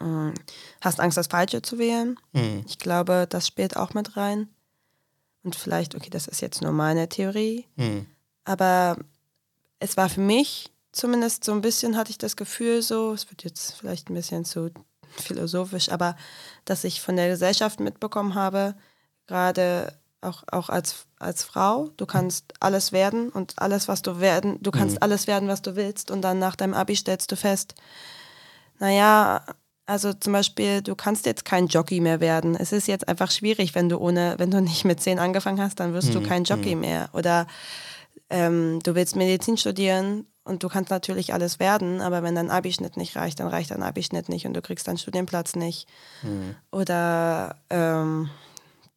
ähm, 0.00 0.34
hast 0.80 1.00
Angst, 1.00 1.18
das 1.18 1.26
Falsche 1.26 1.60
zu 1.60 1.78
wählen. 1.78 2.16
Ich 2.66 2.78
glaube, 2.78 3.26
das 3.28 3.48
spielt 3.48 3.76
auch 3.76 3.94
mit 3.94 4.16
rein. 4.16 4.48
Und 5.42 5.56
vielleicht, 5.56 5.96
okay, 5.96 6.10
das 6.10 6.28
ist 6.28 6.40
jetzt 6.40 6.62
nur 6.62 6.70
meine 6.70 7.08
Theorie, 7.08 7.66
aber 8.44 8.96
es 9.80 9.96
war 9.96 10.08
für 10.08 10.20
mich 10.20 10.70
zumindest 10.92 11.42
so 11.42 11.50
ein 11.50 11.62
bisschen, 11.62 11.96
hatte 11.96 12.10
ich 12.12 12.18
das 12.18 12.36
Gefühl 12.36 12.80
so, 12.80 13.12
es 13.12 13.28
wird 13.28 13.42
jetzt 13.42 13.72
vielleicht 13.72 14.08
ein 14.08 14.14
bisschen 14.14 14.44
zu 14.44 14.70
philosophisch, 15.16 15.90
aber 15.90 16.16
dass 16.64 16.84
ich 16.84 17.00
von 17.00 17.16
der 17.16 17.28
Gesellschaft 17.28 17.80
mitbekommen 17.80 18.36
habe, 18.36 18.76
gerade 19.26 19.92
auch, 20.22 20.42
auch 20.50 20.68
als, 20.68 21.06
als 21.18 21.42
Frau, 21.42 21.88
du 21.96 22.06
kannst 22.06 22.54
alles 22.60 22.92
werden 22.92 23.28
und 23.28 23.54
alles, 23.56 23.88
was 23.88 24.02
du 24.02 24.20
werden, 24.20 24.58
du 24.60 24.70
kannst 24.70 25.02
alles 25.02 25.26
werden, 25.26 25.48
was 25.48 25.62
du 25.62 25.76
willst 25.76 26.10
und 26.10 26.22
dann 26.22 26.38
nach 26.38 26.56
deinem 26.56 26.74
Abi 26.74 26.96
stellst 26.96 27.30
du 27.32 27.36
fest, 27.36 27.74
naja, 28.78 29.44
also 29.86 30.12
zum 30.12 30.32
Beispiel, 30.32 30.80
du 30.80 30.94
kannst 30.94 31.26
jetzt 31.26 31.44
kein 31.44 31.66
Jockey 31.66 32.00
mehr 32.00 32.20
werden. 32.20 32.56
Es 32.56 32.72
ist 32.72 32.86
jetzt 32.86 33.08
einfach 33.08 33.30
schwierig, 33.30 33.74
wenn 33.74 33.88
du 33.88 33.98
ohne, 33.98 34.36
wenn 34.38 34.50
du 34.50 34.60
nicht 34.62 34.84
mit 34.84 35.00
zehn 35.00 35.18
angefangen 35.18 35.60
hast, 35.60 35.80
dann 35.80 35.92
wirst 35.92 36.14
du 36.14 36.22
kein 36.22 36.44
Jockey 36.44 36.74
mehr. 36.74 37.08
Oder 37.12 37.46
ähm, 38.30 38.78
du 38.82 38.94
willst 38.94 39.16
Medizin 39.16 39.56
studieren 39.56 40.26
und 40.44 40.62
du 40.62 40.68
kannst 40.68 40.90
natürlich 40.90 41.34
alles 41.34 41.60
werden, 41.60 42.00
aber 42.00 42.22
wenn 42.22 42.34
dein 42.34 42.50
Abischnitt 42.50 42.96
nicht 42.96 43.16
reicht, 43.16 43.40
dann 43.40 43.48
reicht 43.48 43.70
dein 43.70 43.82
Abischnitt 43.82 44.28
nicht 44.28 44.46
und 44.46 44.54
du 44.54 44.62
kriegst 44.62 44.88
deinen 44.88 44.98
Studienplatz 44.98 45.54
nicht. 45.54 45.86
Oder 46.70 47.56
ähm, 47.70 48.30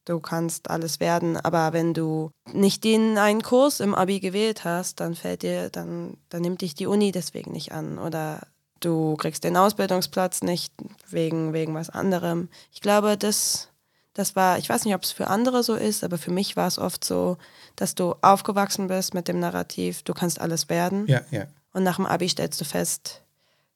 du 0.05 0.19
kannst 0.19 0.69
alles 0.69 0.99
werden, 0.99 1.37
aber 1.37 1.73
wenn 1.73 1.93
du 1.93 2.31
nicht 2.53 2.83
den 2.83 3.17
einen 3.17 3.41
Kurs 3.41 3.79
im 3.79 3.95
Abi 3.95 4.19
gewählt 4.19 4.63
hast, 4.63 4.99
dann 4.99 5.15
fällt 5.15 5.41
dir, 5.41 5.69
dann, 5.69 6.17
dann 6.29 6.41
nimmt 6.41 6.61
dich 6.61 6.75
die 6.75 6.87
Uni 6.87 7.11
deswegen 7.11 7.51
nicht 7.51 7.71
an. 7.71 7.97
Oder 7.97 8.41
du 8.79 9.15
kriegst 9.15 9.43
den 9.43 9.57
Ausbildungsplatz 9.57 10.43
nicht 10.43 10.73
wegen, 11.09 11.53
wegen 11.53 11.73
was 11.73 11.89
anderem. 11.89 12.49
Ich 12.71 12.81
glaube, 12.81 13.17
das, 13.17 13.69
das 14.13 14.35
war, 14.35 14.57
ich 14.59 14.69
weiß 14.69 14.85
nicht, 14.85 14.95
ob 14.95 15.03
es 15.03 15.11
für 15.11 15.27
andere 15.27 15.63
so 15.63 15.73
ist, 15.75 16.03
aber 16.03 16.17
für 16.17 16.31
mich 16.31 16.55
war 16.55 16.67
es 16.67 16.79
oft 16.79 17.03
so, 17.03 17.37
dass 17.75 17.95
du 17.95 18.15
aufgewachsen 18.21 18.87
bist 18.87 19.13
mit 19.13 19.27
dem 19.27 19.39
Narrativ, 19.39 20.03
du 20.03 20.13
kannst 20.13 20.39
alles 20.39 20.69
werden. 20.69 21.07
Ja, 21.07 21.21
ja. 21.31 21.45
Und 21.73 21.83
nach 21.83 21.97
dem 21.97 22.05
Abi 22.05 22.29
stellst 22.29 22.61
du 22.61 22.65
fest, 22.65 23.23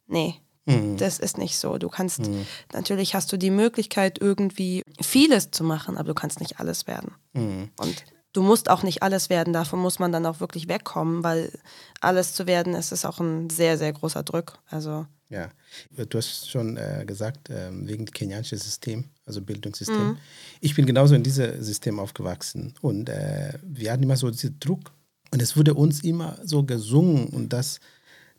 nee, 0.08 0.36
das 0.98 1.20
ist 1.20 1.38
nicht 1.38 1.58
so. 1.58 1.78
Du 1.78 1.90
kannst, 1.90 2.22
natürlich 2.74 3.16
hast 3.16 3.32
du 3.32 3.38
die 3.38 3.52
Möglichkeit, 3.52 4.20
irgendwie 4.22 4.84
vieles 5.02 5.52
zu 5.52 5.64
machen, 5.64 5.98
aber 5.98 6.10
du 6.10 6.14
kannst 6.14 6.40
nicht 6.40 6.60
alles 6.60 6.88
werden. 6.88 7.12
Und 7.34 8.04
du 8.34 8.42
musst 8.42 8.70
auch 8.70 8.84
nicht 8.84 9.02
alles 9.04 9.30
werden, 9.30 9.54
davon 9.54 9.80
muss 9.80 10.00
man 10.00 10.12
dann 10.12 10.26
auch 10.26 10.40
wirklich 10.40 10.68
wegkommen, 10.68 11.24
weil 11.24 11.52
alles 12.02 12.34
zu 12.34 12.48
werden, 12.48 12.74
ist 12.74 13.06
auch 13.06 13.20
ein 13.20 13.50
sehr, 13.50 13.78
sehr 13.78 13.94
großer 13.94 14.24
Druck. 14.24 14.60
Also 14.70 15.06
Ja, 15.32 15.52
du 15.96 16.18
hast 16.18 16.50
schon 16.50 16.76
äh, 16.78 17.04
gesagt, 17.06 17.50
ähm, 17.52 17.88
wegen 17.88 18.06
dem 18.06 18.14
kenianischen 18.14 18.58
System, 18.58 19.06
also 19.26 19.42
Bildungssystem. 19.42 20.18
Ich 20.60 20.74
bin 20.74 20.88
genauso 20.88 21.14
in 21.14 21.22
diesem 21.22 21.62
System 21.62 22.00
aufgewachsen. 22.00 22.74
Und 22.82 23.10
äh, 23.10 23.54
wir 23.62 23.92
hatten 23.92 24.04
immer 24.04 24.18
so 24.18 24.32
diesen 24.32 24.60
Druck. 24.60 24.92
Und 25.32 25.40
es 25.40 25.56
wurde 25.56 25.76
uns 25.76 26.04
immer 26.04 26.40
so 26.44 26.64
gesungen. 26.64 27.28
Und 27.28 27.54
das, 27.54 27.80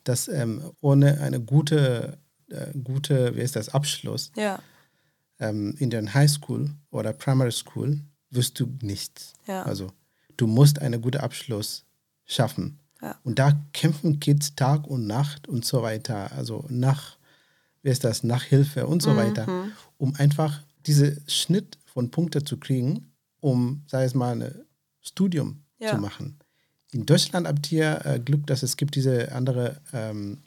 das 0.03 0.27
ähm, 0.27 0.61
ohne 0.81 1.21
eine 1.21 1.39
gute, 1.39 2.17
äh, 2.51 2.71
gute, 2.83 3.35
wie 3.35 3.41
ist 3.41 3.55
das, 3.55 3.69
Abschluss 3.69 4.31
ja, 4.35 4.59
ähm, 5.39 5.75
in 5.79 5.89
der 5.89 6.13
High 6.13 6.29
School 6.29 6.69
oder 6.91 7.13
Primary 7.13 7.51
School 7.51 7.99
wirst 8.29 8.59
du 8.59 8.67
nichts. 8.81 9.33
Ja. 9.47 9.63
Also 9.63 9.91
du 10.37 10.47
musst 10.47 10.79
einen 10.79 11.01
guten 11.01 11.19
Abschluss 11.19 11.85
schaffen. 12.25 12.79
Ja. 13.01 13.15
Und 13.23 13.39
da 13.39 13.59
kämpfen 13.73 14.19
Kids 14.19 14.55
Tag 14.55 14.87
und 14.87 15.07
Nacht 15.07 15.47
und 15.47 15.65
so 15.65 15.81
weiter. 15.81 16.31
Also 16.33 16.65
nach, 16.69 17.17
wie 17.81 17.89
ist 17.89 18.03
das, 18.03 18.23
Nachhilfe 18.23 18.85
und 18.87 18.97
Mhm. 18.97 19.01
so 19.09 19.15
weiter, 19.15 19.47
um 19.97 20.15
einfach 20.15 20.61
diese 20.85 21.17
Schnitt 21.27 21.77
von 21.85 22.09
Punkten 22.11 22.45
zu 22.45 22.57
kriegen, 22.57 23.11
um, 23.39 23.83
sei 23.87 24.03
es 24.05 24.13
mal, 24.13 24.41
ein 24.41 24.53
Studium 25.01 25.63
Ja. 25.79 25.95
zu 25.95 25.97
machen. 25.97 26.37
In 26.91 27.05
Deutschland 27.05 27.47
habt 27.47 27.71
ihr 27.71 28.05
äh, 28.05 28.19
Glück, 28.19 28.45
dass 28.47 28.63
es 28.63 28.77
gibt 28.77 28.95
diese 28.95 29.31
andere 29.31 29.81
ähm, 29.93 30.37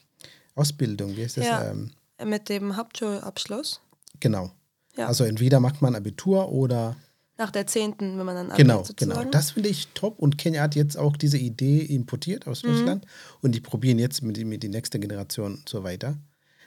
Ausbildung. 0.54 1.16
Wie 1.16 1.22
ist 1.22 1.36
das? 1.36 1.46
Ja. 1.46 1.70
Ähm, 1.70 1.90
mit 2.24 2.48
dem 2.48 2.76
Hauptschulabschluss. 2.76 3.80
genau. 4.20 4.50
Ja. 4.96 5.08
Also 5.08 5.24
entweder 5.24 5.58
macht 5.58 5.82
man 5.82 5.96
Abitur 5.96 6.52
oder 6.52 6.94
Nach 7.36 7.50
der 7.50 7.66
10., 7.66 7.94
wenn 7.98 8.16
man 8.24 8.36
dann 8.48 8.56
Genau, 8.56 8.78
abgeht, 8.80 8.96
genau. 8.96 9.14
sozusagen. 9.14 9.30
Das 9.32 9.50
finde 9.50 9.68
ich 9.70 9.88
top 9.94 10.20
und 10.20 10.38
Kenia 10.38 10.62
hat 10.62 10.76
jetzt 10.76 10.96
auch 10.96 11.16
diese 11.16 11.36
Idee 11.36 11.80
importiert 11.80 12.46
aus 12.46 12.62
Mhm. 12.62 12.68
Deutschland 12.68 13.06
und 13.42 13.56
die 13.56 13.60
probieren 13.60 13.98
jetzt 13.98 14.22
mit, 14.22 14.38
mit 14.46 14.62
die 14.62 14.68
nächste 14.68 15.00
Generation 15.00 15.56
und 15.56 15.68
so 15.68 15.82
weiter, 15.82 16.16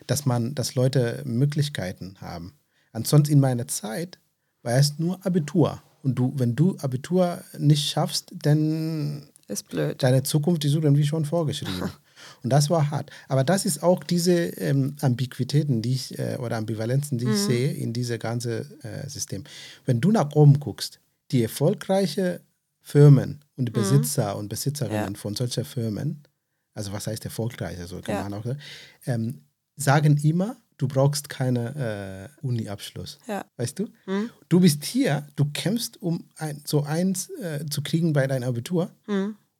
dass 0.07 0.25
man, 0.25 0.53
dass 0.55 0.75
Leute 0.75 1.21
Möglichkeiten 1.25 2.17
haben. 2.19 2.51
Ansonsten 2.91 3.31
in 3.31 3.39
meiner 3.39 3.69
Zeit 3.69 4.19
war 4.61 4.73
es 4.73 4.99
nur 4.99 5.25
Abitur 5.25 5.81
und 6.03 6.15
du, 6.15 6.33
wenn 6.35 6.53
du 6.53 6.75
Abitur 6.79 7.41
nicht 7.57 7.89
schaffst, 7.89 8.33
dann 8.43 9.29
Ist 9.47 9.69
blöd. 9.69 10.03
deine 10.03 10.23
Zukunft 10.23 10.65
ist 10.65 10.73
irgendwie 10.73 11.05
schon 11.05 11.23
vorgeschrieben. 11.23 11.89
Und 12.43 12.51
das 12.51 12.69
war 12.69 12.89
hart. 12.91 13.09
Aber 13.27 13.43
das 13.43 13.65
ist 13.65 13.83
auch 13.83 14.03
diese 14.03 14.33
ähm, 14.33 14.95
Ambiguitäten, 15.01 15.81
die 15.81 15.93
ich, 15.93 16.17
äh, 16.19 16.37
oder 16.39 16.57
Ambivalenzen, 16.57 17.17
die 17.17 17.25
ich 17.29 17.37
sehe 17.37 17.71
in 17.73 17.93
diesem 17.93 18.19
ganzen 18.19 18.79
äh, 18.83 19.09
System. 19.09 19.43
Wenn 19.85 19.99
du 20.01 20.11
nach 20.11 20.31
oben 20.33 20.59
guckst, 20.59 20.99
die 21.31 21.43
erfolgreiche 21.43 22.41
Firmen 22.81 23.39
und 23.57 23.65
die 23.65 23.71
Besitzer 23.71 24.37
und 24.37 24.47
Besitzerinnen 24.49 25.13
Ja. 25.13 25.19
von 25.19 25.35
solcher 25.35 25.65
Firmen, 25.65 26.23
also 26.73 26.93
was 26.93 27.07
heißt 27.07 27.25
erfolgreich, 27.25 27.77
also 27.79 27.99
kann 28.01 28.15
Ja. 28.15 28.23
man 28.23 28.33
auch 28.35 28.45
sagen, 28.45 28.59
ähm, 29.05 29.41
sagen 29.75 30.17
immer, 30.23 30.55
du 30.77 30.87
brauchst 30.87 31.27
keinen 31.27 31.75
äh, 31.75 32.29
Uni-Abschluss. 32.43 33.17
Ja. 33.27 33.43
Weißt 33.57 33.79
du? 33.79 33.87
Du 34.47 34.59
bist 34.59 34.85
hier, 34.85 35.27
du 35.35 35.45
kämpfst, 35.51 36.01
um 36.01 36.23
ein, 36.37 36.61
so 36.65 36.83
eins 36.83 37.29
äh, 37.41 37.65
zu 37.69 37.81
kriegen 37.81 38.13
bei 38.13 38.27
deinem 38.27 38.47
Abitur. 38.47 38.91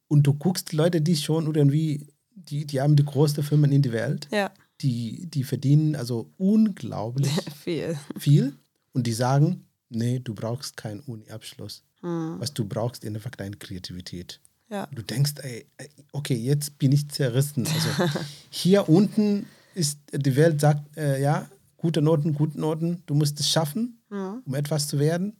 Und 0.10 0.24
du 0.24 0.34
guckst 0.36 0.72
Leute, 0.74 1.02
die 1.02 1.16
schon 1.18 1.54
irgendwie, 1.54 2.08
die, 2.50 2.66
die 2.66 2.82
haben 2.82 2.96
die 2.96 3.06
größten 3.06 3.44
Firmen 3.44 3.72
in 3.72 3.82
der 3.82 3.92
Welt, 3.94 4.28
Ja, 4.32 4.52
die, 4.82 5.26
die 5.28 5.44
verdienen 5.44 5.96
also 5.96 6.30
unglaublich 6.38 7.32
viel. 7.64 7.98
viel 8.20 8.54
und 8.94 9.08
die 9.08 9.14
sagen, 9.14 9.66
nee, 9.90 10.20
du 10.20 10.34
brauchst 10.34 10.78
keinen 10.78 11.00
Uni-Abschluss. 11.02 11.84
Hm. 12.02 12.36
Was 12.40 12.54
du 12.54 12.66
brauchst, 12.66 13.04
ist 13.04 13.16
einfach 13.16 13.32
deine 13.32 13.56
Kreativität. 13.58 14.40
Ja. 14.70 14.88
Du 14.94 15.02
denkst, 15.02 15.34
ey, 15.42 15.66
okay, 16.12 16.36
jetzt 16.36 16.78
bin 16.78 16.92
ich 16.92 17.10
zerrissen. 17.10 17.66
Also 17.66 18.20
hier 18.50 18.88
unten 18.90 19.46
ist 19.76 20.00
die 20.12 20.36
Welt 20.36 20.60
sagt, 20.62 20.96
äh, 20.98 21.22
ja, 21.22 21.50
gute 21.78 22.02
Noten, 22.02 22.34
gute 22.34 22.60
Noten, 22.60 23.02
du 23.06 23.14
musst 23.16 23.40
es 23.40 23.50
schaffen, 23.50 23.94
Hm. 24.10 24.42
um 24.46 24.56
etwas 24.56 24.88
zu 24.88 25.00
werden. 25.00 25.36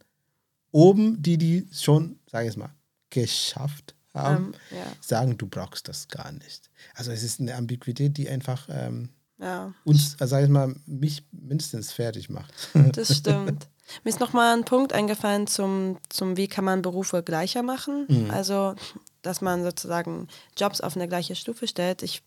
Oben 0.72 1.22
die, 1.22 1.38
die 1.38 1.68
schon, 1.72 2.20
sag 2.30 2.44
ich 2.44 2.50
es 2.50 2.58
mal, 2.58 2.70
geschafft 3.10 3.96
haben, 4.18 4.54
Ähm, 4.72 4.78
ja. 4.78 4.86
sagen, 5.02 5.38
du 5.38 5.48
brauchst 5.48 5.88
das 5.88 6.08
gar 6.08 6.32
nicht. 6.32 6.70
Also 6.96 7.12
es 7.12 7.24
ist 7.24 7.40
eine 7.40 7.56
Ambiguität, 7.56 8.18
die 8.18 8.28
einfach 8.30 8.68
ähm, 8.70 9.10
Ja, 9.40 9.74
uns, 9.84 10.16
äh, 10.20 10.28
sag 10.28 10.44
ich 10.44 10.50
mal, 10.50 10.76
mich 10.86 11.24
mindestens 11.32 11.92
fertig 11.92 12.30
macht. 12.30 12.54
das 12.94 13.16
stimmt. 13.18 13.68
Mir 14.04 14.10
ist 14.10 14.20
nochmal 14.20 14.58
ein 14.58 14.66
Punkt 14.66 14.92
eingefallen 14.92 15.48
zum, 15.48 15.98
zum, 16.10 16.36
wie 16.36 16.48
kann 16.50 16.66
man 16.66 16.82
Berufe 16.82 17.24
gleicher 17.24 17.64
machen. 17.64 18.06
Mhm. 18.10 18.32
Also, 18.32 18.76
dass 19.22 19.40
man 19.42 19.64
sozusagen 19.64 20.28
Jobs 20.58 20.82
auf 20.82 20.96
eine 20.98 21.08
gleiche 21.08 21.36
Stufe 21.36 21.68
stellt. 21.68 22.04
Ich, 22.04 22.22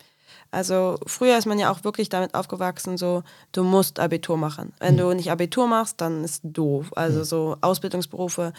also, 0.51 0.99
früher 1.07 1.37
ist 1.37 1.47
man 1.47 1.59
ja 1.59 1.71
auch 1.71 1.85
wirklich 1.85 2.09
damit 2.09 2.35
aufgewachsen, 2.35 2.97
so, 2.97 3.23
du 3.53 3.63
musst 3.63 3.99
Abitur 4.01 4.37
machen. 4.39 4.73
Wenn 4.79 4.95
Mhm. 4.95 4.99
du 4.99 5.13
nicht 5.15 5.31
Abitur 5.31 5.67
machst, 5.67 6.01
dann 6.01 6.25
ist 6.25 6.41
doof. 6.45 6.93
Also, 6.97 7.25
so 7.25 7.57
Ausbildungsberufe, 7.61 8.53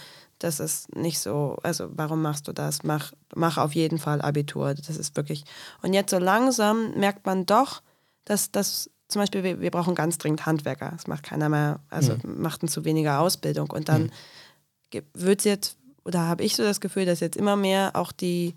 das 0.43 0.59
ist 0.59 0.95
nicht 0.95 1.19
so, 1.19 1.57
also, 1.61 1.89
warum 1.91 2.21
machst 2.21 2.47
du 2.47 2.53
das? 2.53 2.83
Mach, 2.83 3.13
mach 3.35 3.57
auf 3.57 3.75
jeden 3.75 3.99
Fall 3.99 4.21
Abitur. 4.21 4.73
Das 4.73 4.97
ist 4.97 5.15
wirklich. 5.15 5.43
Und 5.83 5.93
jetzt 5.93 6.09
so 6.09 6.17
langsam 6.17 6.93
merkt 6.95 7.25
man 7.25 7.45
doch, 7.45 7.81
dass 8.25 8.51
das 8.51 8.89
zum 9.07 9.21
Beispiel, 9.21 9.43
wir, 9.43 9.59
wir 9.59 9.71
brauchen 9.71 9.93
ganz 9.93 10.17
dringend 10.17 10.45
Handwerker. 10.45 10.89
Das 10.91 11.05
macht 11.05 11.23
keiner 11.23 11.49
mehr, 11.49 11.79
also 11.89 12.15
macht 12.23 12.67
zu 12.69 12.85
weniger 12.85 13.19
Ausbildung. 13.19 13.69
Und 13.69 13.89
dann 13.89 14.11
wird 15.13 15.39
es 15.39 15.45
jetzt, 15.45 15.77
oder 16.05 16.21
habe 16.21 16.43
ich 16.43 16.55
so 16.55 16.63
das 16.63 16.81
Gefühl, 16.81 17.05
dass 17.05 17.19
jetzt 17.19 17.37
immer 17.37 17.55
mehr 17.55 17.91
auch 17.95 18.11
die, 18.11 18.55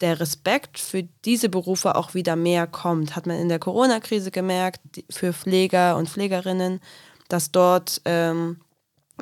der 0.00 0.18
Respekt 0.18 0.78
für 0.78 1.02
diese 1.24 1.48
Berufe 1.48 1.96
auch 1.96 2.14
wieder 2.14 2.36
mehr 2.36 2.66
kommt. 2.66 3.16
Hat 3.16 3.26
man 3.26 3.38
in 3.38 3.48
der 3.48 3.58
Corona-Krise 3.58 4.30
gemerkt, 4.30 4.80
für 5.10 5.32
Pfleger 5.32 5.96
und 5.96 6.08
Pflegerinnen, 6.08 6.80
dass 7.28 7.50
dort, 7.50 8.00
ähm, 8.06 8.60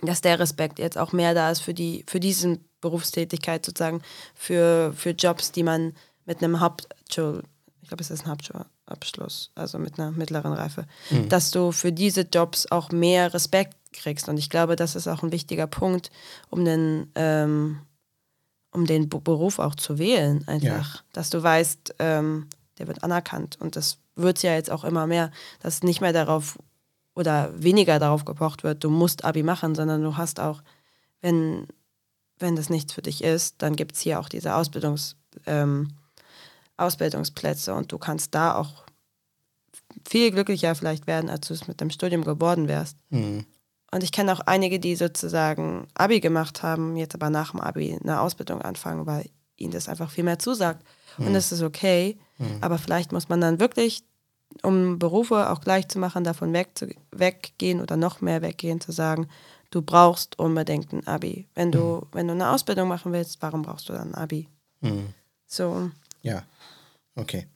dass 0.02 0.20
der 0.20 0.38
Respekt 0.38 0.78
jetzt 0.78 0.98
auch 0.98 1.12
mehr 1.12 1.34
da 1.34 1.50
ist 1.50 1.60
für 1.60 1.74
die, 1.74 2.04
für 2.06 2.20
diesen 2.20 2.64
Berufstätigkeit 2.80 3.64
sozusagen, 3.64 4.02
für, 4.34 4.92
für 4.94 5.10
Jobs, 5.10 5.52
die 5.52 5.62
man 5.62 5.94
mit 6.24 6.42
einem 6.42 6.60
Hauptschul, 6.60 7.42
ich 7.82 7.88
glaube, 7.88 8.02
es 8.02 8.10
ist 8.10 8.24
ein 8.24 8.30
Hauptschulabschluss, 8.30 9.50
also 9.54 9.78
mit 9.78 9.98
einer 9.98 10.10
mittleren 10.10 10.52
Reife, 10.52 10.86
dass 11.28 11.50
du 11.50 11.72
für 11.72 11.92
diese 11.92 12.22
Jobs 12.22 12.66
auch 12.70 12.90
mehr 12.90 13.32
Respekt 13.32 13.76
kriegst. 13.92 14.28
Und 14.28 14.38
ich 14.38 14.50
glaube, 14.50 14.76
das 14.76 14.94
ist 14.94 15.08
auch 15.08 15.22
ein 15.22 15.32
wichtiger 15.32 15.66
Punkt, 15.66 16.10
um 16.50 16.64
den, 16.64 17.10
ähm, 17.14 17.80
um 18.72 18.86
den 18.86 19.08
Beruf 19.08 19.58
auch 19.58 19.74
zu 19.74 19.98
wählen, 19.98 20.46
einfach. 20.46 21.02
Dass 21.12 21.30
du 21.30 21.42
weißt, 21.42 21.94
ähm, 21.98 22.48
der 22.78 22.86
wird 22.86 23.02
anerkannt. 23.02 23.56
Und 23.60 23.76
das 23.76 23.98
wird 24.14 24.42
ja 24.42 24.52
jetzt 24.54 24.70
auch 24.70 24.84
immer 24.84 25.06
mehr, 25.06 25.30
dass 25.60 25.82
nicht 25.82 26.00
mehr 26.00 26.12
darauf 26.12 26.58
oder 27.18 27.50
weniger 27.60 27.98
darauf 27.98 28.24
gepocht 28.24 28.62
wird, 28.62 28.84
du 28.84 28.90
musst 28.90 29.24
Abi 29.24 29.42
machen, 29.42 29.74
sondern 29.74 30.02
du 30.02 30.16
hast 30.16 30.38
auch, 30.38 30.62
wenn, 31.20 31.66
wenn 32.38 32.54
das 32.54 32.70
nichts 32.70 32.92
für 32.92 33.02
dich 33.02 33.24
ist, 33.24 33.56
dann 33.58 33.74
gibt 33.74 33.96
es 33.96 34.00
hier 34.00 34.20
auch 34.20 34.28
diese 34.28 34.54
Ausbildungs, 34.54 35.16
ähm, 35.44 35.88
Ausbildungsplätze 36.76 37.74
und 37.74 37.90
du 37.90 37.98
kannst 37.98 38.36
da 38.36 38.54
auch 38.54 38.84
viel 40.08 40.30
glücklicher 40.30 40.76
vielleicht 40.76 41.08
werden, 41.08 41.28
als 41.28 41.48
du 41.48 41.54
es 41.54 41.66
mit 41.66 41.80
dem 41.80 41.90
Studium 41.90 42.22
geworden 42.22 42.68
wärst. 42.68 42.96
Mhm. 43.10 43.44
Und 43.90 44.04
ich 44.04 44.12
kenne 44.12 44.32
auch 44.32 44.40
einige, 44.40 44.78
die 44.78 44.94
sozusagen 44.94 45.88
Abi 45.94 46.20
gemacht 46.20 46.62
haben, 46.62 46.96
jetzt 46.96 47.16
aber 47.16 47.30
nach 47.30 47.50
dem 47.50 47.60
Abi 47.60 47.98
eine 48.00 48.20
Ausbildung 48.20 48.62
anfangen, 48.62 49.06
weil 49.06 49.28
ihnen 49.56 49.72
das 49.72 49.88
einfach 49.88 50.10
viel 50.10 50.24
mehr 50.24 50.38
zusagt. 50.38 50.86
Und 51.16 51.34
das 51.34 51.50
ist 51.50 51.62
okay. 51.62 52.16
Aber 52.60 52.78
vielleicht 52.78 53.10
muss 53.10 53.28
man 53.28 53.40
dann 53.40 53.58
wirklich, 53.58 54.04
um 54.62 54.98
Berufe 54.98 55.50
auch 55.50 55.60
gleich 55.60 55.88
zu 55.88 55.98
machen, 55.98 56.24
davon 56.24 56.52
weg 56.52 56.70
zu, 56.74 56.88
weggehen 57.10 57.80
oder 57.80 57.96
noch 57.96 58.20
mehr 58.20 58.42
weggehen, 58.42 58.80
zu 58.80 58.92
sagen, 58.92 59.28
du 59.70 59.82
brauchst 59.82 60.38
unbedingt 60.38 60.92
ein 60.92 61.06
Abi. 61.06 61.46
Wenn 61.54 61.72
du, 61.72 62.06
wenn 62.12 62.26
du 62.26 62.34
eine 62.34 62.50
Ausbildung 62.50 62.88
machen 62.88 63.12
willst, 63.12 63.40
warum 63.40 63.62
brauchst 63.62 63.88
du 63.88 63.92
dann 63.92 64.12
ein 64.12 64.14
Abi? 64.14 64.48
Mhm. 64.80 65.14
So, 65.46 65.90
Ja, 66.22 66.42
okay. 67.14 67.46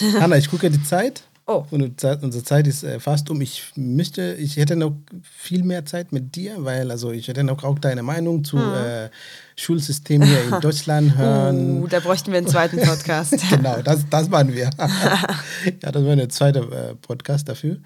Hanna, 0.20 0.36
ich 0.36 0.50
gucke 0.50 0.70
die 0.70 0.82
Zeit. 0.82 1.24
Oh. 1.46 1.66
Und 1.70 2.00
Zeit, 2.00 2.22
unsere 2.22 2.42
Zeit 2.42 2.66
ist 2.66 2.84
äh, 2.84 2.98
fast 2.98 3.28
um. 3.28 3.40
Ich 3.42 3.72
möchte, 3.76 4.34
ich 4.34 4.56
hätte 4.56 4.76
noch 4.76 4.96
viel 5.22 5.62
mehr 5.62 5.84
Zeit 5.84 6.10
mit 6.10 6.34
dir, 6.36 6.64
weil 6.64 6.90
also 6.90 7.12
ich 7.12 7.28
hätte 7.28 7.44
noch 7.44 7.64
auch 7.64 7.78
deine 7.78 8.02
Meinung 8.02 8.44
zu 8.44 8.56
äh, 8.56 9.10
Schulsystem 9.54 10.22
hier 10.22 10.42
in 10.44 10.50
Deutschland 10.62 11.18
hören. 11.18 11.82
uh, 11.82 11.86
da 11.86 12.00
bräuchten 12.00 12.32
wir 12.32 12.38
einen 12.38 12.46
zweiten 12.46 12.80
Podcast. 12.80 13.36
genau, 13.50 13.82
das, 13.82 14.08
das 14.08 14.30
waren 14.30 14.54
wir. 14.54 14.70
ja, 14.78 15.92
das 15.92 16.02
war 16.02 16.12
eine 16.12 16.28
zweite 16.28 16.60
äh, 16.60 16.94
Podcast 16.94 17.46
dafür. 17.48 17.76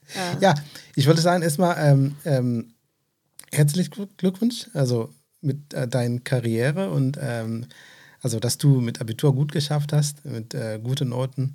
Ja. 0.41 0.55
ich 0.95 1.09
wollte 1.09 1.21
sagen, 1.21 1.43
erstmal 1.43 1.77
ähm, 1.81 2.15
ähm, 2.25 2.75
herzlichen 3.53 3.91
Glück- 3.91 4.17
Glückwunsch, 4.19 4.69
also 4.73 5.11
mit 5.41 5.75
äh, 5.75 5.89
deiner 5.89 6.21
Karriere 6.21 6.91
und 6.91 7.19
ähm, 7.21 7.67
also, 8.21 8.41
dass 8.41 8.59
du 8.59 8.81
mit 8.81 9.01
Abitur 9.01 9.33
gut 9.35 9.53
geschafft 9.53 9.93
hast, 9.93 10.25
mit 10.25 10.53
äh, 10.53 10.81
guten 10.83 11.11
Noten, 11.11 11.55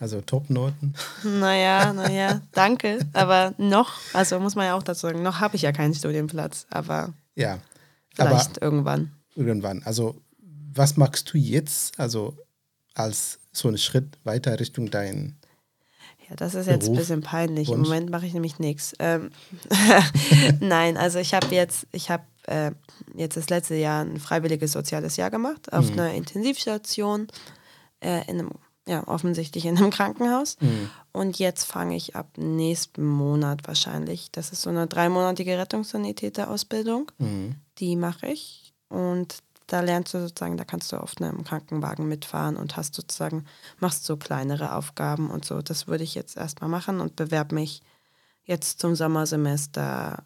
also 0.00 0.20
Top-Noten. 0.20 0.94
Naja, 1.24 1.92
naja, 1.92 2.40
danke. 2.52 2.98
Aber 3.12 3.54
noch, 3.58 3.92
also 4.12 4.38
muss 4.40 4.54
man 4.54 4.66
ja 4.66 4.74
auch 4.74 4.82
dazu 4.82 5.06
sagen, 5.06 5.22
noch 5.22 5.40
habe 5.40 5.56
ich 5.56 5.62
ja 5.62 5.72
keinen 5.72 5.94
Studienplatz, 5.94 6.66
aber 6.70 7.12
Ja, 7.34 7.58
vielleicht 8.14 8.60
irgendwann. 8.60 9.12
irgendwann. 9.34 9.82
Also, 9.84 10.20
was 10.72 10.96
machst 10.96 11.32
du 11.32 11.38
jetzt, 11.38 11.98
also 12.00 12.36
als 12.94 13.38
so 13.52 13.68
einen 13.68 13.78
Schritt 13.78 14.18
weiter 14.24 14.58
Richtung 14.60 14.90
dein 14.90 15.36
Ja, 16.28 16.36
das 16.36 16.54
ist 16.54 16.66
jetzt 16.66 16.84
ein 16.84 16.92
Beruf, 16.92 16.98
bisschen 16.98 17.20
peinlich. 17.22 17.70
Im? 17.70 17.82
Moment 17.82 18.10
mache 18.10 18.26
ich 18.26 18.34
nämlich 18.34 18.58
nichts. 18.58 18.94
Ähm, 18.98 19.30
Nein, 20.60 20.96
also 20.96 21.18
ich 21.18 21.34
habe 21.34 21.46
jetzt, 21.54 21.86
ich 21.92 22.10
habe 22.10 22.24
äh, 22.46 22.72
jetzt 23.16 23.36
das 23.36 23.48
letzte 23.50 23.74
Jahr 23.76 24.04
ein 24.04 24.18
freiwilliges 24.18 24.72
soziales 24.72 25.16
Jahr 25.16 25.30
gemacht 25.30 25.72
auf 25.72 25.90
einer 25.92 26.12
Intensivstation 26.14 27.28
äh, 28.00 28.22
in 28.28 28.40
einem, 28.40 28.50
ja, 28.86 29.06
offensichtlich 29.08 29.66
in 29.66 29.76
einem 29.76 29.90
Krankenhaus. 29.92 30.56
Und 31.12 31.38
jetzt 31.38 31.64
fange 31.64 31.96
ich 31.96 32.16
ab 32.16 32.28
nächsten 32.36 33.06
Monat 33.06 33.66
wahrscheinlich. 33.66 34.30
Das 34.30 34.52
ist 34.52 34.62
so 34.62 34.70
eine 34.70 34.86
dreimonatige 34.86 35.58
Rettungssanitäterausbildung. 35.58 37.10
Die 37.78 37.96
mache 37.96 38.26
ich. 38.26 38.74
Und 38.88 39.42
da 39.66 39.80
lernst 39.80 40.12
du 40.12 40.20
sozusagen, 40.20 40.56
da 40.56 40.64
kannst 40.64 40.92
du 40.92 40.96
auf 40.96 41.14
einem 41.18 41.44
Krankenwagen 41.44 42.06
mitfahren 42.06 42.56
und 42.56 42.76
hast 42.76 42.94
sozusagen, 42.94 43.46
machst 43.78 44.04
so 44.04 44.16
kleinere 44.16 44.74
Aufgaben 44.74 45.30
und 45.30 45.44
so. 45.44 45.62
Das 45.62 45.86
würde 45.86 46.04
ich 46.04 46.14
jetzt 46.14 46.36
erstmal 46.36 46.68
machen 46.68 47.00
und 47.00 47.16
bewerbe 47.16 47.54
mich 47.54 47.82
jetzt 48.44 48.80
zum 48.80 48.94
Sommersemester 48.94 50.22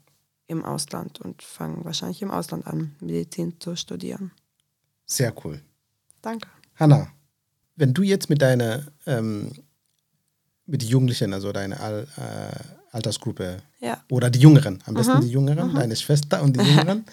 im 0.48 0.64
Ausland 0.64 1.20
und 1.20 1.42
fange 1.42 1.84
wahrscheinlich 1.84 2.22
im 2.22 2.30
Ausland 2.30 2.66
an, 2.66 2.96
Medizin 3.00 3.60
zu 3.60 3.76
studieren. 3.76 4.32
Sehr 5.06 5.32
cool. 5.44 5.62
Danke. 6.20 6.48
Hanna, 6.74 7.08
wenn 7.78 7.94
du 7.94 8.02
jetzt 8.02 8.28
mit 8.28 8.42
deiner, 8.42 8.86
ähm, 9.06 9.52
mit 10.66 10.82
den 10.82 10.88
Jugendlichen, 10.88 11.32
also 11.32 11.52
deine 11.52 11.80
Al 11.80 12.06
äh, 12.16 12.76
Altersgruppe 12.90 13.58
Ja. 13.80 14.02
oder 14.10 14.30
die 14.30 14.40
Jüngeren, 14.40 14.82
am 14.86 14.94
besten 14.94 15.20
die 15.20 15.30
Jüngeren, 15.30 15.74
deine 15.74 15.94
Schwester 15.94 16.42
und 16.42 16.56
die 16.56 16.60
Jüngeren, 16.64 17.04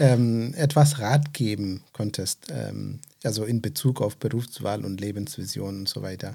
ähm, 0.00 0.52
etwas 0.56 0.98
Rat 0.98 1.32
geben 1.32 1.82
konntest, 1.92 2.46
ähm, 2.50 3.00
also 3.22 3.44
in 3.44 3.62
Bezug 3.62 4.00
auf 4.00 4.16
Berufswahl 4.16 4.84
und 4.84 5.00
Lebensvision 5.00 5.80
und 5.80 5.88
so 5.88 6.02
weiter. 6.02 6.34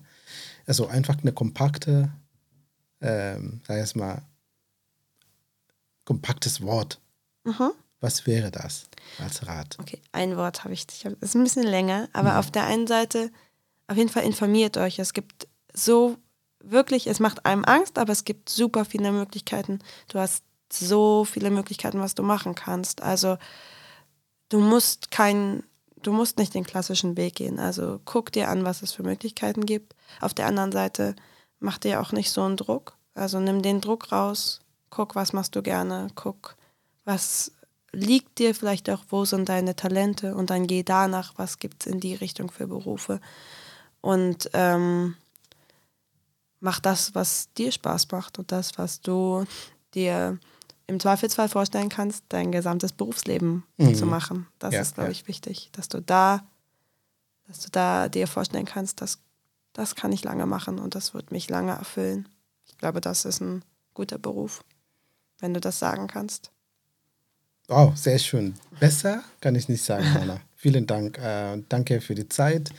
Also 0.66 0.88
einfach 0.88 1.18
eine 1.22 1.34
kompakte, 1.34 2.10
ähm, 3.02 3.60
sag 3.68 3.84
ich 3.84 3.96
mal, 3.96 4.22
kompaktes 6.06 6.62
Wort. 6.62 7.00
Mhm. 7.44 7.72
Was 8.00 8.26
wäre 8.26 8.50
das 8.50 8.86
als 9.20 9.46
Rat? 9.46 9.78
Okay, 9.80 10.02
ein 10.14 10.38
Wort 10.38 10.64
habe 10.64 10.74
ich. 10.74 10.86
hab, 11.04 11.22
ist 11.22 11.36
ein 11.36 11.44
bisschen 11.44 11.64
länger, 11.64 12.08
aber 12.14 12.40
auf 12.40 12.50
der 12.50 12.66
einen 12.66 12.88
Seite 12.88 13.30
auf 13.90 13.98
jeden 13.98 14.10
Fall 14.10 14.24
informiert 14.24 14.78
euch. 14.78 15.00
Es 15.00 15.14
gibt 15.14 15.48
so 15.74 16.18
wirklich, 16.64 17.08
es 17.08 17.20
macht 17.20 17.46
einem 17.46 17.66
Angst, 17.66 17.98
aber 17.98 18.12
es 18.12 18.24
gibt 18.24 18.50
super 18.50 18.86
viele 18.86 19.12
Möglichkeiten. 19.12 19.80
Du 20.10 20.20
hast 20.20 20.44
so 20.72 21.26
viele 21.26 21.50
Möglichkeiten, 21.50 22.00
was 22.00 22.14
du 22.14 22.22
machen 22.22 22.54
kannst. 22.54 23.02
Also 23.02 23.38
du 24.50 24.60
musst 24.60 25.10
kein, 25.10 25.64
du 26.04 26.12
musst 26.12 26.38
nicht 26.38 26.54
den 26.54 26.66
klassischen 26.66 27.18
Weg 27.18 27.36
gehen. 27.36 27.60
Also 27.60 28.00
guck 28.06 28.32
dir 28.32 28.50
an, 28.50 28.64
was 28.64 28.84
es 28.84 28.92
für 28.92 29.04
Möglichkeiten 29.04 29.66
gibt. 29.66 29.96
Auf 30.22 30.36
der 30.36 30.46
anderen 30.46 30.72
Seite 30.72 31.16
mach 31.60 31.80
dir 31.80 32.00
auch 32.00 32.12
nicht 32.12 32.30
so 32.30 32.44
einen 32.44 32.58
Druck. 32.58 32.96
Also 33.16 33.40
nimm 33.40 33.64
den 33.64 33.82
Druck 33.82 34.12
raus, 34.12 34.62
guck, 34.92 35.16
was 35.16 35.34
machst 35.34 35.56
du 35.56 35.64
gerne, 35.64 36.10
guck, 36.14 36.56
was 37.06 37.52
liegt 37.92 38.38
dir 38.38 38.54
vielleicht 38.54 38.88
auch, 38.90 39.04
wo 39.10 39.26
sind 39.26 39.50
deine 39.50 39.76
Talente 39.76 40.36
und 40.36 40.52
dann 40.52 40.68
geh 40.68 40.84
danach, 40.84 41.34
was 41.38 41.58
gibt 41.58 41.82
es 41.82 41.92
in 41.92 42.00
die 42.00 42.14
Richtung 42.14 42.52
für 42.52 42.68
Berufe. 42.68 43.20
Und 44.02 44.50
ähm, 44.54 45.16
mach 46.60 46.80
das, 46.80 47.16
was 47.16 47.50
dir 47.54 47.72
Spaß 47.72 48.12
macht 48.12 48.40
und 48.40 48.52
das, 48.52 48.78
was 48.78 49.02
du 49.02 49.46
dir 49.94 50.40
im 50.88 51.00
Zweifelsfall 51.00 51.50
vorstellen 51.50 51.90
kannst, 51.90 52.24
dein 52.30 52.52
gesamtes 52.52 52.94
Berufsleben 52.94 53.64
zu 53.96 54.06
machen. 54.06 54.48
Das 54.58 54.74
Ja, 54.74 54.82
ist, 54.82 54.96
glaube 54.96 55.10
ja. 55.10 55.12
ich, 55.12 55.28
wichtig, 55.28 55.70
dass 55.74 55.88
du 55.88 56.02
da, 56.02 56.44
dass 57.48 57.60
du 57.60 57.70
da 57.72 58.10
dir 58.10 58.28
vorstellen 58.28 58.66
kannst, 58.66 59.02
dass 59.02 59.20
das 59.74 59.96
kann 59.96 60.12
ich 60.12 60.24
lange 60.24 60.46
machen 60.48 60.80
und 60.80 60.96
das 60.96 61.14
wird 61.14 61.32
mich 61.32 61.50
lange 61.50 61.72
erfüllen. 61.74 62.28
Ich 62.66 62.78
glaube, 62.78 63.02
das 63.02 63.26
ist 63.26 63.40
ein 63.40 63.64
guter 63.94 64.18
Beruf, 64.18 64.64
wenn 65.40 65.54
du 65.54 65.60
das 65.60 65.78
sagen 65.80 66.08
kannst. 66.08 66.52
Wow, 67.68 67.96
sehr 67.96 68.18
schön. 68.18 68.56
Besser 68.80 69.24
kann 69.42 69.54
ich 69.56 69.70
nicht 69.70 69.84
sagen, 69.84 70.12
Hanna. 70.14 70.42
Vielen 70.56 70.88
Dank. 70.88 71.18
Äh, 71.20 71.62
danke 71.70 72.02
für 72.02 72.16
die 72.16 72.28
Zeit 72.28 72.72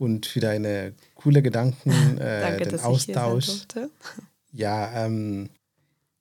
und 0.00 0.26
für 0.26 0.40
deine 0.40 0.94
coole 1.14 1.42
Gedanken, 1.42 1.90
äh, 2.18 2.40
Danke, 2.40 2.64
den 2.64 2.70
dass 2.72 2.80
ich 2.88 3.04
hier 3.04 3.14
sein 3.14 3.22
Austausch. 3.24 3.46
durfte. 3.68 3.90
Ja, 4.52 5.04
ähm, 5.06 5.48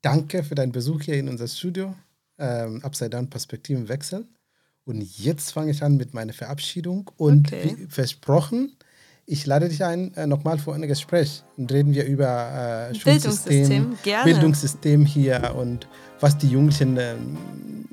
danke 0.01 0.43
für 0.43 0.53
deinen 0.55 0.71
Besuch 0.71 1.01
hier 1.01 1.15
in 1.15 1.29
unser 1.29 1.47
Studio. 1.47 1.95
Ähm, 2.37 2.81
Upside 2.83 3.09
Down 3.09 3.29
Perspektiven 3.29 3.89
wechseln. 3.89 4.27
Und 4.85 5.01
jetzt 5.19 5.51
fange 5.51 5.71
ich 5.71 5.81
an 5.83 5.97
mit 5.97 6.13
meiner 6.13 6.33
Verabschiedung. 6.33 7.09
Und 7.17 7.47
Okay. 7.53 7.75
wie 7.77 7.85
versprochen, 7.87 8.75
ich 9.25 9.45
lade 9.45 9.69
dich 9.69 9.83
ein, 9.83 10.13
äh, 10.15 10.25
nochmal 10.25 10.57
für 10.57 10.73
ein 10.73 10.81
Gespräch. 10.87 11.43
Und 11.57 11.71
reden 11.71 11.93
wir 11.93 12.05
über 12.05 12.89
äh, 12.91 12.97
Bildungssystem, 12.97 13.97
gerne. 14.03 14.23
Bildungssystem 14.31 15.05
hier 15.05 15.53
und 15.55 15.87
was 16.19 16.37
die 16.37 16.49
Jugendlichen, 16.49 16.97
ähm, 16.97 17.37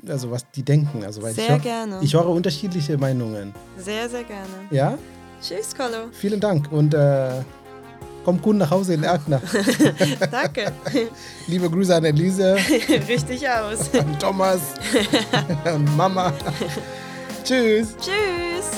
also 0.07 0.31
was 0.31 0.49
die 0.51 0.63
denken. 0.63 1.03
Also, 1.03 1.21
weil 1.21 1.31
ich, 1.31 1.37
Sehr 1.37 1.49
hör- 1.49 1.59
gerne. 1.59 1.99
ich 2.01 2.13
höre 2.13 2.27
unterschiedliche 2.29 2.97
Meinungen. 2.97 3.53
Sehr, 3.77 4.09
sehr 4.09 4.23
gerne. 4.23 4.47
Ja, 4.71 4.97
Tschüss, 5.41 5.75
Colo. 5.75 6.09
vielen 6.11 6.39
Dank 6.39 6.71
und 6.71 6.93
äh, 6.93 7.41
komm 8.25 8.41
gut 8.41 8.55
nach 8.57 8.69
Hause 8.71 8.95
in 8.95 9.03
Erkner. 9.03 9.41
Danke. 10.31 10.71
Liebe 11.47 11.69
Grüße 11.69 11.95
an 11.95 12.05
Elise. 12.05 12.57
Richtig 13.07 13.47
aus. 13.47 13.93
an 13.93 14.17
Thomas 14.19 14.59
und 15.73 15.95
Mama. 15.95 16.33
Tschüss. 17.43 17.95
Tschüss. 17.97 18.71